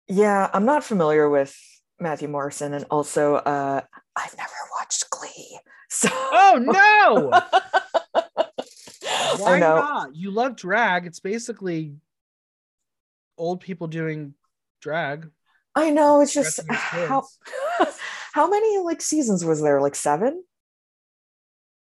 Yeah, 0.07 0.49
I'm 0.53 0.65
not 0.65 0.83
familiar 0.83 1.29
with 1.29 1.55
Matthew 1.99 2.27
Morrison 2.27 2.73
and 2.73 2.85
also 2.89 3.35
uh 3.35 3.81
I've 4.15 4.37
never 4.37 4.49
watched 4.79 5.09
Glee. 5.09 5.59
So 5.89 6.09
Oh 6.11 6.57
no! 6.59 7.31
Why 9.37 9.55
I 9.55 9.59
know. 9.59 9.75
not? 9.75 10.15
You 10.15 10.31
love 10.31 10.55
drag. 10.55 11.05
It's 11.05 11.19
basically 11.19 11.95
old 13.37 13.61
people 13.61 13.87
doing 13.87 14.33
drag. 14.81 15.29
I 15.75 15.91
know 15.91 16.21
it's 16.21 16.33
just 16.33 16.59
how. 16.69 17.23
how 18.37 18.47
many 18.47 18.77
like 18.77 19.01
seasons 19.01 19.43
was 19.43 19.63
there? 19.63 19.81
Like 19.81 19.95
seven? 19.95 20.43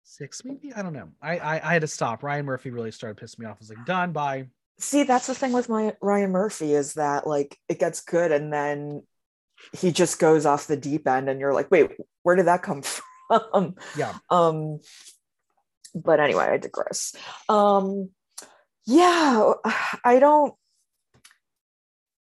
Six, 0.05 0.45
maybe. 0.45 0.73
I 0.73 0.81
don't 0.83 0.93
know. 0.93 1.09
I, 1.21 1.39
I 1.39 1.55
I 1.55 1.73
had 1.73 1.83
to 1.83 1.89
stop. 1.89 2.23
Ryan 2.23 2.47
Murphy 2.47 2.71
really 2.71 2.93
started 2.93 3.21
pissing 3.21 3.41
me 3.41 3.47
off. 3.47 3.57
I 3.57 3.59
was 3.59 3.69
like, 3.69 3.85
done. 3.85 4.13
Bye. 4.13 4.47
See, 4.79 5.03
that's 5.03 5.27
the 5.27 5.35
thing 5.35 5.53
with 5.53 5.69
my 5.69 5.97
Ryan 6.01 6.31
Murphy 6.31 6.73
is 6.73 6.95
that 6.95 7.27
like 7.27 7.59
it 7.69 7.81
gets 7.81 8.01
good 8.01 8.31
and 8.31 8.53
then 8.53 9.03
he 9.73 9.91
just 9.91 10.21
goes 10.21 10.47
off 10.47 10.69
the 10.69 10.77
deep 10.77 11.09
end 11.09 11.29
and 11.29 11.41
you're 11.41 11.53
like, 11.53 11.69
wait, 11.73 11.91
where 12.23 12.37
did 12.37 12.47
that 12.47 12.63
come 12.63 12.83
from? 13.29 13.75
Yeah. 13.97 14.15
Um 14.31 14.79
but 15.97 16.21
anyway, 16.21 16.45
I 16.45 16.59
digress. 16.59 17.13
Um 17.49 18.11
yeah, 18.87 19.53
I 20.05 20.21
don't 20.21 20.55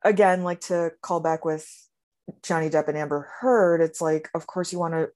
again 0.04 0.44
like 0.44 0.60
to 0.60 0.92
call 1.02 1.18
back 1.18 1.44
with 1.44 1.68
Johnny 2.42 2.70
Depp 2.70 2.88
and 2.88 2.96
Amber 2.96 3.28
Heard. 3.40 3.80
It's 3.80 4.00
like, 4.00 4.28
of 4.34 4.46
course 4.46 4.72
you 4.72 4.78
want 4.78 4.94
to 4.94 5.10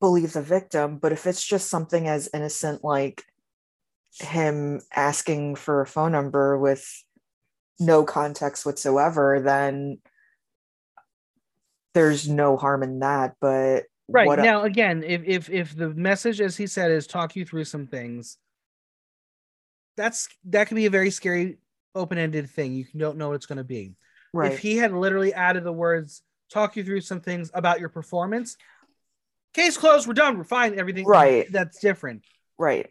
believe 0.00 0.32
the 0.32 0.42
victim, 0.42 0.98
but 0.98 1.12
if 1.12 1.26
it's 1.26 1.44
just 1.44 1.70
something 1.70 2.06
as 2.06 2.28
innocent 2.34 2.84
like 2.84 3.24
him 4.18 4.80
asking 4.94 5.56
for 5.56 5.80
a 5.80 5.86
phone 5.86 6.12
number 6.12 6.58
with 6.58 6.86
no 7.78 8.04
context 8.04 8.64
whatsoever, 8.66 9.40
then 9.40 9.98
there's 11.94 12.28
no 12.28 12.56
harm 12.56 12.82
in 12.82 13.00
that. 13.00 13.36
But 13.40 13.84
Right 14.08 14.26
what- 14.26 14.38
now, 14.38 14.62
again, 14.62 15.02
if 15.02 15.22
if 15.24 15.50
if 15.50 15.76
the 15.76 15.88
message, 15.90 16.40
as 16.40 16.56
he 16.56 16.66
said, 16.66 16.90
is 16.90 17.06
talk 17.06 17.34
you 17.34 17.44
through 17.44 17.64
some 17.64 17.86
things, 17.86 18.38
that's 19.96 20.28
that 20.44 20.68
could 20.68 20.76
be 20.76 20.86
a 20.86 20.90
very 20.90 21.10
scary 21.10 21.58
open-ended 21.94 22.50
thing. 22.50 22.74
You 22.74 22.84
don't 22.96 23.16
know 23.18 23.28
what 23.28 23.34
it's 23.34 23.46
going 23.46 23.58
to 23.58 23.64
be. 23.64 23.96
Right. 24.36 24.52
If 24.52 24.58
he 24.60 24.76
had 24.76 24.92
literally 24.92 25.32
added 25.34 25.64
the 25.64 25.72
words 25.72 26.22
"talk 26.50 26.76
you 26.76 26.84
through 26.84 27.00
some 27.02 27.20
things 27.20 27.50
about 27.54 27.80
your 27.80 27.88
performance," 27.88 28.56
case 29.54 29.76
closed. 29.76 30.06
We're 30.06 30.14
done. 30.14 30.38
We're 30.38 30.44
fine. 30.44 30.78
Everything. 30.78 31.06
Right. 31.06 31.50
That's 31.50 31.80
different. 31.80 32.22
right. 32.58 32.90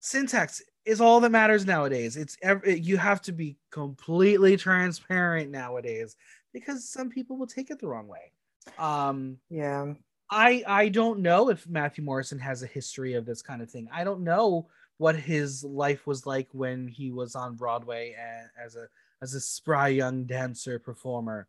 Syntax 0.00 0.62
is 0.86 1.00
all 1.00 1.20
that 1.20 1.30
matters 1.30 1.66
nowadays. 1.66 2.16
It's 2.16 2.36
ev- 2.42 2.66
you 2.66 2.96
have 2.96 3.20
to 3.22 3.32
be 3.32 3.58
completely 3.70 4.56
transparent 4.56 5.50
nowadays 5.50 6.16
because 6.54 6.88
some 6.88 7.10
people 7.10 7.36
will 7.36 7.46
take 7.46 7.70
it 7.70 7.78
the 7.78 7.86
wrong 7.88 8.08
way. 8.08 8.32
Um, 8.78 9.38
Yeah. 9.50 9.94
I 10.32 10.62
I 10.66 10.88
don't 10.88 11.20
know 11.20 11.50
if 11.50 11.68
Matthew 11.68 12.04
Morrison 12.04 12.38
has 12.38 12.62
a 12.62 12.66
history 12.66 13.14
of 13.14 13.26
this 13.26 13.42
kind 13.42 13.60
of 13.62 13.70
thing. 13.70 13.88
I 13.92 14.04
don't 14.04 14.22
know 14.22 14.68
what 14.96 15.16
his 15.16 15.64
life 15.64 16.06
was 16.06 16.24
like 16.24 16.48
when 16.52 16.86
he 16.86 17.10
was 17.10 17.34
on 17.34 17.56
Broadway 17.56 18.14
as 18.62 18.76
a 18.76 18.86
as 19.22 19.34
a 19.34 19.40
spry 19.40 19.88
young 19.88 20.24
dancer 20.24 20.78
performer. 20.78 21.46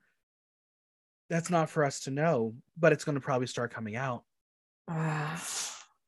That's 1.29 1.49
not 1.49 1.69
for 1.69 1.85
us 1.85 2.01
to 2.01 2.11
know, 2.11 2.55
but 2.77 2.91
it's 2.91 3.05
going 3.05 3.15
to 3.15 3.21
probably 3.21 3.47
start 3.47 3.73
coming 3.73 3.95
out. 3.95 4.23
Uh, 4.87 5.37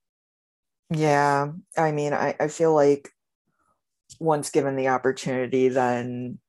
yeah. 0.89 1.51
I 1.77 1.91
mean, 1.91 2.13
I, 2.13 2.35
I 2.39 2.47
feel 2.49 2.73
like 2.73 3.09
once 4.19 4.49
given 4.49 4.75
the 4.75 4.89
opportunity, 4.89 5.69
then 5.69 6.39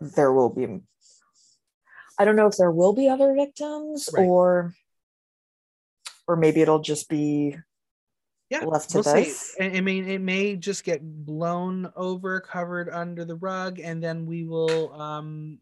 there 0.00 0.32
will 0.32 0.50
be. 0.50 0.80
I 2.18 2.24
don't 2.24 2.36
know 2.36 2.46
if 2.46 2.56
there 2.56 2.72
will 2.72 2.94
be 2.94 3.08
other 3.08 3.34
victims 3.34 4.08
Right. 4.12 4.26
or 4.26 4.74
or 6.26 6.36
maybe 6.36 6.60
it'll 6.60 6.80
just 6.80 7.08
be 7.08 7.56
Yeah, 8.50 8.60
to 8.60 8.66
we'll 8.66 8.80
see. 8.80 9.34
I 9.60 9.80
mean, 9.80 10.08
it 10.08 10.20
may 10.20 10.54
just 10.56 10.84
get 10.84 11.00
blown 11.02 11.90
over, 11.96 12.40
covered 12.40 12.88
under 12.88 13.24
the 13.24 13.34
rug, 13.34 13.80
and 13.80 14.02
then 14.02 14.24
we 14.26 14.44
will 14.44 14.92
um 15.00 15.58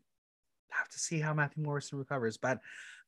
have 0.71 0.89
to 0.91 0.99
see 0.99 1.19
how 1.19 1.33
Matthew 1.33 1.63
Morrison 1.63 1.99
recovers. 1.99 2.37
But 2.37 2.61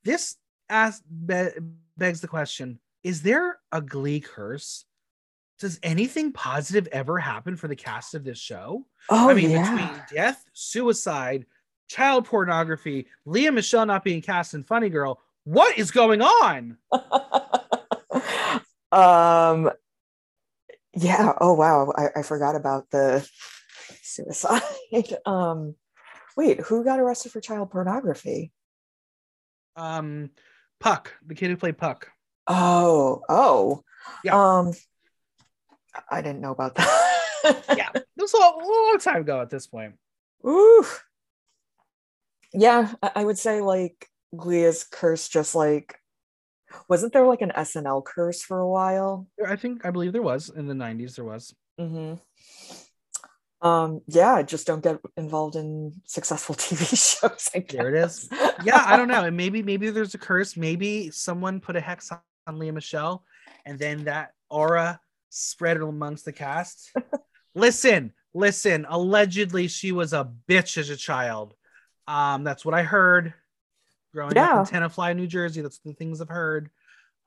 this 0.03 0.37
asks, 0.69 1.03
be- 1.25 1.49
begs 1.95 2.21
the 2.21 2.27
question: 2.27 2.79
Is 3.03 3.21
there 3.21 3.59
a 3.71 3.81
Glee 3.81 4.19
curse? 4.19 4.85
Does 5.59 5.79
anything 5.81 6.33
positive 6.33 6.87
ever 6.91 7.17
happen 7.17 7.55
for 7.55 7.67
the 7.67 7.75
cast 7.75 8.13
of 8.15 8.23
this 8.23 8.37
show? 8.39 8.85
Oh 9.09 9.29
I 9.29 9.33
mean, 9.33 9.51
yeah. 9.51 9.75
between 9.75 10.01
death, 10.13 10.43
suicide, 10.53 11.45
child 11.87 12.25
pornography, 12.25 13.07
Lea 13.25 13.49
Michele 13.51 13.85
not 13.85 14.03
being 14.03 14.21
cast 14.21 14.53
in 14.53 14.63
Funny 14.63 14.89
Girl, 14.89 15.19
what 15.45 15.77
is 15.77 15.91
going 15.91 16.21
on? 16.21 16.77
um 18.91 19.69
yeah 20.93 21.33
oh 21.41 21.53
wow 21.53 21.91
I, 21.95 22.19
I 22.19 22.21
forgot 22.23 22.55
about 22.55 22.89
the 22.89 23.27
suicide 24.01 24.61
um 25.25 25.75
wait 26.35 26.59
who 26.61 26.83
got 26.83 26.99
arrested 26.99 27.31
for 27.31 27.41
child 27.41 27.71
pornography 27.71 28.51
Um, 29.75 30.31
Puck, 30.79 31.13
the 31.25 31.35
kid 31.35 31.49
who 31.49 31.57
played 31.57 31.77
Puck. 31.77 32.09
oh 32.47 33.21
oh 33.29 33.83
Yeah. 34.23 34.35
um 34.57 34.73
i 36.09 36.21
didn't 36.21 36.41
know 36.41 36.51
about 36.51 36.75
that 36.75 37.03
Yeah, 37.77 37.89
it 37.93 38.05
was 38.17 38.33
a 38.33 38.37
long, 38.37 38.97
time 38.99 39.21
ago 39.21 39.39
at 39.41 39.49
this 39.49 39.67
point. 39.67 39.93
Ooh. 40.45 40.85
yeah 42.53 42.91
I, 43.01 43.11
I 43.17 43.25
would 43.25 43.37
say 43.37 43.61
like 43.61 44.07
Glee's 44.35 44.83
curse 44.83 45.29
just 45.29 45.55
like 45.55 45.95
wasn't 46.89 47.13
there 47.13 47.25
like 47.25 47.41
an 47.41 47.51
snl 47.55 48.03
curse 48.03 48.41
for 48.41 48.59
a 48.59 48.67
while 48.67 49.27
I 49.45 49.55
think 49.55 49.85
I 49.85 49.91
believe 49.91 50.13
there 50.13 50.21
was 50.21 50.49
in 50.49 50.67
the 50.67 50.73
'90s. 50.73 51.15
There 51.15 51.25
was. 51.25 51.55
hmm 51.79 52.15
Um, 53.61 54.01
yeah, 54.07 54.43
just 54.43 54.67
don't 54.67 54.83
get 54.83 54.99
involved 55.15 55.55
in 55.55 55.93
successful 56.05 56.55
TV 56.61 56.85
shows. 56.89 57.49
I 57.55 57.65
There 57.67 57.89
it 57.95 58.03
is. 58.05 58.29
Yeah, 58.63 58.83
I 58.85 58.97
don't 58.97 59.07
know. 59.07 59.23
And 59.23 59.37
maybe 59.43 59.63
maybe 59.63 59.89
there's 59.89 60.13
a 60.13 60.19
curse. 60.19 60.55
Maybe 60.57 61.09
someone 61.11 61.59
put 61.59 61.75
a 61.75 61.81
hex 61.81 62.11
on 62.11 62.59
Lea 62.59 62.71
Michele, 62.71 63.23
and 63.65 63.79
then 63.79 64.05
that 64.05 64.33
aura 64.49 64.99
spread 65.29 65.77
amongst 65.77 66.25
the 66.25 66.33
cast. 66.33 66.91
listen, 67.55 68.13
listen. 68.33 68.85
Allegedly, 68.89 69.67
she 69.67 69.91
was 69.91 70.13
a 70.13 70.29
bitch 70.47 70.77
as 70.77 70.89
a 70.89 70.97
child. 70.97 71.55
Um, 72.07 72.43
that's 72.43 72.63
what 72.63 72.73
I 72.73 72.83
heard. 72.83 73.33
Growing 74.17 74.35
Yeah. 74.35 74.61
up 74.61 74.73
in 74.73 74.81
Tenafly, 74.81 75.15
New 75.15 75.27
Jersey, 75.27 75.61
that's 75.61 75.77
the 75.77 75.93
things 75.93 76.21
I've 76.21 76.27
heard. 76.27 76.71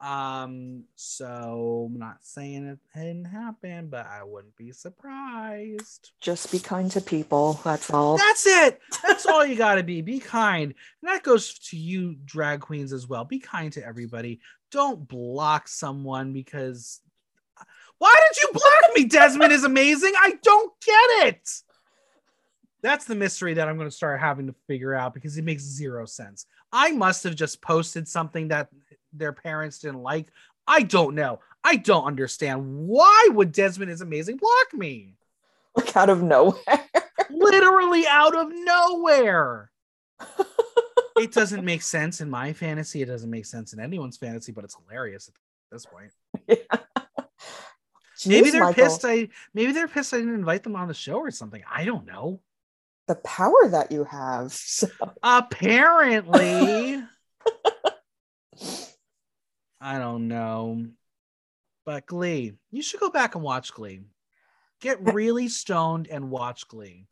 Um, 0.00 0.86
so 0.96 1.88
I'm 1.88 2.00
not 2.00 2.16
saying 2.22 2.66
it 2.66 2.80
didn't 2.92 3.26
happen, 3.26 3.90
but 3.90 4.06
I 4.06 4.24
wouldn't 4.24 4.56
be 4.56 4.72
surprised. 4.72 6.10
Just 6.20 6.50
be 6.50 6.58
kind 6.58 6.90
to 6.90 7.00
people. 7.00 7.60
That's 7.62 7.92
all. 7.92 8.16
That's 8.16 8.44
it. 8.44 8.80
That's 9.06 9.24
all 9.24 9.46
you 9.46 9.54
got 9.54 9.76
to 9.76 9.84
be. 9.84 10.02
Be 10.02 10.18
kind. 10.18 10.74
And 11.02 11.08
that 11.12 11.22
goes 11.22 11.60
to 11.68 11.76
you, 11.76 12.16
drag 12.24 12.58
queens, 12.58 12.92
as 12.92 13.06
well. 13.06 13.24
Be 13.24 13.38
kind 13.38 13.72
to 13.74 13.86
everybody. 13.86 14.40
Don't 14.72 15.06
block 15.06 15.68
someone 15.68 16.32
because. 16.32 17.00
Why 17.98 18.16
did 18.32 18.42
you 18.42 18.48
block 18.52 18.96
me? 18.96 19.04
Desmond 19.04 19.52
is 19.52 19.62
amazing. 19.62 20.14
I 20.18 20.32
don't 20.42 20.72
get 20.84 21.28
it. 21.28 21.48
That's 22.82 23.04
the 23.04 23.14
mystery 23.14 23.54
that 23.54 23.68
I'm 23.68 23.76
going 23.76 23.90
to 23.90 23.94
start 23.94 24.18
having 24.20 24.46
to 24.46 24.54
figure 24.66 24.94
out 24.94 25.12
because 25.12 25.36
it 25.36 25.44
makes 25.44 25.62
zero 25.62 26.06
sense. 26.06 26.46
I 26.72 26.92
must 26.92 27.24
have 27.24 27.34
just 27.34 27.60
posted 27.60 28.06
something 28.06 28.48
that 28.48 28.68
their 29.12 29.32
parents 29.32 29.78
didn't 29.78 30.02
like. 30.02 30.28
I 30.66 30.82
don't 30.82 31.14
know. 31.14 31.40
I 31.64 31.76
don't 31.76 32.04
understand. 32.04 32.86
Why 32.86 33.28
would 33.32 33.52
Desmond 33.52 33.90
is 33.90 34.00
amazing 34.00 34.36
block 34.36 34.72
me? 34.72 35.14
Like 35.76 35.96
out 35.96 36.10
of 36.10 36.22
nowhere. 36.22 36.58
literally 37.30 38.06
out 38.06 38.36
of 38.36 38.48
nowhere. 38.52 39.70
it 41.16 41.32
doesn't 41.32 41.64
make 41.64 41.82
sense 41.82 42.20
in 42.20 42.30
my 42.30 42.52
fantasy. 42.52 43.02
It 43.02 43.06
doesn't 43.06 43.30
make 43.30 43.46
sense 43.46 43.72
in 43.72 43.80
anyone's 43.80 44.16
fantasy, 44.16 44.52
but 44.52 44.64
it's 44.64 44.76
hilarious 44.76 45.28
at 45.28 45.34
this 45.70 45.86
point. 45.86 46.12
maybe 48.26 48.48
Jeez, 48.48 48.52
they're 48.52 48.64
Michael, 48.64 48.84
pissed. 48.84 49.04
I 49.04 49.28
maybe 49.54 49.72
they're 49.72 49.88
pissed. 49.88 50.12
I 50.14 50.18
didn't 50.18 50.34
invite 50.34 50.62
them 50.62 50.76
on 50.76 50.88
the 50.88 50.94
show 50.94 51.18
or 51.18 51.30
something. 51.30 51.62
I 51.70 51.84
don't 51.84 52.06
know. 52.06 52.40
The 53.10 53.16
power 53.16 53.66
that 53.70 53.90
you 53.90 54.04
have. 54.04 54.52
So, 54.52 54.86
Apparently, 55.20 57.02
I 59.80 59.98
don't 59.98 60.28
know. 60.28 60.86
But 61.84 62.06
Glee, 62.06 62.52
you 62.70 62.82
should 62.82 63.00
go 63.00 63.10
back 63.10 63.34
and 63.34 63.42
watch 63.42 63.74
Glee. 63.74 64.02
Get 64.80 65.12
really 65.12 65.48
stoned 65.48 66.06
and 66.06 66.30
watch 66.30 66.68
Glee. 66.68 67.08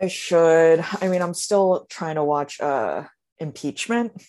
I 0.00 0.08
should. 0.08 0.82
I 1.02 1.08
mean, 1.08 1.20
I'm 1.20 1.34
still 1.34 1.86
trying 1.90 2.14
to 2.14 2.24
watch 2.24 2.58
uh 2.58 3.04
impeachment. 3.38 4.24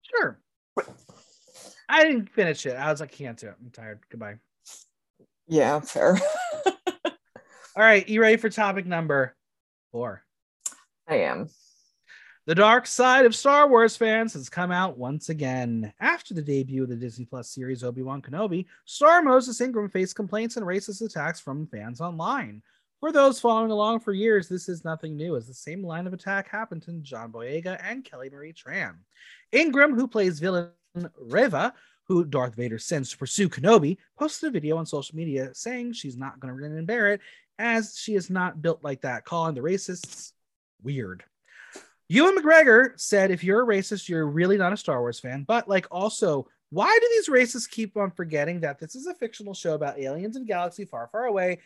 Sure. 0.00 0.40
I 1.86 2.04
didn't 2.04 2.30
finish 2.30 2.64
it. 2.64 2.76
I 2.76 2.90
was 2.90 3.00
like, 3.00 3.12
can't 3.12 3.38
do 3.38 3.48
it. 3.48 3.56
I'm 3.62 3.70
tired. 3.70 4.00
Goodbye. 4.08 4.36
Yeah, 5.46 5.80
fair. 5.80 6.18
All 7.76 7.82
right, 7.82 8.08
you 8.08 8.20
ready 8.20 8.36
for 8.36 8.48
topic 8.48 8.86
number 8.86 9.34
four? 9.90 10.22
I 11.08 11.16
am. 11.16 11.48
The 12.46 12.54
dark 12.54 12.86
side 12.86 13.26
of 13.26 13.34
Star 13.34 13.68
Wars 13.68 13.96
fans 13.96 14.34
has 14.34 14.48
come 14.48 14.70
out 14.70 14.96
once 14.96 15.28
again. 15.28 15.92
After 15.98 16.34
the 16.34 16.42
debut 16.42 16.84
of 16.84 16.88
the 16.88 16.94
Disney 16.94 17.24
Plus 17.24 17.50
series 17.50 17.82
Obi 17.82 18.02
Wan 18.02 18.22
Kenobi, 18.22 18.66
star 18.84 19.22
Moses 19.22 19.60
Ingram 19.60 19.88
faced 19.88 20.14
complaints 20.14 20.56
and 20.56 20.64
racist 20.64 21.04
attacks 21.04 21.40
from 21.40 21.66
fans 21.66 22.00
online. 22.00 22.62
For 23.00 23.10
those 23.10 23.40
following 23.40 23.72
along 23.72 24.00
for 24.00 24.12
years, 24.12 24.48
this 24.48 24.68
is 24.68 24.84
nothing 24.84 25.16
new, 25.16 25.34
as 25.34 25.48
the 25.48 25.52
same 25.52 25.82
line 25.82 26.06
of 26.06 26.12
attack 26.12 26.48
happened 26.48 26.82
to 26.82 26.92
John 27.02 27.32
Boyega 27.32 27.80
and 27.82 28.04
Kelly 28.04 28.30
Marie 28.30 28.52
Tran. 28.52 28.98
Ingram, 29.50 29.96
who 29.96 30.06
plays 30.06 30.38
villain 30.38 30.70
Reva, 31.20 31.74
who 32.06 32.24
Darth 32.24 32.54
Vader 32.54 32.78
sends 32.78 33.10
to 33.10 33.18
pursue 33.18 33.48
Kenobi, 33.48 33.96
posted 34.18 34.48
a 34.48 34.52
video 34.52 34.76
on 34.76 34.86
social 34.86 35.16
media 35.16 35.50
saying 35.54 35.92
she's 35.92 36.16
not 36.16 36.38
going 36.38 36.52
to 36.52 36.58
grin 36.58 36.76
and 36.76 36.86
bear 36.86 37.12
it, 37.12 37.20
as 37.58 37.96
she 37.96 38.14
is 38.14 38.30
not 38.30 38.62
built 38.62 38.82
like 38.82 39.02
that, 39.02 39.24
calling 39.24 39.54
the 39.54 39.60
racists 39.60 40.32
weird. 40.82 41.24
Ewan 42.08 42.36
McGregor 42.36 42.98
said, 43.00 43.30
if 43.30 43.42
you're 43.42 43.62
a 43.62 43.66
racist, 43.66 44.08
you're 44.08 44.26
really 44.26 44.58
not 44.58 44.72
a 44.72 44.76
Star 44.76 45.00
Wars 45.00 45.18
fan. 45.20 45.44
But, 45.46 45.68
like, 45.68 45.86
also, 45.90 46.46
why 46.70 46.96
do 47.00 47.08
these 47.10 47.28
racists 47.28 47.70
keep 47.70 47.96
on 47.96 48.10
forgetting 48.10 48.60
that 48.60 48.78
this 48.78 48.94
is 48.94 49.06
a 49.06 49.14
fictional 49.14 49.54
show 49.54 49.74
about 49.74 49.98
aliens 49.98 50.36
in 50.36 50.44
galaxy 50.44 50.84
far, 50.84 51.08
far 51.10 51.24
away 51.24 51.60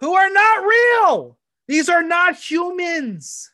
who 0.00 0.14
are 0.14 0.30
not 0.30 0.64
real? 0.64 1.38
These 1.66 1.88
are 1.88 2.02
not 2.02 2.36
humans. 2.36 3.50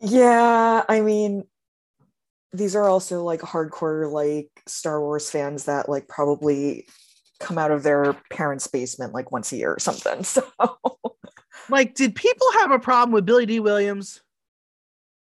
Yeah, 0.00 0.84
I 0.88 1.00
mean, 1.02 1.44
these 2.52 2.74
are 2.74 2.88
also 2.88 3.22
like 3.22 3.40
hardcore 3.40 4.10
like 4.10 4.48
Star 4.66 5.00
Wars 5.00 5.30
fans 5.30 5.64
that 5.64 5.88
like 5.88 6.08
probably 6.08 6.86
come 7.40 7.58
out 7.58 7.70
of 7.72 7.82
their 7.82 8.12
parents' 8.30 8.66
basement 8.66 9.12
like 9.14 9.32
once 9.32 9.50
a 9.52 9.56
year 9.56 9.72
or 9.74 9.78
something. 9.80 10.22
So 10.24 10.44
Like, 11.68 11.94
did 11.94 12.14
people 12.14 12.46
have 12.60 12.70
a 12.70 12.78
problem 12.78 13.12
with 13.12 13.26
Billy 13.26 13.46
Dee 13.46 13.60
Williams? 13.60 14.20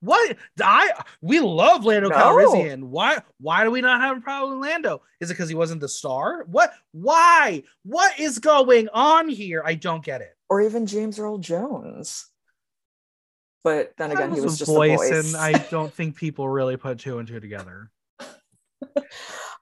What 0.01 0.37
I 0.61 0.91
we 1.21 1.39
love 1.39 1.83
Lando 1.85 2.09
No. 2.09 2.15
Calrissian. 2.15 2.83
Why 2.83 3.21
why 3.39 3.63
do 3.63 3.71
we 3.71 3.81
not 3.81 4.01
have 4.01 4.17
a 4.17 4.21
problem 4.21 4.59
with 4.59 4.69
Lando? 4.69 5.01
Is 5.19 5.31
it 5.31 5.33
because 5.33 5.49
he 5.49 5.55
wasn't 5.55 5.81
the 5.81 5.87
star? 5.89 6.43
What 6.43 6.71
why? 6.91 7.63
What 7.83 8.19
is 8.19 8.37
going 8.39 8.87
on 8.89 9.29
here? 9.29 9.63
I 9.65 9.73
don't 9.75 10.03
get 10.03 10.21
it. 10.21 10.35
or 10.49 10.61
even 10.61 10.85
James 10.85 11.17
Earl 11.17 11.37
Jones. 11.39 12.27
But 13.63 13.93
then 13.97 14.11
again, 14.11 14.29
That 14.29 14.35
he 14.35 14.41
was 14.41 14.59
just 14.59 14.69
a 14.69 14.73
voice. 14.73 15.09
and 15.09 15.35
I 15.37 15.53
don't 15.71 15.91
think 15.91 16.15
people 16.17 16.47
really 16.49 16.77
put 16.77 16.99
two 16.99 17.17
and 17.17 17.27
two 17.27 17.39
together. 17.39 17.89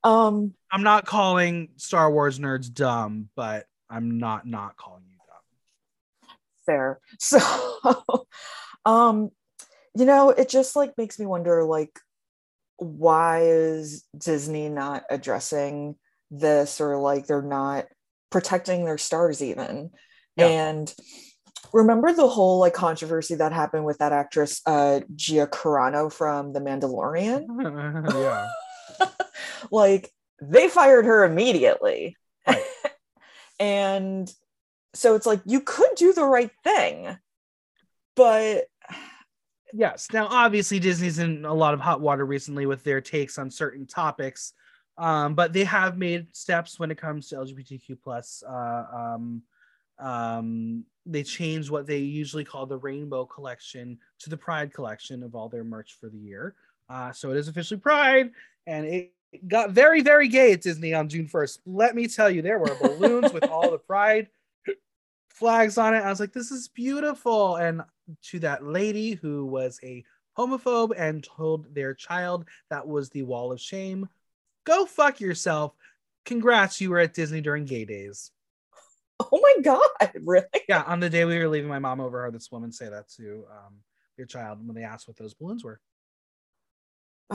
um, 0.04 0.54
I'm 0.72 0.84
not 0.84 1.06
calling 1.06 1.70
Star 1.78 2.12
Wars 2.12 2.40
nerds 2.40 2.74
dumb, 2.74 3.30
but 3.36 3.68
I'm 3.90 4.18
not 4.18 4.46
not 4.48 4.76
calling 4.76 5.04
you 5.08 5.18
dumb. 5.26 6.36
fair. 6.66 7.00
So, 7.20 7.40
um, 8.86 9.30
you 9.96 10.06
know, 10.06 10.32
it 10.32 10.50
just 10.50 10.76
like 10.76 10.98
makes 10.98 11.20
me 11.20 11.26
wonder, 11.26 11.64
like, 11.64 12.00
why 12.78 13.44
is 13.44 14.04
Disney 14.18 14.68
not 14.70 15.04
addressing 15.10 15.96
this, 16.32 16.82
or 16.82 16.98
like 16.98 17.28
they're 17.28 17.42
not 17.42 17.86
protecting 18.30 18.84
their 18.86 18.98
stars 18.98 19.42
even? 19.42 19.92
Yeah. 20.36 20.48
And 20.48 20.94
remember 21.72 22.12
the 22.12 22.28
whole 22.28 22.60
like 22.60 22.74
controversy 22.74 23.36
that 23.36 23.54
happened 23.54 23.86
with 23.86 24.00
that 24.00 24.12
actress, 24.12 24.62
uh, 24.66 25.02
Gina 25.16 25.48
Carano 25.48 26.12
from 26.12 26.52
The 26.52 26.60
Mandalorian? 26.60 27.46
yeah. 28.14 28.48
like 29.72 30.12
they 30.42 30.68
fired 30.70 31.06
her 31.06 31.24
immediately. 31.24 32.18
Right. 32.48 32.64
and 33.60 34.34
so 34.94 35.16
it's 35.16 35.26
like 35.26 35.42
you 35.46 35.62
could 35.62 35.92
do 35.96 36.14
the 36.14 36.26
right 36.26 36.52
thing, 36.64 37.18
but 38.16 38.66
Yes. 39.74 40.08
Now, 40.14 40.28
obviously, 40.28 40.80
Disney's 40.80 41.18
in 41.18 41.46
a 41.46 41.54
lot 41.54 41.74
of 41.74 41.80
hot 41.80 42.00
water 42.00 42.26
recently 42.26 42.68
with 42.68 42.84
their 42.84 43.02
takes 43.02 43.40
on 43.40 43.50
certain 43.50 43.88
topics, 43.88 44.54
um, 45.00 45.34
but 45.34 45.52
they 45.52 45.64
have 45.64 45.98
made 45.98 46.28
steps 46.36 46.80
when 46.80 46.92
it 46.92 46.98
comes 47.00 47.28
to 47.30 47.38
LGBTQ 47.38 47.98
plus 48.02 48.44
uh, 48.48 48.86
um, 48.94 49.42
um, 49.98 50.86
they 51.08 51.24
changed 51.24 51.72
what 51.72 51.88
they 51.88 51.98
usually 51.98 52.44
call 52.44 52.68
the 52.68 52.78
Rainbow 52.78 53.26
Collection 53.26 53.98
to 54.20 54.30
the 54.30 54.38
Pride 54.38 54.72
Collection 54.72 55.24
of 55.24 55.34
all 55.34 55.50
their 55.50 55.64
merch 55.64 55.98
for 56.00 56.08
the 56.08 56.20
year. 56.20 56.56
Uh, 56.90 57.12
so 57.12 57.32
it 57.32 57.38
is 57.38 57.48
officially 57.48 57.80
Pride, 57.80 58.32
and 58.68 58.86
it 58.86 59.14
got 59.48 59.72
very, 59.72 60.02
very 60.02 60.28
gay 60.28 60.54
at 60.54 60.62
Disney 60.62 60.94
on 60.94 61.10
June 61.10 61.28
1st. 61.28 61.60
Let 61.66 61.96
me 61.96 62.08
tell 62.08 62.30
you, 62.30 62.42
there 62.42 62.60
were 62.60 62.76
balloons 62.82 63.34
with 63.34 63.46
all 63.50 63.72
the 63.72 63.78
Pride 63.78 64.28
flags 65.30 65.78
on 65.78 65.96
it. 65.96 66.00
I 66.00 66.10
was 66.10 66.20
like, 66.20 66.34
this 66.34 66.52
is 66.52 66.68
beautiful. 66.68 67.56
And 67.56 67.82
to 68.24 68.40
that 68.40 68.66
lady 68.66 69.14
who 69.14 69.46
was 69.46 69.80
a 69.84 70.04
homophobe 70.38 70.94
and 70.98 71.24
told 71.24 71.74
their 71.74 71.94
child 71.94 72.46
that 72.70 72.88
was 72.88 73.10
the 73.10 73.24
wall 73.24 73.52
of 73.52 73.62
shame, 73.62 74.08
go 74.66 74.86
fuck 74.86 75.20
yourself. 75.20 75.74
Congrats, 76.26 76.80
you 76.80 76.90
were 76.90 77.00
at 77.00 77.14
Disney 77.14 77.42
during 77.42 77.66
gay 77.66 77.86
days. 77.86 78.32
Oh 79.20 79.40
my 79.42 79.62
god, 79.62 80.12
really? 80.22 80.46
Yeah, 80.68 80.84
on 80.84 81.00
the 81.00 81.10
day 81.10 81.24
we 81.24 81.38
were 81.38 81.48
leaving, 81.48 81.70
my 81.70 81.80
mom 81.80 82.02
overheard 82.02 82.34
this 82.34 82.52
woman 82.52 82.72
say 82.72 82.90
that 82.90 83.10
to 83.12 83.46
um, 83.52 83.76
your 84.18 84.28
child 84.28 84.66
when 84.66 84.76
they 84.76 84.84
asked 84.84 85.08
what 85.08 85.18
those 85.18 85.34
balloons 85.34 85.64
were. 85.64 85.80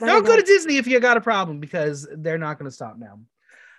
Don't 0.00 0.26
go 0.26 0.36
to 0.36 0.42
Disney 0.42 0.78
if 0.78 0.86
you 0.86 0.98
got 1.00 1.16
a 1.16 1.20
problem 1.20 1.60
because 1.60 2.08
they're 2.10 2.38
not 2.38 2.58
going 2.58 2.68
to 2.68 2.74
stop 2.74 2.98
now. 2.98 3.20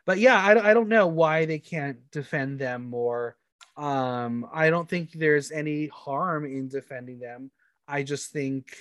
But 0.06 0.20
yeah, 0.20 0.38
I, 0.44 0.54
don't- 0.54 0.66
I 0.66 0.74
don't 0.74 0.88
know 0.90 1.08
why 1.08 1.46
they 1.46 1.60
can't 1.60 1.98
defend 2.12 2.60
them 2.60 2.86
more. 2.86 3.36
Um, 3.76 4.48
I 4.54 4.70
don't 4.70 4.88
think 4.90 5.12
there's 5.12 5.52
any 5.52 5.88
harm 5.88 6.46
in 6.46 6.70
defending 6.70 7.20
them. 7.20 7.52
I 7.88 8.04
just 8.04 8.32
think 8.32 8.76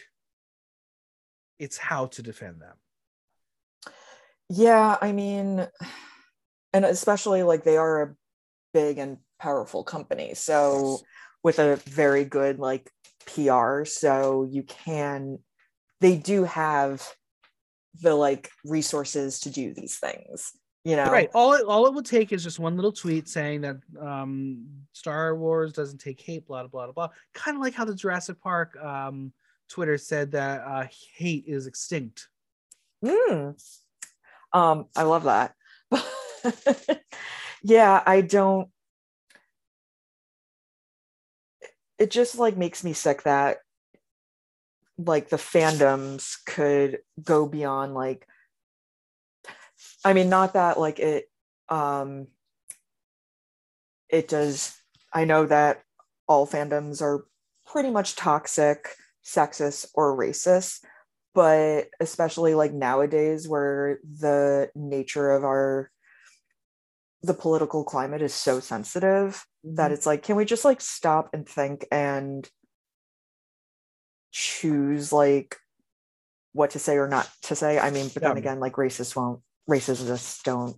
it's 1.59 1.77
how 1.77 2.07
to 2.07 2.23
defend 2.23 2.61
them. 2.61 3.93
Yeah, 4.49 4.97
I 5.01 5.13
mean, 5.13 5.67
and 6.73 6.85
especially 6.85 7.43
like 7.43 7.65
they 7.65 7.77
are 7.77 8.03
a 8.03 8.15
big 8.73 8.99
and 8.99 9.19
powerful 9.41 9.83
company. 9.83 10.35
So 10.35 11.01
with 11.43 11.59
a 11.59 11.77
very 11.77 12.25
good 12.25 12.59
like 12.59 12.91
PR, 13.27 13.85
so 13.85 14.47
you 14.49 14.63
can 14.63 15.39
they 16.01 16.17
do 16.17 16.45
have 16.45 17.07
the 18.01 18.15
like 18.15 18.51
resources 18.65 19.41
to 19.41 19.51
do 19.51 19.73
these 19.73 19.99
things, 19.99 20.53
you 20.85 20.97
know. 20.97 21.11
Right. 21.11 21.31
All 21.35 21.55
it 21.55 21.65
all 21.67 21.87
it 21.87 21.95
would 21.95 22.07
take 22.07 22.33
is 22.33 22.43
just 22.45 22.59
one 22.59 22.77
little 22.77 22.93
tweet 22.93 23.29
saying 23.29 23.63
that 23.63 23.77
um 24.01 24.67
Star 24.93 25.35
Wars 25.37 25.73
doesn't 25.73 25.99
take 25.99 26.21
hate, 26.21 26.47
blah 26.47 26.67
blah 26.67 26.87
blah 26.87 26.93
blah. 26.93 27.09
Kind 27.35 27.57
of 27.57 27.63
like 27.63 27.75
how 27.75 27.85
the 27.85 27.95
Jurassic 27.95 28.41
Park 28.41 28.77
um 28.83 29.33
Twitter 29.69 29.99
said 29.99 30.33
that 30.33 30.61
uh 30.61 30.87
hate 31.17 31.45
is 31.47 31.67
extinct. 31.67 32.29
Mm. 33.05 33.55
Um, 34.53 34.87
I 34.97 35.03
love 35.03 35.25
that. 35.25 35.55
yeah, 37.63 38.03
I 38.07 38.21
don't. 38.21 38.69
It 41.99 42.11
just 42.11 42.39
like 42.39 42.57
makes 42.57 42.85
me 42.85 42.93
sick 42.93 43.23
that 43.23 43.59
like 44.99 45.29
the 45.29 45.37
fandoms 45.37 46.37
could 46.47 46.99
go 47.23 47.47
beyond 47.47 47.95
like. 47.95 48.27
I 50.05 50.13
mean, 50.13 50.29
not 50.29 50.55
that 50.55 50.79
like 50.79 50.99
it. 50.99 51.31
Um, 51.69 52.29
it 54.09 54.29
does. 54.29 54.77
I 55.13 55.25
know 55.25 55.47
that 55.47 55.83
all 56.29 56.47
fandoms 56.47 57.03
are 57.03 57.27
pretty 57.67 57.91
much 57.91 58.17
toxic, 58.17 58.89
sexist, 59.25 59.87
or 59.95 60.17
racist 60.17 60.81
but 61.37 61.89
especially 62.01 62.55
like 62.55 62.73
nowadays 62.73 63.47
where 63.47 63.99
the 64.19 64.71
nature 64.75 65.31
of 65.33 65.45
our 65.45 65.91
the 67.23 67.35
political 67.35 67.85
climate 67.85 68.23
is 68.23 68.33
so 68.33 68.59
sensitive 68.59 69.45
that 69.63 69.93
it's 69.93 70.07
like 70.07 70.23
can 70.23 70.35
we 70.35 70.47
just 70.47 70.65
like 70.65 70.81
stop 70.81 71.29
and 71.35 71.47
think 71.47 71.87
and 71.93 72.49
choose 74.31 75.13
like 75.13 75.57
what 76.53 76.71
to 76.71 76.79
say 76.79 76.97
or 76.97 77.09
not 77.09 77.29
to 77.43 77.55
say 77.55 77.79
i 77.79 77.91
mean 77.91 78.09
but 78.13 78.23
then 78.23 78.37
again 78.37 78.61
like 78.61 78.75
racists 78.75 79.15
won't 79.15 79.41
racists 79.69 80.43
don't 80.43 80.77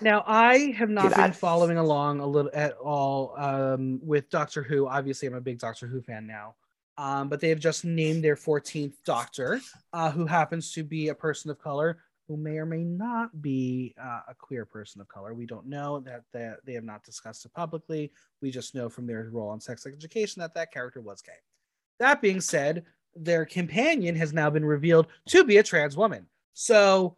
Now, 0.00 0.24
I 0.26 0.72
have 0.76 0.90
not 0.90 1.14
been 1.14 1.32
following 1.32 1.76
along 1.76 2.18
a 2.18 2.26
little 2.26 2.50
at 2.52 2.72
all 2.72 3.34
um, 3.36 4.00
with 4.02 4.28
Doctor 4.28 4.62
Who. 4.62 4.88
Obviously, 4.88 5.28
I'm 5.28 5.34
a 5.34 5.40
big 5.40 5.60
Doctor 5.60 5.86
Who 5.86 6.02
fan 6.02 6.26
now. 6.26 6.56
Um, 6.96 7.28
but 7.28 7.40
they 7.40 7.48
have 7.48 7.60
just 7.60 7.84
named 7.84 8.22
their 8.22 8.36
14th 8.36 8.94
Doctor, 9.04 9.60
uh, 9.92 10.10
who 10.10 10.26
happens 10.26 10.72
to 10.72 10.82
be 10.82 11.08
a 11.08 11.14
person 11.14 11.50
of 11.50 11.58
color 11.58 11.98
who 12.28 12.36
may 12.36 12.56
or 12.56 12.66
may 12.66 12.82
not 12.82 13.42
be 13.42 13.94
uh, 14.02 14.20
a 14.28 14.34
queer 14.34 14.64
person 14.64 15.00
of 15.00 15.08
color. 15.08 15.34
We 15.34 15.46
don't 15.46 15.66
know 15.66 16.00
that 16.00 16.22
that 16.32 16.64
they 16.64 16.72
have 16.72 16.84
not 16.84 17.04
discussed 17.04 17.44
it 17.44 17.52
publicly. 17.52 18.12
We 18.40 18.50
just 18.50 18.74
know 18.74 18.88
from 18.88 19.06
their 19.06 19.28
role 19.30 19.50
on 19.50 19.60
Sex 19.60 19.86
Education 19.86 20.40
that 20.40 20.54
that 20.54 20.72
character 20.72 21.00
was 21.00 21.20
gay. 21.20 21.32
That 22.00 22.20
being 22.20 22.40
said, 22.40 22.84
their 23.14 23.44
companion 23.44 24.16
has 24.16 24.32
now 24.32 24.50
been 24.50 24.64
revealed 24.64 25.06
to 25.28 25.44
be 25.44 25.58
a 25.58 25.62
trans 25.62 25.96
woman. 25.96 26.26
So 26.52 27.16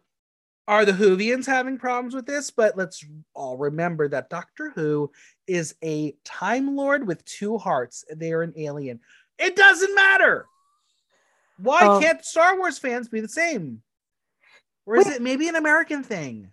are 0.67 0.85
the 0.85 0.91
Whovians 0.91 1.45
having 1.45 1.77
problems 1.77 2.13
with 2.13 2.25
this? 2.25 2.51
But 2.51 2.77
let's 2.77 3.03
all 3.33 3.57
remember 3.57 4.07
that 4.09 4.29
Doctor 4.29 4.71
Who 4.75 5.11
is 5.47 5.75
a 5.83 6.15
Time 6.23 6.75
Lord 6.75 7.07
with 7.07 7.23
two 7.25 7.57
hearts. 7.57 8.03
They 8.13 8.33
are 8.33 8.41
an 8.43 8.53
alien. 8.57 8.99
It 9.39 9.55
doesn't 9.55 9.95
matter. 9.95 10.45
Why 11.57 11.87
Um, 11.87 12.01
can't 12.01 12.23
Star 12.25 12.57
Wars 12.57 12.77
fans 12.77 13.07
be 13.09 13.21
the 13.21 13.27
same? 13.27 13.81
Or 14.85 14.97
is 14.97 15.05
Wait. 15.05 15.15
it 15.15 15.21
maybe 15.21 15.47
an 15.47 15.55
American 15.55 16.03
thing? 16.03 16.51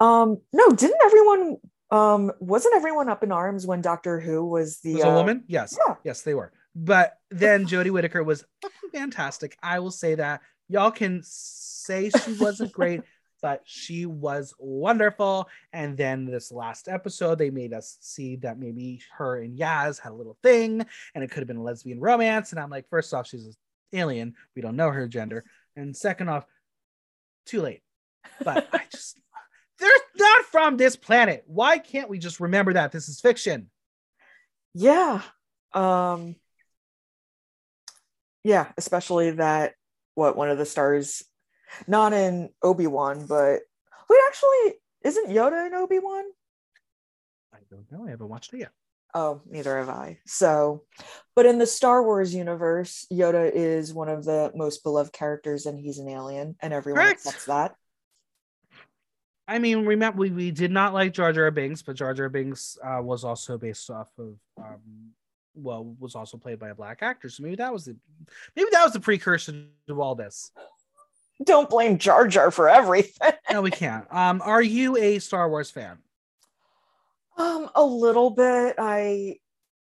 um 0.00 0.40
no 0.52 0.68
didn't 0.70 0.98
everyone 1.04 1.56
um 1.92 2.32
wasn't 2.40 2.74
everyone 2.74 3.08
up 3.08 3.22
in 3.22 3.30
arms 3.30 3.64
when 3.64 3.80
doctor 3.80 4.18
who 4.18 4.44
was 4.44 4.80
the 4.80 4.94
Was 4.94 5.04
uh, 5.04 5.08
a 5.10 5.14
woman? 5.14 5.44
Yes. 5.46 5.78
yeah. 5.86 5.94
Yes, 6.02 6.22
they 6.22 6.34
were. 6.34 6.52
But 6.74 7.18
then 7.30 7.66
Jodie 7.66 7.90
Whittaker 7.90 8.22
was 8.22 8.44
fucking 8.62 8.90
fantastic. 8.92 9.56
I 9.62 9.78
will 9.78 9.90
say 9.90 10.16
that. 10.16 10.40
Y'all 10.68 10.90
can 10.90 11.20
say 11.24 12.10
she 12.10 12.32
wasn't 12.34 12.72
great, 12.72 13.02
but 13.42 13.62
she 13.64 14.06
was 14.06 14.54
wonderful. 14.58 15.48
And 15.72 15.96
then 15.96 16.24
this 16.24 16.50
last 16.50 16.88
episode, 16.88 17.38
they 17.38 17.50
made 17.50 17.72
us 17.72 17.96
see 18.00 18.36
that 18.36 18.58
maybe 18.58 19.02
her 19.16 19.40
and 19.40 19.58
Yaz 19.58 20.00
had 20.00 20.12
a 20.12 20.16
little 20.16 20.38
thing, 20.42 20.84
and 21.14 21.22
it 21.22 21.30
could 21.30 21.40
have 21.40 21.48
been 21.48 21.58
a 21.58 21.62
lesbian 21.62 22.00
romance. 22.00 22.50
And 22.50 22.60
I'm 22.60 22.70
like, 22.70 22.88
first 22.88 23.14
off, 23.14 23.28
she's 23.28 23.46
an 23.46 23.54
alien. 23.92 24.34
We 24.56 24.62
don't 24.62 24.76
know 24.76 24.90
her 24.90 25.06
gender. 25.06 25.44
And 25.76 25.96
second 25.96 26.28
off, 26.28 26.46
too 27.46 27.60
late. 27.60 27.82
But 28.42 28.68
I 28.72 28.82
just, 28.90 29.20
they're 29.78 29.90
not 30.16 30.44
from 30.46 30.76
this 30.76 30.96
planet. 30.96 31.44
Why 31.46 31.78
can't 31.78 32.08
we 32.08 32.18
just 32.18 32.40
remember 32.40 32.72
that 32.72 32.90
this 32.90 33.08
is 33.08 33.20
fiction? 33.20 33.70
yeah 34.74 35.22
um 35.72 36.34
yeah 38.44 38.70
especially 38.76 39.32
that 39.32 39.74
what 40.14 40.36
one 40.36 40.50
of 40.50 40.58
the 40.58 40.66
stars 40.66 41.24
not 41.88 42.12
in 42.12 42.50
obi-wan 42.62 43.26
but 43.26 43.60
wait 44.08 44.20
actually 44.28 44.74
isn't 45.02 45.28
yoda 45.30 45.66
in 45.66 45.74
obi-wan 45.74 46.24
I 47.52 47.58
don't 47.70 47.90
know. 47.90 48.06
I 48.06 48.10
haven't 48.10 48.28
watched 48.28 48.52
it 48.54 48.58
yet. 48.60 48.70
oh 49.14 49.40
neither 49.48 49.76
have 49.78 49.88
i 49.88 50.18
so 50.26 50.84
but 51.34 51.46
in 51.46 51.58
the 51.58 51.66
star 51.66 52.02
wars 52.04 52.34
universe 52.34 53.06
yoda 53.12 53.50
is 53.52 53.92
one 53.92 54.08
of 54.08 54.24
the 54.24 54.52
most 54.54 54.82
beloved 54.84 55.12
characters 55.12 55.66
and 55.66 55.78
he's 55.78 55.98
an 55.98 56.08
alien 56.08 56.54
and 56.60 56.72
everyone 56.72 57.02
Correct. 57.02 57.26
accepts 57.26 57.46
that 57.46 57.74
I 59.46 59.58
mean, 59.58 59.84
remember 59.84 60.20
we, 60.20 60.30
we 60.30 60.50
did 60.50 60.70
not 60.70 60.94
like 60.94 61.12
Jar 61.12 61.30
Jar 61.30 61.50
Binks, 61.50 61.82
but 61.82 61.96
Jar 61.96 62.14
Jar 62.14 62.30
Binks 62.30 62.78
uh, 62.82 63.02
was 63.02 63.24
also 63.24 63.58
based 63.58 63.90
off 63.90 64.08
of 64.18 64.38
um, 64.56 65.10
well, 65.54 65.94
was 65.98 66.14
also 66.14 66.36
played 66.36 66.58
by 66.58 66.70
a 66.70 66.74
black 66.74 67.02
actor. 67.02 67.28
So 67.28 67.42
maybe 67.42 67.56
that 67.56 67.72
was 67.72 67.84
the 67.84 67.96
maybe 68.56 68.68
that 68.72 68.84
was 68.84 68.92
the 68.92 69.00
precursor 69.00 69.66
to 69.88 70.02
all 70.02 70.14
this. 70.14 70.50
don't 71.44 71.70
blame 71.70 71.98
jar 71.98 72.26
jar 72.26 72.50
for 72.50 72.68
everything 72.68 73.32
No, 73.50 73.62
we 73.62 73.70
can't. 73.70 74.06
Um, 74.12 74.42
are 74.44 74.62
you 74.62 74.96
a 74.96 75.18
Star 75.18 75.48
Wars 75.48 75.70
fan? 75.70 75.98
Um, 77.36 77.70
a 77.74 77.84
little 77.84 78.30
bit. 78.30 78.76
I 78.78 79.36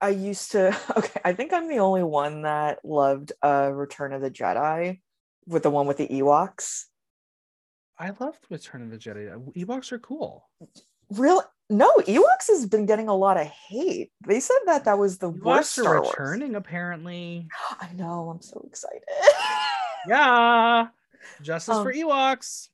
I 0.01 0.09
used 0.09 0.51
to 0.51 0.77
okay, 0.97 1.19
I 1.23 1.33
think 1.33 1.53
I'm 1.53 1.67
the 1.67 1.79
only 1.79 2.03
one 2.03 2.43
that 2.43 2.83
loved 2.83 3.31
uh 3.43 3.71
Return 3.73 4.13
of 4.13 4.21
the 4.21 4.31
Jedi 4.31 4.99
with 5.47 5.63
the 5.63 5.71
one 5.71 5.87
with 5.87 5.97
the 5.97 6.07
Ewoks. 6.07 6.85
I 7.99 8.11
loved 8.19 8.45
Return 8.49 8.83
of 8.83 8.91
the 8.91 8.97
Jedi. 8.97 9.53
Ewoks 9.55 9.91
are 9.91 9.99
cool. 9.99 10.47
Real 11.09 11.41
no, 11.69 11.91
Ewoks 12.07 12.47
has 12.47 12.65
been 12.65 12.85
getting 12.85 13.07
a 13.09 13.15
lot 13.15 13.37
of 13.37 13.47
hate. 13.47 14.11
They 14.25 14.39
said 14.39 14.57
that 14.67 14.85
that 14.85 14.97
was 14.97 15.17
the 15.17 15.29
worst 15.29 15.77
Ewoks 15.77 15.81
Star 15.81 15.97
are 15.97 16.01
Wars. 16.01 16.15
returning, 16.17 16.55
apparently. 16.55 17.47
I 17.81 17.89
know, 17.93 18.29
I'm 18.29 18.41
so 18.41 18.63
excited. 18.67 19.03
Yeah, 20.07 20.87
justice 21.41 21.75
for 21.75 21.91
Um, 21.91 21.95
Ewoks. 21.97 22.67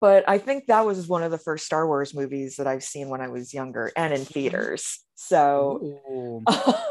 but 0.00 0.24
I 0.28 0.38
think 0.38 0.66
that 0.66 0.86
was 0.86 1.06
one 1.08 1.22
of 1.22 1.30
the 1.30 1.38
first 1.38 1.66
Star 1.66 1.86
Wars 1.86 2.14
movies 2.14 2.56
that 2.56 2.66
I've 2.66 2.84
seen 2.84 3.08
when 3.08 3.20
I 3.20 3.28
was 3.28 3.52
younger 3.52 3.90
and 3.96 4.12
in 4.14 4.24
theaters. 4.24 5.00
So 5.16 6.00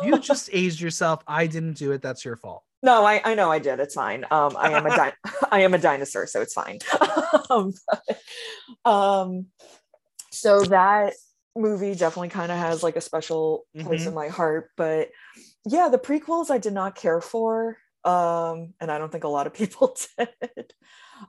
you 0.04 0.20
just 0.20 0.50
aged 0.52 0.82
yourself. 0.82 1.24
I 1.28 1.48
didn't 1.48 1.74
do 1.78 1.94
it. 1.94 2.02
That's 2.02 2.26
your 2.26 2.36
fault. 2.36 2.64
No, 2.84 3.04
I, 3.06 3.22
I 3.24 3.34
know 3.34 3.50
I 3.52 3.58
did. 3.60 3.80
It's 3.80 3.96
fine. 3.96 4.24
Um, 4.30 4.56
I 4.58 4.72
am 4.74 4.86
a 4.86 4.90
di- 4.96 5.14
I 5.52 5.62
am 5.62 5.74
a 5.74 5.78
dinosaur, 5.80 6.28
so 6.28 6.42
it's 6.42 6.54
fine. 6.54 6.78
um, 7.50 7.74
but, 7.90 8.92
um, 8.92 9.46
so 10.40 10.62
that 10.66 11.14
movie 11.56 11.96
definitely 11.96 12.30
kind 12.30 12.52
of 12.52 12.58
has 12.58 12.84
like 12.84 12.96
a 12.96 13.02
special 13.02 13.66
place 13.80 14.04
Mhm. 14.04 14.08
in 14.08 14.14
my 14.14 14.28
heart. 14.28 14.70
But 14.78 15.10
yeah, 15.66 15.90
the 15.90 15.98
prequels 15.98 16.50
I 16.52 16.58
did 16.60 16.74
not 16.74 16.96
care 16.96 17.20
for. 17.22 17.78
Um, 18.04 18.74
and 18.80 18.90
I 18.92 18.98
don't 19.00 19.12
think 19.12 19.24
a 19.26 19.28
lot 19.30 19.48
of 19.48 19.54
people 19.54 19.98
did. 20.18 20.74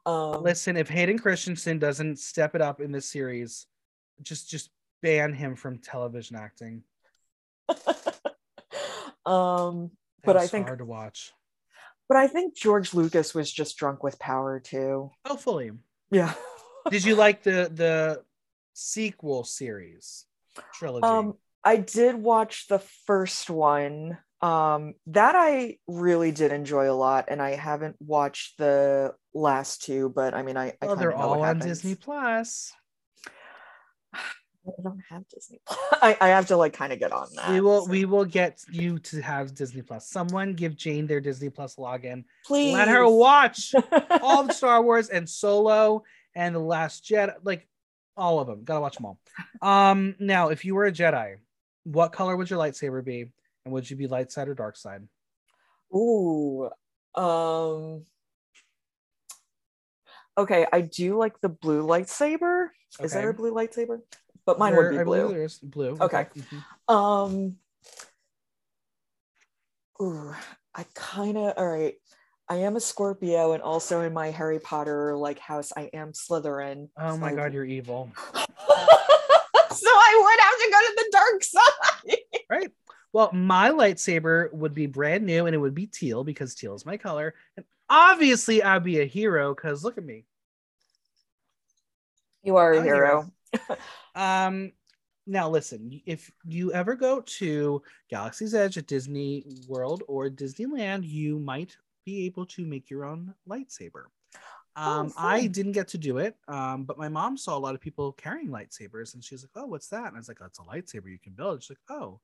Um, 0.06 0.42
Listen, 0.42 0.76
if 0.76 0.88
Hayden 0.88 1.18
Christensen 1.18 1.78
doesn't 1.78 2.18
step 2.18 2.54
it 2.54 2.60
up 2.60 2.80
in 2.80 2.92
this 2.92 3.10
series, 3.10 3.66
just 4.22 4.48
just 4.50 4.70
ban 5.02 5.32
him 5.32 5.56
from 5.56 5.78
television 5.78 6.36
acting. 6.36 6.82
um, 9.26 9.90
That 10.24 10.24
But 10.24 10.36
I 10.36 10.46
think- 10.46 10.66
hard 10.66 10.78
to 10.80 10.84
watch. 10.84 11.32
but 12.08 12.16
I 12.16 12.26
think 12.26 12.56
George 12.56 12.94
Lucas 12.94 13.34
was 13.34 13.50
just 13.52 13.76
drunk 13.76 14.02
with 14.02 14.18
power 14.18 14.60
too. 14.60 15.10
hopefully. 15.26 15.72
Yeah. 16.10 16.34
Did 16.90 17.04
you 17.04 17.14
like 17.16 17.42
the 17.42 17.70
the 17.72 18.24
sequel 18.78 19.44
series 19.44 20.24
trilogy? 20.74 21.04
Um, 21.04 21.34
I 21.64 21.76
did 21.76 22.14
watch 22.16 22.68
the 22.68 22.78
first 23.06 23.50
one. 23.50 24.18
Um, 24.40 24.94
that 25.08 25.34
I 25.34 25.78
really 25.88 26.30
did 26.30 26.52
enjoy 26.52 26.90
a 26.90 26.94
lot, 26.94 27.26
and 27.28 27.42
I 27.42 27.56
haven't 27.56 27.96
watched 27.98 28.56
the 28.58 29.14
last 29.34 29.82
two, 29.82 30.12
but 30.14 30.32
I 30.32 30.42
mean, 30.42 30.56
I, 30.56 30.68
I 30.80 30.86
oh, 30.86 30.94
they're 30.94 31.14
all 31.14 31.42
on. 31.42 31.58
Disney 31.58 31.96
Plus. 31.96 32.72
I 34.14 34.82
don't 34.82 35.00
have 35.10 35.26
Disney. 35.28 35.60
I, 35.68 36.16
I 36.20 36.28
have 36.28 36.46
to 36.48 36.56
like 36.56 36.72
kind 36.74 36.92
of 36.92 37.00
get 37.00 37.10
on 37.10 37.28
that. 37.34 37.50
we 37.50 37.60
will 37.60 37.84
so 37.84 37.90
we 37.90 38.04
will 38.04 38.24
get 38.24 38.60
you 38.70 38.98
to 39.00 39.20
have 39.20 39.54
Disney 39.54 39.82
Plus. 39.82 40.08
Someone 40.08 40.54
give 40.54 40.76
Jane 40.76 41.06
their 41.08 41.20
Disney 41.20 41.50
Plus 41.50 41.76
login. 41.76 42.24
please 42.46 42.74
Let 42.74 42.86
her 42.88 43.08
watch 43.08 43.74
all 44.22 44.44
the 44.44 44.54
Star 44.54 44.80
Wars 44.82 45.08
and 45.08 45.28
Solo 45.28 46.04
and 46.34 46.54
the 46.54 46.60
Last 46.60 47.04
Jedi, 47.04 47.34
like 47.42 47.66
all 48.18 48.40
of 48.40 48.46
them. 48.46 48.64
Gotta 48.64 48.80
watch 48.80 48.96
them 48.96 49.06
all. 49.06 49.18
Um, 49.62 50.14
now, 50.18 50.48
if 50.48 50.64
you 50.64 50.74
were 50.74 50.84
a 50.86 50.92
Jedi, 50.92 51.36
what 51.84 52.12
color 52.12 52.36
would 52.36 52.50
your 52.50 52.58
lightsaber 52.58 53.02
be, 53.04 53.30
and 53.64 53.72
would 53.72 53.88
you 53.88 53.96
be 53.96 54.06
light 54.06 54.30
side 54.32 54.48
or 54.48 54.54
dark 54.54 54.76
side? 54.76 55.06
Ooh. 55.94 56.68
Um. 57.14 58.04
Okay, 60.36 60.66
I 60.72 60.82
do 60.82 61.16
like 61.16 61.40
the 61.40 61.48
blue 61.48 61.82
lightsaber. 61.86 62.68
Is 63.00 63.12
there 63.12 63.30
a 63.30 63.34
blue 63.34 63.52
lightsaber? 63.52 64.00
But 64.44 64.58
mine 64.58 64.72
There- 64.74 64.90
would 64.90 64.98
be 64.98 65.04
blue. 65.04 65.28
There's 65.28 65.58
blue. 65.58 65.96
Okay. 66.00 66.26
Mhm. 66.36 66.64
Um. 66.94 67.58
Ooh, 70.00 70.32
I 70.74 70.84
kind 70.94 71.36
of 71.36 71.54
all 71.56 71.66
right. 71.66 71.96
I 72.50 72.56
am 72.56 72.76
a 72.76 72.80
Scorpio, 72.80 73.52
and 73.52 73.62
also 73.62 74.00
in 74.00 74.12
my 74.12 74.30
Harry 74.30 74.58
Potter 74.58 75.14
like 75.16 75.38
house, 75.38 75.72
I 75.76 75.90
am 75.92 76.12
Slytherin. 76.12 76.88
Oh 76.96 77.16
my 77.18 77.30
so- 77.30 77.36
god, 77.36 77.52
you're 77.52 77.64
evil. 77.64 78.10
so 78.34 78.40
I 79.90 80.22
would 80.24 80.40
have 80.40 80.58
to 80.58 80.70
go 80.70 80.80
to 80.80 80.94
the 80.96 81.08
dark 81.12 81.44
side. 81.44 82.18
Right. 82.50 82.70
Well, 83.12 83.30
my 83.34 83.68
lightsaber 83.72 84.50
would 84.54 84.72
be 84.72 84.86
brand 84.86 85.26
new 85.26 85.44
and 85.44 85.54
it 85.54 85.58
would 85.58 85.74
be 85.74 85.86
teal 85.86 86.24
because 86.24 86.54
teal 86.54 86.74
is 86.74 86.86
my 86.86 86.96
color. 86.96 87.34
And 87.58 87.66
obviously, 87.90 88.62
I'd 88.62 88.84
be 88.84 89.00
a 89.00 89.04
hero 89.04 89.54
because 89.54 89.84
look 89.84 89.98
at 89.98 90.04
me. 90.04 90.24
You 92.42 92.56
are 92.56 92.72
a 92.72 92.76
I'm 92.78 92.82
a 92.82 92.86
hero. 92.86 93.32
Um, 94.14 94.72
now 95.26 95.50
listen, 95.50 96.00
if 96.06 96.32
you 96.44 96.72
ever 96.72 96.96
go 96.96 97.20
to 97.20 97.82
Galaxy's 98.10 98.54
Edge 98.54 98.78
at 98.78 98.86
Disney 98.86 99.44
World 99.68 100.02
or 100.08 100.30
Disneyland, 100.30 101.06
you 101.06 101.38
might 101.38 101.76
be 102.04 102.26
able 102.26 102.46
to 102.46 102.64
make 102.64 102.90
your 102.90 103.04
own 103.04 103.34
lightsaber. 103.48 104.04
Um, 104.76 105.12
I 105.18 105.48
didn't 105.48 105.72
get 105.72 105.88
to 105.88 105.98
do 105.98 106.18
it, 106.18 106.36
um, 106.46 106.84
but 106.84 106.98
my 106.98 107.08
mom 107.08 107.36
saw 107.36 107.56
a 107.56 107.58
lot 107.58 107.74
of 107.74 107.80
people 107.80 108.12
carrying 108.12 108.48
lightsabers, 108.48 109.14
and 109.14 109.24
she's 109.24 109.42
like, 109.42 109.50
"Oh, 109.56 109.66
what's 109.66 109.88
that?" 109.88 110.06
And 110.06 110.14
I 110.14 110.18
was 110.18 110.28
like, 110.28 110.38
"That's 110.38 110.60
a 110.60 110.62
lightsaber 110.62 111.10
you 111.10 111.18
can 111.18 111.32
build." 111.32 111.62
She's 111.62 111.70
like, 111.70 111.98
"Oh, 111.98 112.20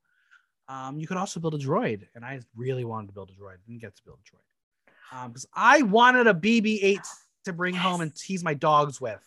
um, 0.69 0.97
you 0.97 1.05
could 1.05 1.17
also 1.17 1.41
build 1.41 1.55
a 1.55 1.57
droid," 1.57 2.07
and 2.15 2.23
I 2.23 2.39
really 2.55 2.85
wanted 2.85 3.07
to 3.07 3.13
build 3.13 3.29
a 3.29 3.33
droid. 3.33 3.57
Didn't 3.67 3.81
get 3.81 3.95
to 3.97 4.03
build 4.03 4.19
a 4.19 4.35
droid 4.35 5.27
because 5.27 5.47
I 5.53 5.81
wanted 5.81 6.27
a 6.27 6.33
BB-8 6.33 7.05
to 7.45 7.53
bring 7.53 7.75
home 7.75 8.01
and 8.01 8.15
tease 8.15 8.43
my 8.43 8.53
dogs 8.53 8.99
with. 9.01 9.21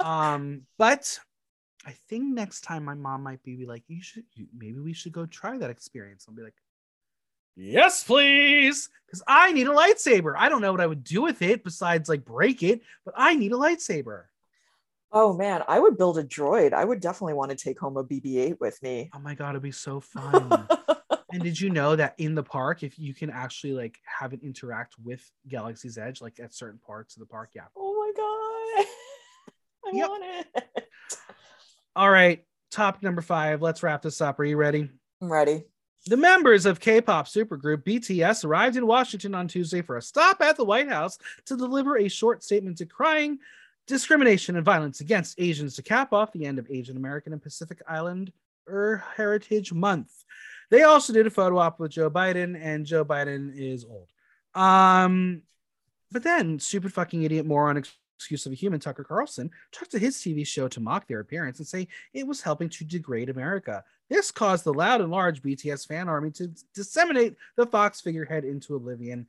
Um, 0.00 0.62
but 0.78 1.18
I 1.84 1.92
think 2.08 2.32
next 2.32 2.62
time 2.62 2.84
my 2.84 2.94
mom 2.94 3.24
might 3.24 3.42
be 3.42 3.66
like, 3.66 3.82
"You 3.88 4.02
should, 4.02 4.24
you, 4.34 4.46
maybe 4.56 4.78
we 4.78 4.92
should 4.92 5.12
go 5.12 5.26
try 5.26 5.58
that 5.58 5.70
experience." 5.70 6.26
I'll 6.28 6.34
be 6.34 6.42
like, 6.42 6.54
"Yes, 7.58 8.04
please," 8.04 8.88
because 9.06 9.22
I 9.26 9.52
need 9.52 9.66
a 9.66 9.70
lightsaber. 9.70 10.34
I 10.36 10.48
don't 10.48 10.60
know 10.60 10.72
what 10.72 10.80
I 10.80 10.86
would 10.86 11.02
do 11.04 11.22
with 11.22 11.42
it 11.42 11.64
besides 11.64 12.08
like 12.08 12.24
break 12.24 12.62
it, 12.62 12.80
but 13.04 13.14
I 13.16 13.34
need 13.34 13.52
a 13.52 13.56
lightsaber. 13.56 14.24
Oh 15.10 15.32
man, 15.32 15.62
I 15.66 15.80
would 15.80 15.96
build 15.96 16.18
a 16.18 16.24
droid. 16.24 16.72
I 16.72 16.84
would 16.84 17.00
definitely 17.00 17.32
want 17.34 17.50
to 17.50 17.56
take 17.56 17.78
home 17.78 17.96
a 17.96 18.04
BB-8 18.04 18.60
with 18.60 18.82
me. 18.82 19.10
Oh 19.14 19.18
my 19.18 19.34
god, 19.34 19.50
it'd 19.50 19.62
be 19.62 19.70
so 19.72 20.00
fun. 20.00 20.68
and 21.32 21.42
did 21.42 21.58
you 21.60 21.70
know 21.70 21.96
that 21.96 22.14
in 22.18 22.34
the 22.34 22.42
park, 22.42 22.82
if 22.82 22.98
you 22.98 23.14
can 23.14 23.30
actually 23.30 23.72
like 23.72 23.98
have 24.04 24.32
it 24.34 24.40
interact 24.42 24.94
with 25.02 25.28
Galaxy's 25.48 25.96
Edge, 25.98 26.20
like 26.20 26.38
at 26.40 26.54
certain 26.54 26.78
parts 26.78 27.16
of 27.16 27.20
the 27.20 27.26
park? 27.26 27.50
Yeah. 27.54 27.64
oh 27.76 27.94
my 27.94 28.12
god, 28.14 28.86
I 29.94 29.96
Yep. 29.96 30.08
want 30.08 30.24
it. 30.24 30.88
All 31.96 32.10
right, 32.10 32.44
top 32.70 33.02
number 33.02 33.22
five. 33.22 33.62
Let's 33.62 33.82
wrap 33.82 34.02
this 34.02 34.20
up. 34.20 34.38
Are 34.38 34.44
you 34.44 34.56
ready? 34.58 34.90
I'm 35.22 35.32
ready. 35.32 35.64
The 36.06 36.16
members 36.16 36.64
of 36.64 36.80
K-pop 36.80 37.26
supergroup 37.26 37.84
BTS 37.84 38.44
arrived 38.44 38.76
in 38.76 38.86
Washington 38.86 39.34
on 39.34 39.48
Tuesday 39.48 39.82
for 39.82 39.96
a 39.96 40.02
stop 40.02 40.40
at 40.40 40.56
the 40.56 40.64
White 40.64 40.88
House 40.88 41.18
to 41.46 41.56
deliver 41.56 41.98
a 41.98 42.08
short 42.08 42.42
statement 42.42 42.78
decrying 42.78 43.38
discrimination 43.86 44.56
and 44.56 44.64
violence 44.64 45.00
against 45.00 45.40
Asians 45.40 45.74
to 45.76 45.82
cap 45.82 46.12
off 46.12 46.32
the 46.32 46.46
end 46.46 46.58
of 46.58 46.70
Asian 46.70 46.96
American 46.96 47.32
and 47.32 47.42
Pacific 47.42 47.82
Islander 47.88 48.32
Heritage 49.16 49.72
Month. 49.72 50.24
They 50.70 50.82
also 50.82 51.12
did 51.12 51.26
a 51.26 51.30
photo 51.30 51.58
op 51.58 51.80
with 51.80 51.92
Joe 51.92 52.10
Biden, 52.10 52.58
and 52.60 52.86
Joe 52.86 53.04
Biden 53.04 53.52
is 53.54 53.84
old. 53.84 54.08
Um, 54.54 55.42
but 56.12 56.22
then 56.22 56.58
stupid 56.58 56.92
fucking 56.92 57.22
idiot 57.22 57.46
moron 57.46 57.82
excuse 58.18 58.46
of 58.46 58.52
a 58.52 58.56
human 58.56 58.80
Tucker 58.80 59.04
Carlson 59.04 59.48
took 59.70 59.88
to 59.90 59.98
his 59.98 60.16
TV 60.16 60.44
show 60.44 60.66
to 60.66 60.80
mock 60.80 61.06
their 61.06 61.20
appearance 61.20 61.60
and 61.60 61.68
say 61.68 61.86
it 62.12 62.26
was 62.26 62.42
helping 62.42 62.68
to 62.70 62.84
degrade 62.84 63.30
America. 63.30 63.84
This 64.10 64.32
caused 64.32 64.64
the 64.64 64.74
loud 64.74 65.00
and 65.00 65.10
large 65.10 65.40
BTS 65.40 65.86
fan 65.86 66.08
army 66.08 66.32
to 66.32 66.50
disseminate 66.74 67.36
the 67.56 67.66
Fox 67.66 68.00
figurehead 68.00 68.44
into 68.44 68.74
oblivion. 68.74 69.26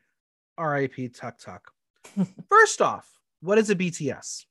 RIP 0.60 1.14
Tuck 1.14 1.38
Tuck. 1.38 1.72
First 2.50 2.82
off, 2.82 3.08
what 3.42 3.60
is 3.60 3.70
a 3.70 3.76
BTS? 3.76 4.46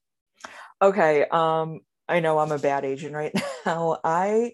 Okay, 0.81 1.25
um, 1.25 1.81
I 2.09 2.21
know 2.21 2.39
I'm 2.39 2.53
a 2.53 2.59
bad 2.59 2.85
agent 2.85 3.15
right 3.15 3.35
now. 3.67 3.99
I 4.05 4.53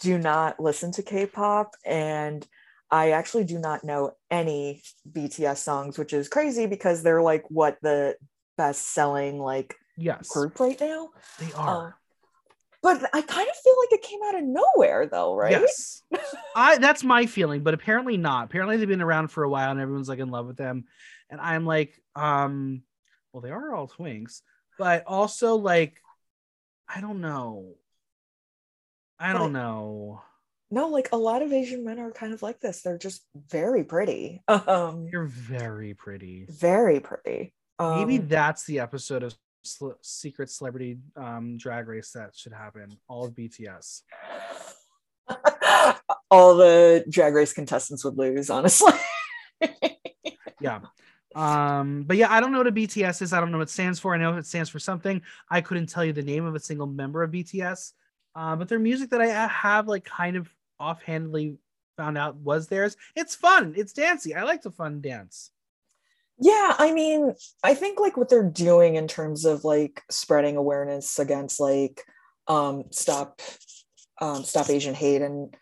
do 0.00 0.18
not 0.18 0.58
listen 0.58 0.90
to 0.92 1.02
K-pop 1.02 1.76
and 1.84 2.46
I 2.90 3.10
actually 3.10 3.44
do 3.44 3.58
not 3.58 3.84
know 3.84 4.12
any 4.30 4.82
BTS 5.10 5.58
songs, 5.58 5.98
which 5.98 6.12
is 6.12 6.28
crazy 6.28 6.66
because 6.66 7.02
they're 7.02 7.22
like 7.22 7.44
what 7.48 7.78
the 7.80 8.16
best 8.56 8.92
selling 8.92 9.38
like 9.38 9.76
Yes, 9.96 10.28
group 10.28 10.60
right 10.60 10.80
now. 10.80 11.10
they 11.38 11.52
are. 11.52 11.96
But 12.82 13.02
I 13.14 13.22
kind 13.22 13.48
of 13.48 13.56
feel 13.56 13.74
like 13.80 13.92
it 13.92 14.02
came 14.02 14.20
out 14.26 14.34
of 14.34 14.44
nowhere 14.44 15.06
though, 15.06 15.34
right? 15.34 15.52
Yes. 15.52 16.02
I 16.56 16.78
that's 16.78 17.02
my 17.02 17.26
feeling, 17.26 17.62
but 17.62 17.74
apparently 17.74 18.16
not. 18.16 18.44
Apparently 18.46 18.76
they've 18.76 18.88
been 18.88 19.02
around 19.02 19.28
for 19.28 19.42
a 19.42 19.48
while 19.48 19.70
and 19.70 19.80
everyone's 19.80 20.08
like 20.08 20.18
in 20.18 20.30
love 20.30 20.46
with 20.46 20.56
them. 20.56 20.84
And 21.30 21.40
I'm 21.40 21.64
like, 21.66 21.98
um, 22.14 22.82
well, 23.32 23.40
they 23.40 23.50
are 23.50 23.74
all 23.74 23.88
twinks, 23.88 24.42
but 24.78 25.04
also 25.06 25.56
like, 25.56 26.00
I 26.88 27.00
don't 27.00 27.20
know. 27.20 27.74
I 29.18 29.32
But 29.32 29.40
don't 29.40 29.52
know. 29.52 30.22
No, 30.70 30.88
like 30.88 31.10
a 31.12 31.16
lot 31.16 31.42
of 31.42 31.52
Asian 31.52 31.84
men 31.84 31.98
are 31.98 32.10
kind 32.10 32.32
of 32.32 32.42
like 32.42 32.60
this. 32.60 32.82
They're 32.82 32.98
just 32.98 33.24
very 33.34 33.84
pretty. 33.84 34.42
Um 34.48 35.08
You're 35.10 35.26
very 35.26 35.94
pretty. 35.94 36.46
very 36.50 37.00
pretty. 37.00 37.54
Maybe 37.80 38.18
Um, 38.18 38.28
that's 38.28 38.64
the 38.64 38.80
episode 38.80 39.22
of 39.22 39.34
Cele- 39.64 39.98
Secret 40.00 40.50
Celebrity 40.50 40.98
um, 41.16 41.56
Drag 41.56 41.88
Race 41.88 42.12
that 42.12 42.36
should 42.36 42.52
happen. 42.52 42.96
All 43.08 43.26
of 43.26 43.32
BTS. 43.34 44.02
all 46.30 46.56
the 46.56 47.04
drag 47.08 47.34
race 47.34 47.52
contestants 47.52 48.04
would 48.04 48.16
lose, 48.18 48.50
honestly. 48.50 48.92
Yeah. 50.60 50.80
Um, 51.34 52.04
but 52.04 52.16
yeah, 52.16 52.32
I 52.32 52.40
don't 52.40 52.52
know 52.52 52.58
what 52.58 52.66
a 52.66 52.72
BTS 52.72 53.20
is. 53.20 53.32
I 53.32 53.40
don't 53.40 53.50
know 53.52 53.58
what 53.58 53.68
it 53.68 53.70
stands 53.70 53.98
for. 53.98 54.14
I 54.14 54.18
know 54.18 54.36
it 54.36 54.46
stands 54.46 54.70
for 54.70 54.78
something. 54.78 55.20
I 55.50 55.60
couldn't 55.60 55.88
tell 55.88 56.04
you 56.04 56.12
the 56.14 56.22
name 56.22 56.46
of 56.46 56.54
a 56.54 56.60
single 56.60 56.86
member 56.86 57.22
of 57.22 57.32
BTS. 57.32 57.92
Uh, 58.34 58.56
but 58.56 58.68
their 58.68 58.78
music 58.78 59.10
that 59.10 59.20
I 59.20 59.26
have 59.26 59.88
like 59.88 60.04
kind 60.04 60.36
of 60.36 60.48
offhandedly 60.80 61.58
found 61.98 62.16
out 62.16 62.36
was 62.36 62.68
theirs. 62.68 62.96
It's 63.14 63.34
fun. 63.34 63.74
It's 63.76 63.92
dancey. 63.92 64.34
I 64.34 64.44
like 64.44 64.62
to 64.62 64.70
fun 64.70 65.00
dance. 65.00 65.50
Yeah, 66.38 66.74
I 66.78 66.92
mean, 66.92 67.34
I 67.62 67.74
think 67.74 68.00
like 68.00 68.16
what 68.16 68.28
they're 68.28 68.48
doing 68.48 68.96
in 68.96 69.08
terms 69.08 69.44
of 69.44 69.64
like 69.64 70.02
spreading 70.10 70.56
awareness 70.56 71.18
against 71.18 71.60
like 71.60 72.02
um 72.46 72.84
stop 72.90 73.40
um 74.20 74.44
stop 74.44 74.68
Asian 74.68 74.94
hate 74.94 75.22
and 75.22 75.54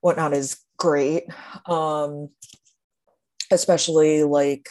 whatnot 0.00 0.32
is 0.32 0.58
great. 0.76 1.24
Um 1.66 2.30
especially 3.50 4.24
like 4.24 4.68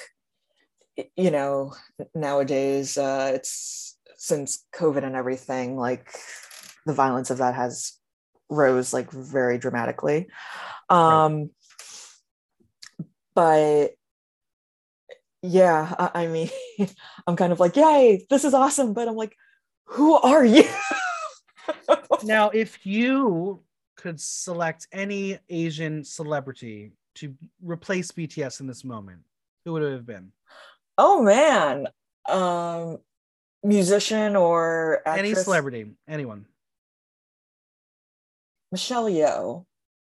you 1.16 1.32
know 1.32 1.74
nowadays 2.14 2.98
uh 2.98 3.32
it's 3.34 3.98
since 4.18 4.66
covid 4.74 5.04
and 5.06 5.16
everything 5.16 5.78
like 5.78 6.10
the 6.86 6.94
violence 6.94 7.30
of 7.30 7.38
that 7.40 7.56
has 7.56 7.94
rose 8.50 8.94
like 8.94 9.12
very 9.12 9.58
dramatically. 9.58 10.28
Um, 10.90 11.50
but 13.34 13.92
yeah, 15.46 15.94
I, 15.98 16.24
I 16.24 16.28
mean, 16.28 16.50
I'm 17.28 17.36
kind 17.36 17.52
of 17.52 17.60
like, 17.60 17.76
yay, 17.76 18.26
this 18.30 18.44
is 18.44 18.54
awesome. 18.54 18.94
But 18.94 19.08
I'm 19.08 19.16
like, 19.16 19.36
who 19.86 20.16
are 20.16 20.44
you? 20.44 20.68
now, 22.24 22.50
if 22.50 22.86
you 22.86 23.62
could 23.96 24.20
select 24.20 24.88
any 24.92 25.40
Asian 25.50 26.04
celebrity 26.04 26.92
to 27.16 27.34
replace 27.62 28.12
BTS 28.12 28.60
in 28.60 28.68
this 28.68 28.84
moment, 28.84 29.22
who 29.64 29.74
would 29.74 29.84
it 29.84 29.92
have 29.94 30.06
been? 30.06 30.32
Oh 30.98 31.22
man. 31.22 31.88
Um 32.28 33.00
musician 33.64 34.36
or 34.36 35.02
actress? 35.06 35.20
Any 35.20 35.34
celebrity, 35.36 35.88
anyone. 36.08 36.46
Michelle 38.72 39.06
Yeoh. 39.06 39.66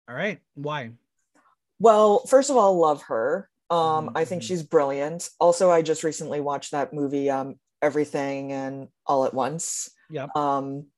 All 0.09 0.15
right. 0.15 0.41
Why? 0.55 0.93
Well, 1.79 2.21
first 2.27 2.51
of 2.51 2.57
all, 2.57 2.79
love 2.79 3.03
her. 3.03 3.49
Um, 3.73 4.11
I 4.15 4.27
think 4.27 4.43
mhm. 4.43 4.47
she's 4.47 4.63
brilliant. 4.63 5.31
Also, 5.41 5.71
I 5.71 5.81
just 5.81 6.05
recently 6.05 6.41
watched 6.41 6.73
that 6.73 6.93
movie, 6.93 7.31
um, 7.31 7.55
Everything 7.81 8.53
and 8.53 8.89
All 9.07 9.25
at 9.25 9.33
Once. 9.33 9.91
Yeah. 10.11 10.27
Um, 10.37 10.89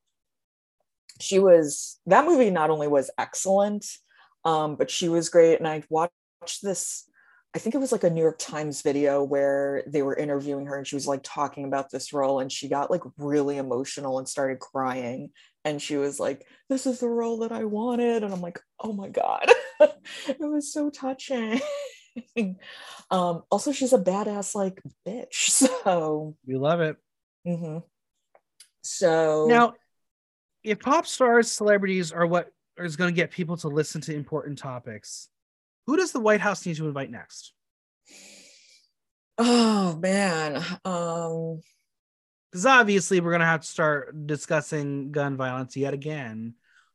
she 1.20 1.38
was 1.38 2.00
that 2.06 2.24
movie 2.24 2.50
not 2.50 2.70
only 2.70 2.88
was 2.88 3.10
excellent, 3.16 3.86
um, 4.44 4.74
but 4.74 4.90
she 4.90 5.08
was 5.08 5.28
great. 5.28 5.58
And 5.58 5.68
I 5.68 5.84
watched 5.88 6.62
this. 6.62 7.08
I 7.54 7.60
think 7.60 7.76
it 7.76 7.80
was 7.80 7.92
like 7.92 8.02
a 8.02 8.10
New 8.10 8.20
York 8.20 8.40
Times 8.40 8.82
video 8.82 9.22
where 9.22 9.84
they 9.86 10.02
were 10.02 10.16
interviewing 10.16 10.66
her 10.66 10.76
and 10.76 10.84
she 10.84 10.96
was 10.96 11.06
like 11.06 11.20
talking 11.22 11.66
about 11.66 11.88
this 11.88 12.12
role 12.12 12.40
and 12.40 12.50
she 12.50 12.68
got 12.68 12.90
like 12.90 13.02
really 13.16 13.58
emotional 13.58 14.18
and 14.18 14.28
started 14.28 14.58
crying. 14.58 15.30
And 15.64 15.80
she 15.80 15.96
was 15.96 16.18
like, 16.18 16.44
This 16.68 16.86
is 16.86 16.98
the 16.98 17.08
role 17.08 17.38
that 17.38 17.52
I 17.52 17.64
wanted. 17.66 18.24
And 18.24 18.34
I'm 18.34 18.40
like, 18.40 18.58
Oh 18.80 18.92
my 18.92 19.08
God. 19.08 19.46
it 19.80 20.40
was 20.40 20.72
so 20.72 20.90
touching. 20.90 21.60
um, 23.10 23.42
also, 23.50 23.72
she's 23.72 23.92
a 23.92 23.98
badass 23.98 24.54
like 24.54 24.80
bitch. 25.06 25.50
So, 25.84 26.36
We 26.46 26.56
love 26.56 26.80
it. 26.80 26.96
mhm. 27.46 27.82
so 28.82 29.46
Now, 29.48 29.74
if 30.62 30.80
pop 30.80 31.06
stars, 31.06 31.50
celebrities 31.50 32.12
are 32.12 32.26
what 32.26 32.50
is 32.78 32.96
going 32.96 33.12
to 33.12 33.16
get 33.16 33.30
people 33.30 33.56
to 33.58 33.68
listen 33.68 34.00
to 34.02 34.14
important 34.14 34.58
topics, 34.58 35.28
who 35.86 35.96
does 35.96 36.12
the 36.12 36.20
White 36.20 36.40
House 36.40 36.64
need 36.64 36.76
to 36.76 36.86
invite 36.86 37.10
next? 37.10 37.52
oh 39.38 39.96
man. 39.96 40.56
Um, 40.84 41.60
Because 42.50 42.66
obviously, 42.66 43.20
we're 43.20 43.30
going 43.30 43.40
to 43.40 43.46
have 43.46 43.60
to 43.62 43.66
start 43.66 44.26
discussing 44.26 45.10
gun 45.12 45.36
violence 45.36 45.76
yet 45.76 45.92
again. 45.94 46.54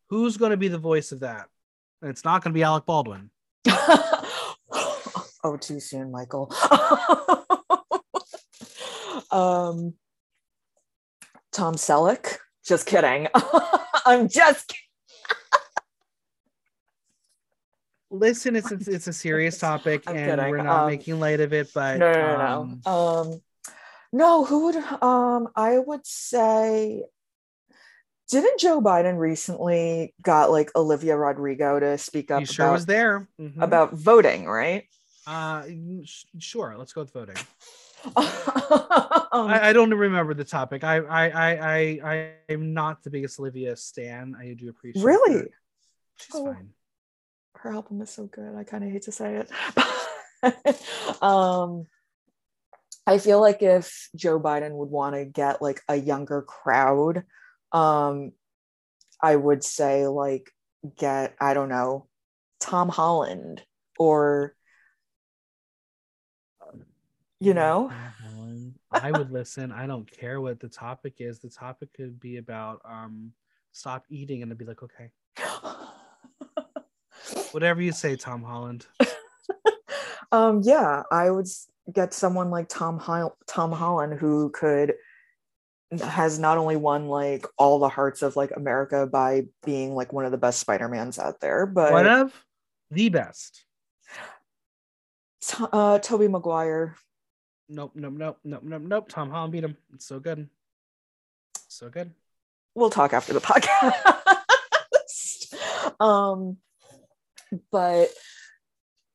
Who's 0.09 0.38
going 0.38 0.51
to 0.51 0.57
be 0.57 0.70
the 0.70 0.78
voice 0.78 1.11
of 1.11 1.20
that? 1.20 1.47
And 2.01 2.09
it's 2.09 2.24
not 2.24 2.43
going 2.43 2.53
to 2.53 2.57
be 2.57 2.63
Alec 2.63 2.86
Baldwin. 2.86 3.30
oh, 5.43 5.57
too 5.57 5.79
soon, 5.79 6.11
Michael. 6.11 6.51
um, 9.31 9.93
Tom 11.51 11.75
Selleck. 11.75 12.37
Just 12.65 12.85
kidding. 12.85 13.27
I'm 14.05 14.27
just 14.29 14.67
kidding. 14.67 14.83
Listen, 18.11 18.55
it's 18.55 18.71
it's, 18.71 18.87
it's 18.87 19.07
a 19.07 19.13
serious 19.13 19.59
topic, 19.59 20.01
I'm 20.07 20.15
and 20.17 20.39
kidding. 20.39 20.49
we're 20.49 20.63
not 20.63 20.81
Um, 20.83 20.87
making 20.89 21.19
light 21.19 21.39
of 21.41 21.53
it. 21.53 21.69
But 21.73 21.97
No, 21.99 22.11
no, 22.11 22.37
no, 22.37 22.43
um, 22.61 22.81
no. 22.85 22.91
Um, 22.91 23.41
no, 24.11 24.43
who 24.45 24.65
would 24.65 24.75
um 25.03 25.47
I 25.55 25.77
would 25.77 26.05
say 26.07 27.03
didn't 28.29 28.59
Joe 28.59 28.81
Biden 28.81 29.17
recently 29.19 30.15
got 30.23 30.49
like 30.49 30.71
Olivia 30.75 31.15
Rodrigo 31.17 31.79
to 31.79 31.97
speak 31.99 32.31
up 32.31 32.39
he 32.39 32.45
sure 32.47 32.65
about, 32.65 32.73
was 32.73 32.85
there. 32.87 33.27
Mhm. 33.39 33.61
about 33.61 33.93
voting, 33.93 34.47
right? 34.47 34.85
Uh, 35.30 35.63
sh- 36.03 36.25
sure. 36.39 36.75
Let's 36.77 36.93
go 36.93 37.01
with 37.01 37.13
voting. 37.13 37.36
um, 38.15 39.47
I, 39.47 39.59
I 39.69 39.73
don't 39.73 39.93
remember 39.93 40.34
the 40.34 40.43
topic. 40.45 40.84
I 40.84 40.97
I 40.97 41.30
I 41.30 41.49
I 41.51 41.99
I 42.13 42.32
am 42.53 42.73
not 42.73 43.03
the 43.03 43.09
biggest 43.09 43.39
Olivia 43.39 43.75
stan. 43.75 44.36
I 44.39 44.53
do 44.53 44.69
appreciate. 44.69 45.03
Really? 45.03 45.43
She's 46.15 46.36
Oh. 46.36 46.45
fine. 46.53 46.69
her 47.55 47.73
album 47.73 48.01
is 48.01 48.09
so 48.09 48.25
good. 48.25 48.55
I 48.55 48.63
kind 48.63 48.84
of 48.86 48.89
hate 48.91 49.03
to 49.03 49.11
say 49.11 49.43
it. 49.43 51.21
um, 51.21 51.86
I 53.05 53.17
feel 53.17 53.41
like 53.41 53.61
if 53.61 54.09
Joe 54.15 54.39
Biden 54.39 54.71
would 54.71 54.89
want 54.89 55.15
to 55.15 55.25
get 55.25 55.61
like 55.61 55.82
a 55.89 55.95
younger 55.95 56.41
crowd, 56.41 57.23
um, 57.73 58.32
I 59.21 59.36
would 59.36 59.63
say 59.63 60.07
like 60.07 60.49
get 60.97 61.36
I 61.41 61.53
don't 61.53 61.69
know 61.69 62.07
Tom 62.61 62.88
Holland 62.89 63.61
or 63.97 64.55
you 67.39 67.53
know 67.53 67.91
Mhm. 68.35 68.73
I 68.91 69.11
would 69.11 69.31
listen. 69.31 69.71
I 69.71 69.87
don't 69.87 70.09
care 70.09 70.41
what 70.41 70.59
the 70.59 70.69
topic 70.69 71.15
is. 71.19 71.39
The 71.39 71.49
topic 71.49 71.93
could 71.93 72.19
be 72.19 72.37
about 72.37 72.81
um 72.85 73.33
stop 73.71 74.05
eating, 74.09 74.41
and 74.41 74.51
I'd 74.51 74.57
be 74.57 74.65
like, 74.65 74.81
okay, 74.83 75.11
whatever 77.51 77.81
you 77.81 77.91
say, 77.91 78.15
Tom 78.15 78.43
Holland. 78.43 78.85
um 80.31 80.61
yeah 80.63 81.03
I 81.11 81.29
would 81.31 81.47
get 81.93 82.13
someone 82.13 82.51
like 82.51 82.67
Tom 82.69 82.99
Hol- 82.99 83.37
Tom 83.47 83.71
Holland 83.71 84.19
who 84.19 84.49
could 84.51 84.93
has 86.01 86.37
not 86.37 86.59
only 86.59 86.75
won 86.75 87.07
like 87.07 87.45
all 87.57 87.79
the 87.79 87.89
hearts 87.89 88.21
of 88.21 88.35
like 88.35 88.51
America 88.55 89.07
by 89.07 89.47
being 89.63 89.95
like 89.95 90.13
one 90.13 90.25
of 90.25 90.31
the 90.31 90.37
best 90.37 90.59
Spider-Mans 90.59 91.17
out 91.17 91.39
there, 91.39 91.65
but 91.65 91.91
One 91.91 92.05
of 92.05 92.45
the 92.91 93.09
best. 93.09 93.65
Uh 95.71 95.97
Tobey 95.99 96.27
Maguire. 96.27 96.95
Nope, 97.70 97.91
nope, 97.93 98.13
nope, 98.13 98.39
nope, 98.43 98.63
nope, 98.63 98.82
nope. 98.82 99.09
Tom 99.09 99.30
Holland 99.30 99.53
beat 99.53 99.63
him. 99.63 99.78
It's 99.93 100.05
so 100.05 100.20
good. 100.20 100.49
So 101.67 101.89
good. 101.89 102.11
We'll 102.74 102.89
talk 102.89 103.13
after 103.13 103.34
the 103.34 103.39
podcast. 103.41 103.93
um 106.01 106.57
but 107.72 108.09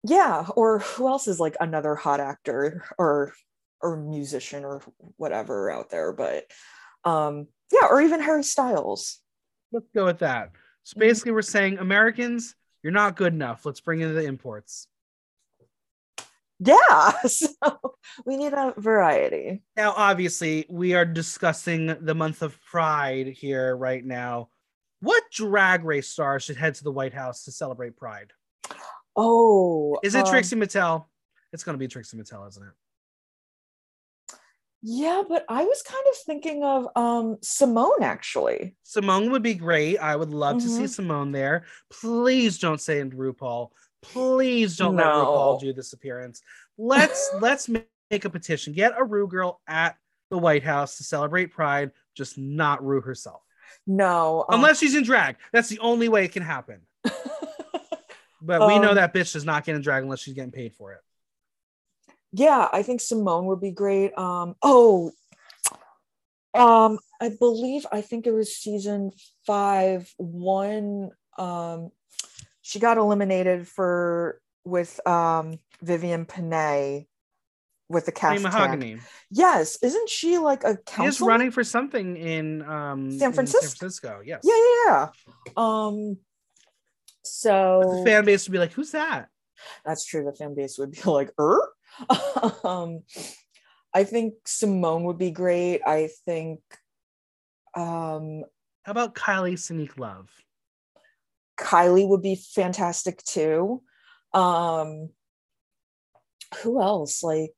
yeah, 0.04 0.46
or 0.54 0.80
who 0.80 1.08
else 1.08 1.28
is 1.28 1.40
like 1.40 1.56
another 1.60 1.94
hot 1.94 2.20
actor 2.20 2.84
or 2.98 3.32
or 3.80 3.96
musician 3.96 4.64
or 4.64 4.82
whatever 5.16 5.70
out 5.70 5.90
there, 5.90 6.12
but 6.12 6.44
um 7.04 7.48
yeah, 7.72 7.88
or 7.90 8.00
even 8.00 8.20
Harry 8.20 8.44
Styles. 8.44 9.18
Let's 9.72 9.88
go 9.94 10.04
with 10.04 10.20
that. 10.20 10.52
So 10.84 10.98
basically, 10.98 11.32
we're 11.32 11.42
saying 11.42 11.78
Americans, 11.78 12.54
you're 12.82 12.92
not 12.92 13.16
good 13.16 13.32
enough. 13.32 13.66
Let's 13.66 13.80
bring 13.80 14.00
in 14.00 14.14
the 14.14 14.24
imports. 14.24 14.86
Yeah, 16.60 17.10
so 17.26 17.48
we 18.24 18.36
need 18.36 18.52
a 18.52 18.74
variety. 18.76 19.62
Now, 19.76 19.92
obviously, 19.96 20.66
we 20.68 20.94
are 20.94 21.04
discussing 21.04 21.96
the 22.00 22.14
month 22.14 22.42
of 22.42 22.58
Pride 22.64 23.28
here 23.28 23.76
right 23.76 24.04
now. 24.04 24.48
What 25.00 25.22
drag 25.32 25.84
race 25.84 26.08
star 26.08 26.40
should 26.40 26.56
head 26.56 26.74
to 26.76 26.84
the 26.84 26.92
White 26.92 27.12
House 27.14 27.44
to 27.44 27.52
celebrate 27.52 27.96
Pride? 27.96 28.32
Oh, 29.16 29.98
Is 30.02 30.14
it 30.14 30.24
um, 30.26 30.30
Trixie 30.30 30.56
Mattel? 30.56 31.06
It's 31.52 31.62
going 31.64 31.74
to 31.74 31.78
be 31.78 31.88
Trixie 31.88 32.16
Mattel, 32.16 32.48
isn't 32.48 32.62
it? 32.62 32.72
Yeah, 34.86 35.22
but 35.26 35.46
I 35.48 35.64
was 35.64 35.82
kind 35.82 36.04
of 36.10 36.16
thinking 36.26 36.62
of 36.62 36.88
um 36.94 37.36
Symone 37.42 38.02
actually. 38.02 38.76
Symone 38.84 39.30
would 39.30 39.42
be 39.42 39.54
great. 39.54 39.96
I 39.96 40.14
would 40.14 40.28
love 40.28 40.58
to 40.58 40.68
see 40.68 40.82
Mhm. 40.82 41.06
Symone 41.06 41.32
there. 41.32 41.64
Please 41.90 42.58
don't 42.58 42.80
say 42.80 43.00
into 43.00 43.16
RuPaul. 43.16 43.70
Please 44.12 44.76
don't 44.76 44.96
let 44.96 45.04
No. 45.06 45.24
RuPaul 45.26 45.60
do 45.60 45.72
this 45.72 45.92
appearance. 45.92 46.42
Let's 46.78 47.30
let's 47.40 47.68
make 47.68 48.24
a 48.24 48.30
petition. 48.30 48.72
Get 48.72 48.92
a 48.98 49.04
Ru 49.04 49.26
girl 49.28 49.60
at 49.66 49.96
the 50.30 50.38
White 50.38 50.62
House 50.64 50.96
to 50.98 51.04
celebrate 51.04 51.46
Pride, 51.52 51.90
just 52.14 52.38
not 52.38 52.84
Ru 52.84 53.00
herself. 53.00 53.42
No, 53.86 54.44
um, 54.48 54.56
Unless 54.60 54.78
she's 54.78 54.94
in 54.94 55.04
drag. 55.04 55.36
That's 55.52 55.68
the 55.68 55.78
only 55.80 56.08
way 56.08 56.24
it 56.24 56.32
can 56.32 56.42
happen. 56.42 56.80
But 58.46 58.66
we 58.68 58.78
know 58.78 58.90
Um, 58.90 58.96
that 58.96 59.14
bitch 59.14 59.32
does 59.32 59.46
not 59.46 59.64
get 59.64 59.74
in 59.74 59.80
drag 59.80 60.02
unless 60.02 60.20
she's 60.20 60.34
getting 60.34 60.52
paid 60.52 60.74
for 60.74 60.92
it. 60.92 61.00
yeah, 62.32 62.68
I 62.70 62.82
think 62.82 63.00
Symone 63.00 63.44
would 63.44 63.60
be 63.62 63.70
great. 63.70 64.12
Um, 64.18 64.54
oh, 64.60 65.12
um, 66.52 66.98
I 67.22 67.30
believe 67.38 67.86
I 67.90 68.02
think 68.02 68.26
it 68.26 68.32
was 68.32 68.54
season 68.54 69.12
five. 69.46 70.12
One, 70.18 71.10
um, 71.38 71.90
she 72.64 72.78
got 72.80 72.96
eliminated 72.96 73.68
for 73.68 74.40
with 74.64 75.06
um 75.06 75.58
Vivienne 75.82 76.24
Pinay 76.24 77.06
with 77.90 78.06
the 78.06 78.12
cast. 78.12 78.42
Mahogany. 78.42 78.98
Yes, 79.30 79.76
isn't 79.82 80.08
she 80.08 80.38
like 80.38 80.64
a 80.64 80.78
She 80.96 81.04
is 81.04 81.20
running 81.20 81.50
for 81.50 81.62
something 81.62 82.16
in 82.16 82.62
um 82.62 83.10
San 83.18 83.28
in 83.28 83.34
Francisco? 83.34 83.66
San 83.66 83.76
Francisco. 83.76 84.22
Yes. 84.24 84.40
Yeah, 84.44 84.54
yeah, 84.56 85.08
yeah. 85.46 85.52
Um, 85.58 86.16
so 87.22 88.02
The 88.02 88.10
fan 88.10 88.24
base 88.24 88.48
would 88.48 88.52
be 88.52 88.58
like, 88.58 88.72
who's 88.72 88.92
that? 88.92 89.28
that's 89.84 90.04
true. 90.06 90.24
The 90.24 90.32
fan 90.32 90.54
base 90.54 90.78
would 90.78 90.92
be 90.92 91.02
like, 91.04 91.32
er. 91.38 91.60
um, 92.64 93.00
I 93.92 94.04
think 94.04 94.34
Symone 94.46 95.02
would 95.04 95.18
be 95.18 95.30
great. 95.30 95.82
I 95.86 96.08
think, 96.24 96.60
um, 97.76 98.42
How 98.82 98.90
about 98.92 99.14
Kylie 99.14 99.52
Sonique 99.58 99.98
Love? 99.98 100.30
Kylie 101.58 102.08
would 102.08 102.22
be 102.22 102.36
fantastic 102.36 103.22
too. 103.22 103.82
Um, 104.32 105.10
who 106.62 106.80
else? 106.80 107.22
Like, 107.22 107.52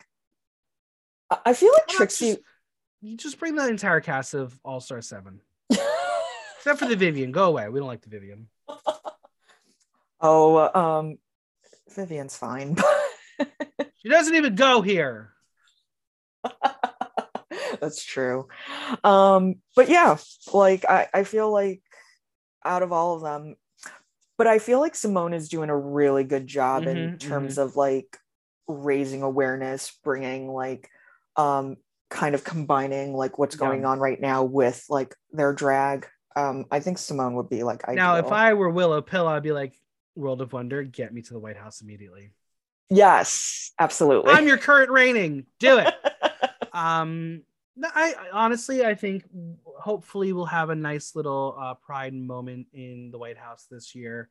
I- 1.44 1.54
feel 1.54 1.72
like 1.72 1.88
Trixie. 1.88 2.32
just- 2.34 2.42
you 3.02 3.16
just 3.16 3.38
bring 3.38 3.54
the 3.54 3.68
entire 3.68 4.00
cast 4.00 4.34
of 4.34 4.58
All 4.64 4.80
Star 4.80 5.00
Seven, 5.02 5.40
except 5.70 6.78
for 6.78 6.86
the 6.86 6.96
Vivienne. 6.96 7.30
Go 7.30 7.44
away. 7.44 7.68
We 7.68 7.78
don't 7.78 7.88
like 7.88 8.02
the 8.02 8.08
Vivienne. 8.08 8.48
oh, 10.20 10.70
um, 10.74 11.18
Vivienne's 11.94 12.36
fine. 12.36 12.76
She 13.98 14.08
doesn't 14.08 14.36
even 14.36 14.54
go 14.54 14.82
here. 14.82 15.32
That's 17.80 18.04
true. 18.04 18.46
Um, 19.02 19.56
but 19.74 19.88
yeah, 19.88 20.16
like 20.52 20.84
I, 20.88 21.08
I 21.12 21.24
feel 21.24 21.52
like 21.52 21.82
out 22.64 22.84
of 22.84 22.92
all 22.92 23.16
of 23.16 23.22
them, 23.22 23.56
but 24.38 24.46
I 24.46 24.58
feel 24.58 24.80
like 24.80 24.94
Symone 24.94 25.34
is 25.34 25.48
doing 25.48 25.70
a 25.70 25.76
really 25.78 26.24
good 26.24 26.46
job 26.46 26.86
in 26.86 27.12
Mhm, 27.12 27.18
terms 27.18 27.58
of 27.58 27.76
like 27.76 28.18
raising 28.68 29.22
awareness, 29.22 29.92
bringing 30.04 30.48
like 30.48 30.88
um 31.36 31.76
kind 32.10 32.34
of 32.34 32.44
combining 32.44 33.14
like 33.14 33.38
what's 33.38 33.54
Yeah. 33.54 33.60
going 33.60 33.84
on 33.84 33.98
right 33.98 34.20
now 34.20 34.44
with 34.44 34.84
like 34.88 35.14
their 35.32 35.52
drag. 35.52 36.06
Um, 36.34 36.66
I 36.70 36.80
think 36.80 36.98
Symone 36.98 37.34
would 37.34 37.48
be 37.48 37.62
like 37.62 37.84
ideal. 37.84 37.96
Now, 37.96 38.16
if 38.16 38.30
I 38.32 38.54
were 38.54 38.68
Willow 38.70 39.00
Pill, 39.00 39.26
I'd 39.26 39.42
be 39.42 39.52
like, 39.52 39.74
World 40.14 40.40
of 40.40 40.52
Wonder, 40.52 40.82
get 40.82 41.12
me 41.12 41.22
to 41.22 41.32
the 41.32 41.38
White 41.38 41.56
House 41.56 41.80
immediately. 41.80 42.32
yes, 42.90 43.72
absolutely. 43.78 44.32
I'm 44.32 44.46
your 44.46 44.58
current 44.58 44.90
reigning. 44.90 45.46
Do 45.58 45.78
it. 45.78 45.94
um, 46.72 47.42
I 47.82 48.14
honestly, 48.32 48.84
I 48.84 48.94
think 48.94 49.24
hopefully 49.78 50.32
we'll 50.32 50.46
have 50.46 50.70
a 50.70 50.74
nice 50.74 51.14
little 51.14 51.56
uh, 51.58 51.74
pride 51.74 52.14
moment 52.14 52.66
in 52.72 53.10
the 53.10 53.18
White 53.18 53.38
House 53.38 53.66
this 53.70 53.94
year. 53.94 54.28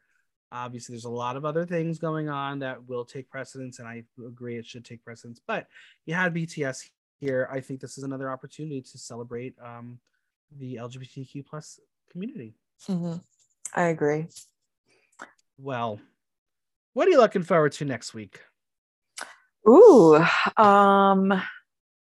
Obviously, 0.52 0.94
there's 0.94 1.06
a 1.06 1.10
lot 1.10 1.36
of 1.36 1.46
other 1.46 1.66
things 1.66 2.00
going 2.00 2.30
on 2.30 2.60
that 2.60 2.88
will 2.88 3.06
take 3.06 3.30
precedence, 3.30 3.80
and 3.80 3.88
I 3.88 4.04
agree 4.26 4.58
it 4.58 4.66
should 4.66 4.86
take 4.86 5.04
precedence. 5.04 5.42
But 5.46 5.68
you 6.06 6.14
had 6.14 6.34
BTS 6.34 6.90
here. 7.20 7.50
I 7.52 7.60
think 7.60 7.80
this 7.80 7.98
is 7.98 8.04
another 8.04 8.30
opportunity 8.30 8.82
to 8.82 8.98
celebrate 8.98 9.56
um, 9.64 10.00
the 10.58 10.76
LGBTQ 10.76 11.46
plus 11.46 11.80
community. 12.12 12.56
Mhm. 12.88 13.22
I 13.74 13.84
agree. 13.84 14.28
Well, 15.58 16.00
what 16.94 17.08
are 17.08 17.12
you 17.12 17.18
looking 17.18 17.44
forward 17.44 17.72
to 17.74 17.86
next 17.86 18.14
week? 18.14 18.40
Ooh, 19.68 20.24
um, 20.58 21.42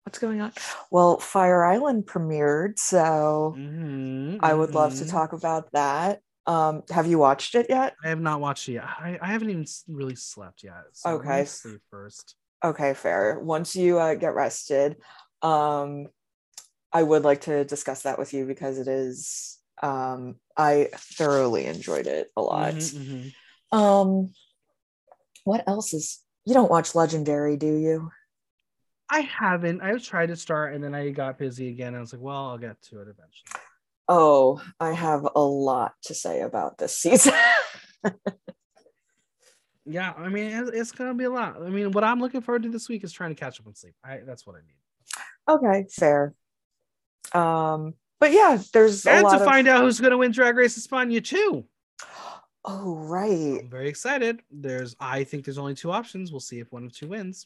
what's 0.05 0.19
going 0.19 0.41
on? 0.41 0.53
Well, 0.91 1.19
Fire 1.19 1.63
Island 1.63 2.05
premiered, 2.05 2.77
so 2.79 3.55
Mhm, 3.57 4.39
I 4.41 4.53
would 4.53 4.73
love 4.75 4.95
to 4.95 5.05
mhm. 5.05 5.09
talk 5.09 5.33
about 5.33 5.71
that. 5.71 6.21
Um, 6.47 6.83
have 6.91 7.07
you 7.07 7.17
watched 7.17 7.55
it 7.55 7.67
yet? 7.69 7.95
I 8.03 8.09
have 8.09 8.21
not 8.21 8.39
watched 8.39 8.69
it 8.69 8.73
yet. 8.73 8.83
I, 8.83 9.17
I 9.21 9.27
haven't 9.27 9.49
even 9.49 9.65
really 9.87 10.15
slept 10.15 10.63
yet. 10.63 10.83
So 10.93 11.11
Okay. 11.11 11.45
sleep 11.45 11.81
first. 11.89 12.35
Okay, 12.63 12.93
fair. 12.93 13.39
Once 13.39 13.75
you 13.75 13.97
uh, 13.99 14.13
get 14.15 14.35
rested, 14.35 14.97
um, 15.41 16.07
I 16.93 17.03
would 17.03 17.23
like 17.23 17.41
to 17.41 17.65
discuss 17.65 18.03
that 18.03 18.19
with 18.19 18.33
you 18.33 18.45
because 18.45 18.77
it 18.79 18.87
is. 18.87 19.59
Um, 19.83 20.35
I 20.55 20.89
thoroughly 20.95 21.65
enjoyed 21.65 22.07
it 22.07 22.31
a 22.37 22.41
lot. 22.41 22.73
Mhm, 22.75 23.33
mhm. 23.71 23.77
Um, 23.77 24.33
what 25.43 25.67
else 25.67 25.93
is? 25.93 26.21
You 26.45 26.53
don't 26.53 26.71
watch 26.71 26.95
Legendary, 26.95 27.57
do 27.57 27.73
you? 27.75 28.11
I 29.09 29.21
haven't. 29.21 29.81
I've 29.81 30.03
tried 30.03 30.27
to 30.27 30.35
start 30.35 30.73
and 30.73 30.83
then 30.83 30.95
I 30.95 31.09
got 31.11 31.37
busy 31.37 31.69
again. 31.69 31.95
I 31.95 31.99
was 31.99 32.13
like, 32.13 32.21
well, 32.21 32.49
I'll 32.49 32.57
get 32.57 32.81
to 32.83 32.99
it 32.99 33.07
eventually. 33.07 33.61
Oh, 34.07 34.61
I 34.79 34.91
have 34.91 35.27
a 35.35 35.41
lot 35.41 35.93
to 36.03 36.13
say 36.13 36.41
about 36.41 36.77
this 36.77 36.97
season. 36.97 37.33
Yeah, 39.85 40.13
I 40.17 40.29
mean, 40.29 40.47
it's, 40.47 40.71
it's 40.73 40.91
gonna 40.91 41.13
be 41.13 41.25
a 41.25 41.29
lot. 41.29 41.61
I 41.61 41.69
mean, 41.69 41.91
what 41.91 42.03
I'm 42.03 42.19
looking 42.19 42.41
forward 42.41 42.63
to 42.63 42.69
this 42.69 42.89
week 42.89 43.03
is 43.03 43.13
trying 43.13 43.29
to 43.29 43.39
catch 43.39 43.59
up 43.59 43.67
on 43.67 43.75
sleep. 43.75 43.93
I, 44.03 44.21
that's 44.25 44.45
what 44.45 44.55
I 44.55 44.59
need. 44.65 45.53
okay, 45.55 45.87
fair. 45.91 46.33
Um, 47.33 47.93
but 48.19 48.31
yeah, 48.31 48.57
there's 48.73 49.05
a 49.05 49.11
And 49.11 49.23
lot 49.23 49.37
to 49.37 49.45
find 49.45 49.67
out 49.67 49.81
who's 49.81 49.99
gonna 49.99 50.17
win 50.17 50.31
Drag 50.31 50.55
Race 50.55 50.79
España 50.79 51.23
too. 51.23 51.65
Oh, 52.63 52.95
right. 52.95 53.59
I'm 53.61 53.69
very 53.69 53.87
excited. 53.87 54.41
There's, 54.49 54.95
I 54.99 55.23
think 55.23 55.45
there's 55.45 55.59
only 55.59 55.75
two 55.75 55.91
options. 55.91 56.31
We'll 56.31 56.39
see 56.39 56.59
if 56.59 56.71
one 56.71 56.85
of 56.85 56.91
two 56.91 57.09
wins. 57.09 57.45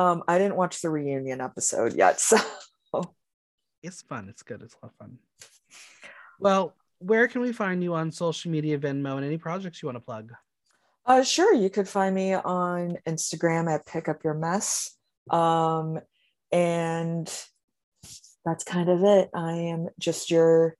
Um, 0.00 0.22
I 0.26 0.38
didn't 0.38 0.56
watch 0.56 0.80
the 0.80 0.88
reunion 0.88 1.42
episode 1.42 1.94
yet, 1.94 2.18
so 2.20 2.38
It's 3.82 4.00
fun. 4.00 4.28
It's 4.30 4.42
good. 4.42 4.62
It's 4.62 4.74
a 4.74 4.86
lot 4.86 4.92
of 4.92 4.96
fun. 4.96 5.18
Well, 6.38 6.74
where 7.00 7.28
can 7.28 7.42
we 7.42 7.52
find 7.52 7.82
you 7.82 7.92
on 7.92 8.10
social 8.10 8.50
media, 8.50 8.78
Venmo, 8.78 9.16
and 9.16 9.24
any 9.26 9.36
projects 9.36 9.82
you 9.82 9.88
want 9.88 9.96
to 9.96 10.00
plug? 10.00 10.32
uh, 11.04 11.22
sure, 11.22 11.52
you 11.52 11.68
could 11.68 11.86
find 11.86 12.14
me 12.14 12.32
on 12.32 12.96
Instagram 13.06 13.70
at 13.70 13.84
Pick 13.84 14.08
Up 14.08 14.24
Your 14.24 14.32
Mess. 14.32 14.96
Um, 15.28 16.00
and 16.50 17.30
that's 18.44 18.64
kind 18.64 18.88
of 18.88 19.02
it. 19.02 19.28
I 19.34 19.52
am 19.52 19.88
just 19.98 20.30
your 20.30 20.76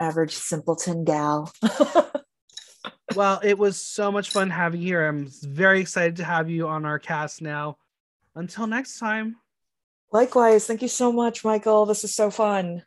average 0.00 0.34
simpleton 0.34 1.02
gal. 1.04 1.52
Well, 3.16 3.40
it 3.42 3.58
was 3.58 3.84
so 3.84 4.12
much 4.12 4.30
fun 4.30 4.50
having 4.50 4.80
you 4.80 4.86
here. 4.86 5.08
I'm 5.08 5.26
very 5.42 5.80
excited 5.80 6.16
to 6.16 6.24
have 6.24 6.48
you 6.48 6.68
on 6.68 6.84
our 6.84 7.00
cast 7.00 7.42
now. 7.42 7.76
Until 8.34 8.66
next 8.66 8.98
time. 8.98 9.36
Likewise, 10.12 10.66
thank 10.66 10.82
you 10.82 10.88
so 10.88 11.12
much, 11.12 11.44
Michael. 11.44 11.86
This 11.86 12.04
is 12.04 12.14
so 12.14 12.30
fun. 12.30 12.82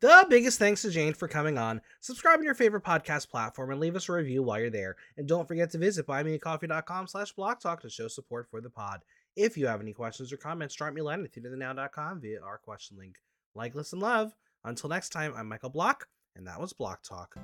The 0.00 0.26
biggest 0.28 0.58
thanks 0.58 0.82
to 0.82 0.90
Jane 0.90 1.14
for 1.14 1.28
coming 1.28 1.58
on. 1.58 1.80
Subscribe 2.00 2.38
on 2.40 2.44
your 2.44 2.54
favorite 2.54 2.82
podcast 2.82 3.30
platform 3.30 3.70
and 3.70 3.78
leave 3.78 3.94
us 3.94 4.08
a 4.08 4.12
review 4.12 4.42
while 4.42 4.58
you're 4.58 4.68
there. 4.68 4.96
And 5.16 5.28
don't 5.28 5.46
forget 5.46 5.70
to 5.70 5.78
visit 5.78 6.08
buymeacoffee.com 6.08 7.06
slash 7.06 7.32
block 7.32 7.60
talk 7.60 7.80
to 7.82 7.88
show 7.88 8.08
support 8.08 8.48
for 8.50 8.60
the 8.60 8.68
pod. 8.68 9.02
If 9.36 9.56
you 9.56 9.68
have 9.68 9.80
any 9.80 9.92
questions 9.92 10.32
or 10.32 10.38
comments, 10.38 10.74
drop 10.74 10.92
me 10.92 11.02
a 11.02 11.04
line 11.04 11.24
at 11.24 11.32
theaterthenow.com 11.32 12.20
via 12.20 12.40
our 12.42 12.58
question 12.58 12.98
link. 12.98 13.16
Like, 13.54 13.76
listen, 13.76 14.00
love. 14.00 14.34
Until 14.64 14.90
next 14.90 15.10
time, 15.10 15.34
I'm 15.36 15.48
Michael 15.48 15.70
Block, 15.70 16.08
and 16.34 16.48
that 16.48 16.60
was 16.60 16.72
Block 16.72 17.02
Talk. 17.02 17.36